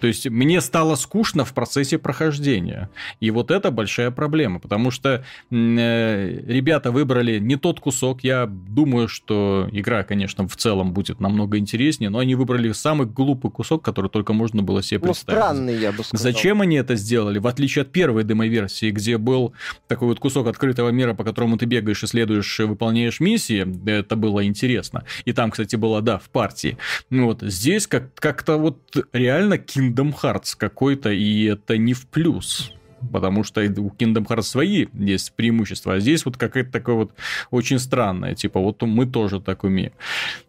То 0.00 0.06
есть 0.06 0.28
мне 0.28 0.60
стало 0.60 0.94
скучно 0.96 1.44
в 1.44 1.52
процессе 1.54 1.98
прохождения. 1.98 2.90
И 3.20 3.30
вот 3.30 3.50
это 3.50 3.70
большая 3.70 4.10
проблема, 4.10 4.58
потому 4.60 4.90
что 4.90 5.24
э, 5.50 6.40
ребята 6.46 6.90
выбрали 6.90 7.38
не 7.38 7.56
тот 7.56 7.80
кусок. 7.80 8.22
Я 8.24 8.46
думаю, 8.46 9.08
что 9.08 9.68
игра, 9.72 10.02
конечно, 10.04 10.46
в 10.48 10.56
целом 10.56 10.92
будет 10.92 11.20
намного 11.20 11.58
интереснее, 11.58 12.10
но 12.10 12.18
они 12.18 12.34
выбрали 12.34 12.72
самый 12.72 13.06
глупый 13.06 13.50
кусок, 13.50 13.84
который 13.84 14.10
только 14.10 14.32
можно 14.32 14.62
было 14.62 14.82
себе 14.82 15.00
Ну, 15.00 15.06
представить. 15.06 15.38
странный, 15.38 15.76
я 15.78 15.92
бы 15.92 16.04
сказал. 16.04 16.22
Зачем 16.22 16.60
они 16.60 16.76
это 16.76 16.96
сделали? 16.96 17.38
В 17.38 17.46
отличие 17.46 17.82
от 17.82 17.92
первой 17.92 18.24
демо-версии, 18.24 18.90
где 18.90 19.18
был 19.18 19.52
такой 19.86 20.08
вот 20.08 20.18
кусок 20.20 20.46
открытого 20.46 20.90
мира, 20.90 21.14
по 21.14 21.24
которому 21.24 21.56
ты 21.58 21.66
бегаешь, 21.66 22.02
исследуешь, 22.04 22.58
выполняешь 22.60 23.20
миссии, 23.20 23.66
это 23.88 24.16
было 24.16 24.44
интересно. 24.44 25.04
И 25.24 25.32
там, 25.32 25.50
кстати, 25.50 25.76
было, 25.76 26.00
да, 26.02 26.18
в 26.18 26.28
партии. 26.30 26.76
Ну 27.10 27.26
вот 27.26 27.42
здесь 27.42 27.86
как- 27.86 28.14
как-то 28.14 28.56
вот 28.56 28.78
реально 29.12 29.58
Kingdom 29.88 30.14
Hearts 30.22 30.54
какой-то, 30.56 31.10
и 31.10 31.44
это 31.44 31.76
не 31.76 31.94
в 31.94 32.06
плюс. 32.06 32.72
Потому 33.12 33.44
что 33.44 33.60
у 33.60 33.90
Kingdom 33.90 34.26
Hearts 34.26 34.42
свои 34.42 34.86
есть 34.92 35.32
преимущества, 35.34 35.94
а 35.94 36.00
здесь 36.00 36.24
вот 36.24 36.36
какое-то 36.36 36.72
такое 36.72 36.94
вот 36.96 37.12
очень 37.50 37.78
странное, 37.78 38.34
типа 38.34 38.58
вот 38.60 38.82
мы 38.82 39.06
тоже 39.06 39.40
так 39.40 39.62
умеем. 39.64 39.92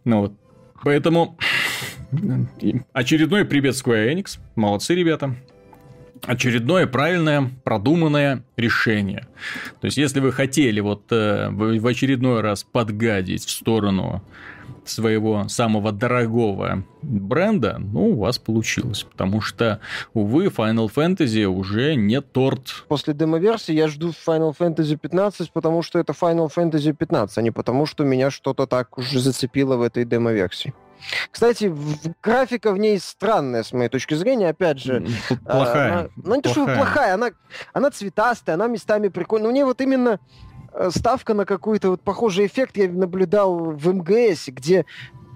Ну 0.03 0.21
вот, 0.21 0.33
поэтому 0.83 1.37
очередной 2.93 3.45
привет 3.45 3.75
Square 3.75 4.13
Enix, 4.13 4.39
молодцы 4.55 4.95
ребята. 4.95 5.35
Очередное 6.23 6.85
правильное, 6.85 7.49
продуманное 7.63 8.43
решение. 8.57 9.25
То 9.79 9.85
есть, 9.85 9.95
если 9.95 10.19
вы 10.19 10.33
хотели 10.33 10.81
вот 10.81 11.03
э, 11.11 11.49
в 11.49 11.87
очередной 11.87 12.41
раз 12.41 12.65
подгадить 12.65 13.45
в 13.45 13.49
сторону 13.49 14.21
своего 14.85 15.47
самого 15.47 15.91
дорогого 15.91 16.83
бренда, 17.01 17.77
ну, 17.79 18.09
у 18.09 18.19
вас 18.19 18.37
получилось. 18.37 19.03
Потому 19.03 19.41
что, 19.41 19.79
увы, 20.13 20.47
Final 20.47 20.91
Fantasy 20.93 21.45
уже 21.45 21.95
не 21.95 22.21
торт. 22.21 22.85
После 22.87 23.13
демо-версии 23.13 23.73
я 23.73 23.87
жду 23.87 24.09
Final 24.09 24.55
Fantasy 24.57 24.97
15, 24.97 25.51
потому 25.51 25.81
что 25.81 25.99
это 25.99 26.13
Final 26.13 26.51
Fantasy 26.53 26.93
15, 26.93 27.37
а 27.37 27.41
не 27.41 27.51
потому, 27.51 27.85
что 27.85 28.03
меня 28.03 28.31
что-то 28.31 28.65
так 28.65 28.97
уже 28.97 29.19
зацепило 29.19 29.77
в 29.77 29.81
этой 29.81 30.05
демо-версии. 30.05 30.73
Кстати, 31.31 31.73
графика 32.21 32.71
в 32.71 32.77
ней 32.77 32.99
странная, 32.99 33.63
с 33.63 33.71
моей 33.71 33.89
точки 33.89 34.15
зрения. 34.15 34.49
Опять 34.49 34.79
же, 34.79 35.05
а, 35.45 35.51
Плохая. 35.51 35.91
Она, 35.91 36.09
ну, 36.17 36.35
не 36.35 36.41
то, 36.41 36.49
что 36.49 36.65
Плохая. 36.65 37.13
она, 37.13 37.29
она 37.73 37.89
цветастая, 37.91 38.55
она 38.55 38.67
местами 38.67 39.07
прикольная. 39.07 39.49
У 39.49 39.53
нее 39.53 39.65
вот 39.65 39.81
именно 39.81 40.19
ставка 40.89 41.33
на 41.33 41.45
какой-то 41.45 41.91
вот 41.91 42.01
похожий 42.01 42.45
эффект 42.45 42.77
я 42.77 42.89
наблюдал 42.89 43.55
в 43.71 43.87
МГС, 43.93 44.47
где 44.49 44.85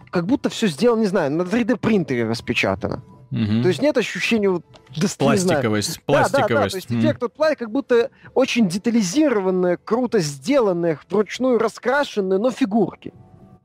как 0.10 0.26
будто 0.26 0.50
все 0.50 0.68
сделано, 0.68 1.02
не 1.02 1.08
знаю, 1.08 1.32
на 1.32 1.42
3D 1.44 1.78
принтере 1.78 2.26
распечатано. 2.28 3.04
Мгм. 3.32 3.64
То 3.64 3.68
есть 3.70 3.82
нет 3.82 3.98
ощущения 3.98 4.48
вот, 4.50 4.64
да, 4.96 5.08
знаю, 5.08 5.18
Пластиковость. 5.18 6.00
да, 6.08 6.14
да, 6.14 6.30
да, 6.30 6.30
Пластиковость. 6.30 6.72
то 6.72 6.78
есть 6.78 6.92
М. 6.92 7.00
эффект 7.00 7.22
вот 7.24 7.34
платья 7.34 7.56
как 7.56 7.72
будто 7.72 8.12
очень 8.36 8.68
детализированные, 8.70 9.78
круто 9.78 10.20
сделанные, 10.20 11.00
вручную 11.10 11.58
раскрашенные, 11.58 12.38
но 12.38 12.52
фигурки, 12.52 13.12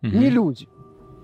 Мгм. 0.00 0.18
не 0.20 0.30
люди. 0.30 0.68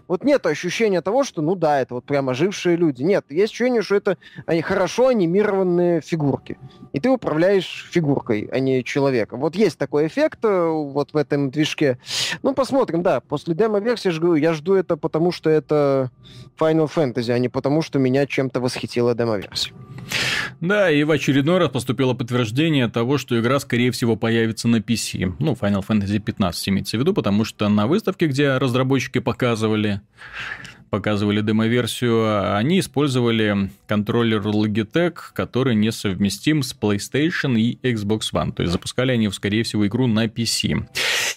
Вот 0.07 0.25
нет 0.25 0.45
ощущения 0.47 1.01
того, 1.01 1.25
что, 1.25 1.43
ну 1.43 1.55
да, 1.55 1.81
это 1.81 1.95
вот 1.95 2.05
прям 2.05 2.29
ожившие 2.29 2.77
люди. 2.77 3.03
Нет, 3.03 3.25
есть 3.31 3.53
ощущение, 3.53 3.83
что 3.83 3.95
это 3.95 4.19
они 4.47 4.63
хорошо 4.63 5.09
анимированные 5.09 6.01
фигурки. 6.01 6.59
И 6.93 7.01
ты 7.01 7.09
управляешь 7.09 7.89
фигуркой, 7.91 8.49
а 8.53 8.59
не 8.59 8.85
человеком. 8.85 9.41
Вот 9.41 9.55
есть 9.57 9.79
такой 9.79 10.07
эффект 10.07 10.41
э, 10.45 10.67
вот 10.69 11.13
в 11.13 11.17
этом 11.17 11.51
движке. 11.51 11.99
Ну, 12.43 12.55
посмотрим, 12.55 13.03
да. 13.03 13.21
После 13.21 13.55
демо-версии, 13.55 14.09
я 14.09 14.13
же 14.13 14.21
говорю, 14.21 14.41
я 14.41 14.53
жду 14.53 14.75
это 14.75 14.97
потому, 14.97 15.33
что 15.33 15.51
это 15.51 16.11
Final 16.59 16.91
Fantasy, 16.95 17.33
а 17.33 17.39
не 17.39 17.49
потому, 17.49 17.83
что 17.83 17.99
меня 17.99 18.27
чем-то 18.27 18.61
восхитила 18.61 19.15
демо-версия. 19.15 19.73
Да, 20.61 20.91
и 20.91 21.05
в 21.05 21.11
очередной 21.11 21.59
раз 21.59 21.71
поступило 21.71 22.15
подтверждение 22.15 22.89
того, 22.89 23.19
что 23.19 23.39
игра, 23.39 23.59
скорее 23.61 23.91
всего, 23.91 24.17
появится 24.17 24.69
на 24.69 24.77
PC. 24.77 25.35
Ну, 25.39 25.53
Final 25.53 25.85
Fantasy 25.87 26.19
15 26.19 26.69
имеется 26.69 26.97
в 26.97 27.01
виду, 27.01 27.15
потому 27.15 27.45
что 27.45 27.69
на 27.69 27.87
выставке, 27.87 28.27
где 28.27 28.57
разработчики 28.57 29.19
показывали 29.19 30.01
показывали 30.95 31.41
демо-версию, 31.41 32.55
они 32.57 32.79
использовали 32.79 33.69
контроллер 33.89 34.41
Logitech, 34.43 35.17
который 35.33 35.75
несовместим 35.75 36.63
с 36.63 36.73
PlayStation 36.73 37.59
и 37.59 37.77
Xbox 37.83 38.33
One. 38.33 38.53
То 38.53 38.63
есть 38.63 38.73
запускали 38.73 39.11
они, 39.11 39.29
скорее 39.31 39.65
всего, 39.65 39.85
игру 39.89 40.07
на 40.07 40.27
PC. 40.27 40.87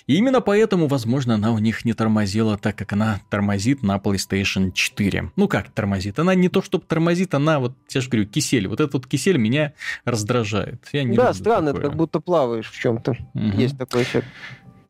И 0.06 0.16
именно 0.16 0.42
поэтому, 0.42 0.86
возможно, 0.86 1.34
она 1.34 1.52
у 1.54 1.58
них 1.58 1.86
не 1.86 1.94
тормозила 1.94 2.56
так, 2.60 2.76
как 2.76 2.94
она 2.94 3.20
тормозит 3.32 3.82
на 3.82 3.98
PlayStation 3.98 4.72
4. 4.72 5.32
Ну 5.36 5.48
как 5.48 5.72
тормозит? 5.72 6.20
Она 6.20 6.36
не 6.36 6.50
то, 6.50 6.62
чтобы 6.62 6.84
тормозит, 6.88 7.34
она 7.34 7.60
вот, 7.60 7.74
я 7.90 8.02
же 8.02 8.10
говорю, 8.10 8.28
кисель. 8.28 8.68
Вот 8.68 8.80
этот 8.80 8.94
вот 8.94 9.08
кисель 9.08 9.38
меня 9.38 9.74
раздражает. 10.06 10.88
Я 10.94 11.04
не 11.04 11.18
да, 11.18 11.34
странно, 11.34 11.70
это 11.70 11.78
такое. 11.78 11.90
как 11.90 11.98
будто 11.98 12.20
плаваешь 12.20 12.70
в 12.70 12.80
чем-то. 12.80 13.18
Мгм. 13.34 13.58
Есть 13.58 13.76
такой 13.76 14.04
эффект. 14.04 14.28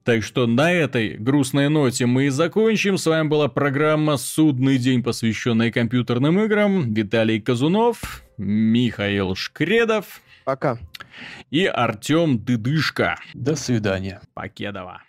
Так 0.08 0.24
что 0.24 0.48
на 0.48 0.72
этой 0.72 1.18
грустной 1.18 1.68
ноте 1.68 2.06
мы 2.06 2.28
и 2.28 2.30
закончим. 2.30 2.98
С 2.98 3.06
вами 3.08 3.28
была 3.28 3.50
программа 3.50 4.16
«Судный 4.16 4.78
день», 4.78 5.04
посвященная 5.04 5.70
компьютерным 5.70 6.40
играм. 6.40 6.94
Виталий 6.94 7.42
Казунов, 7.42 8.24
Михаил 8.38 9.36
Шкредов 9.36 10.22
Пока. 10.46 10.80
и 11.52 11.66
Артем 11.66 12.40
Дыдышко. 12.40 13.18
До 13.34 13.58
свидания. 13.58 14.22
Покедова. 14.34 15.02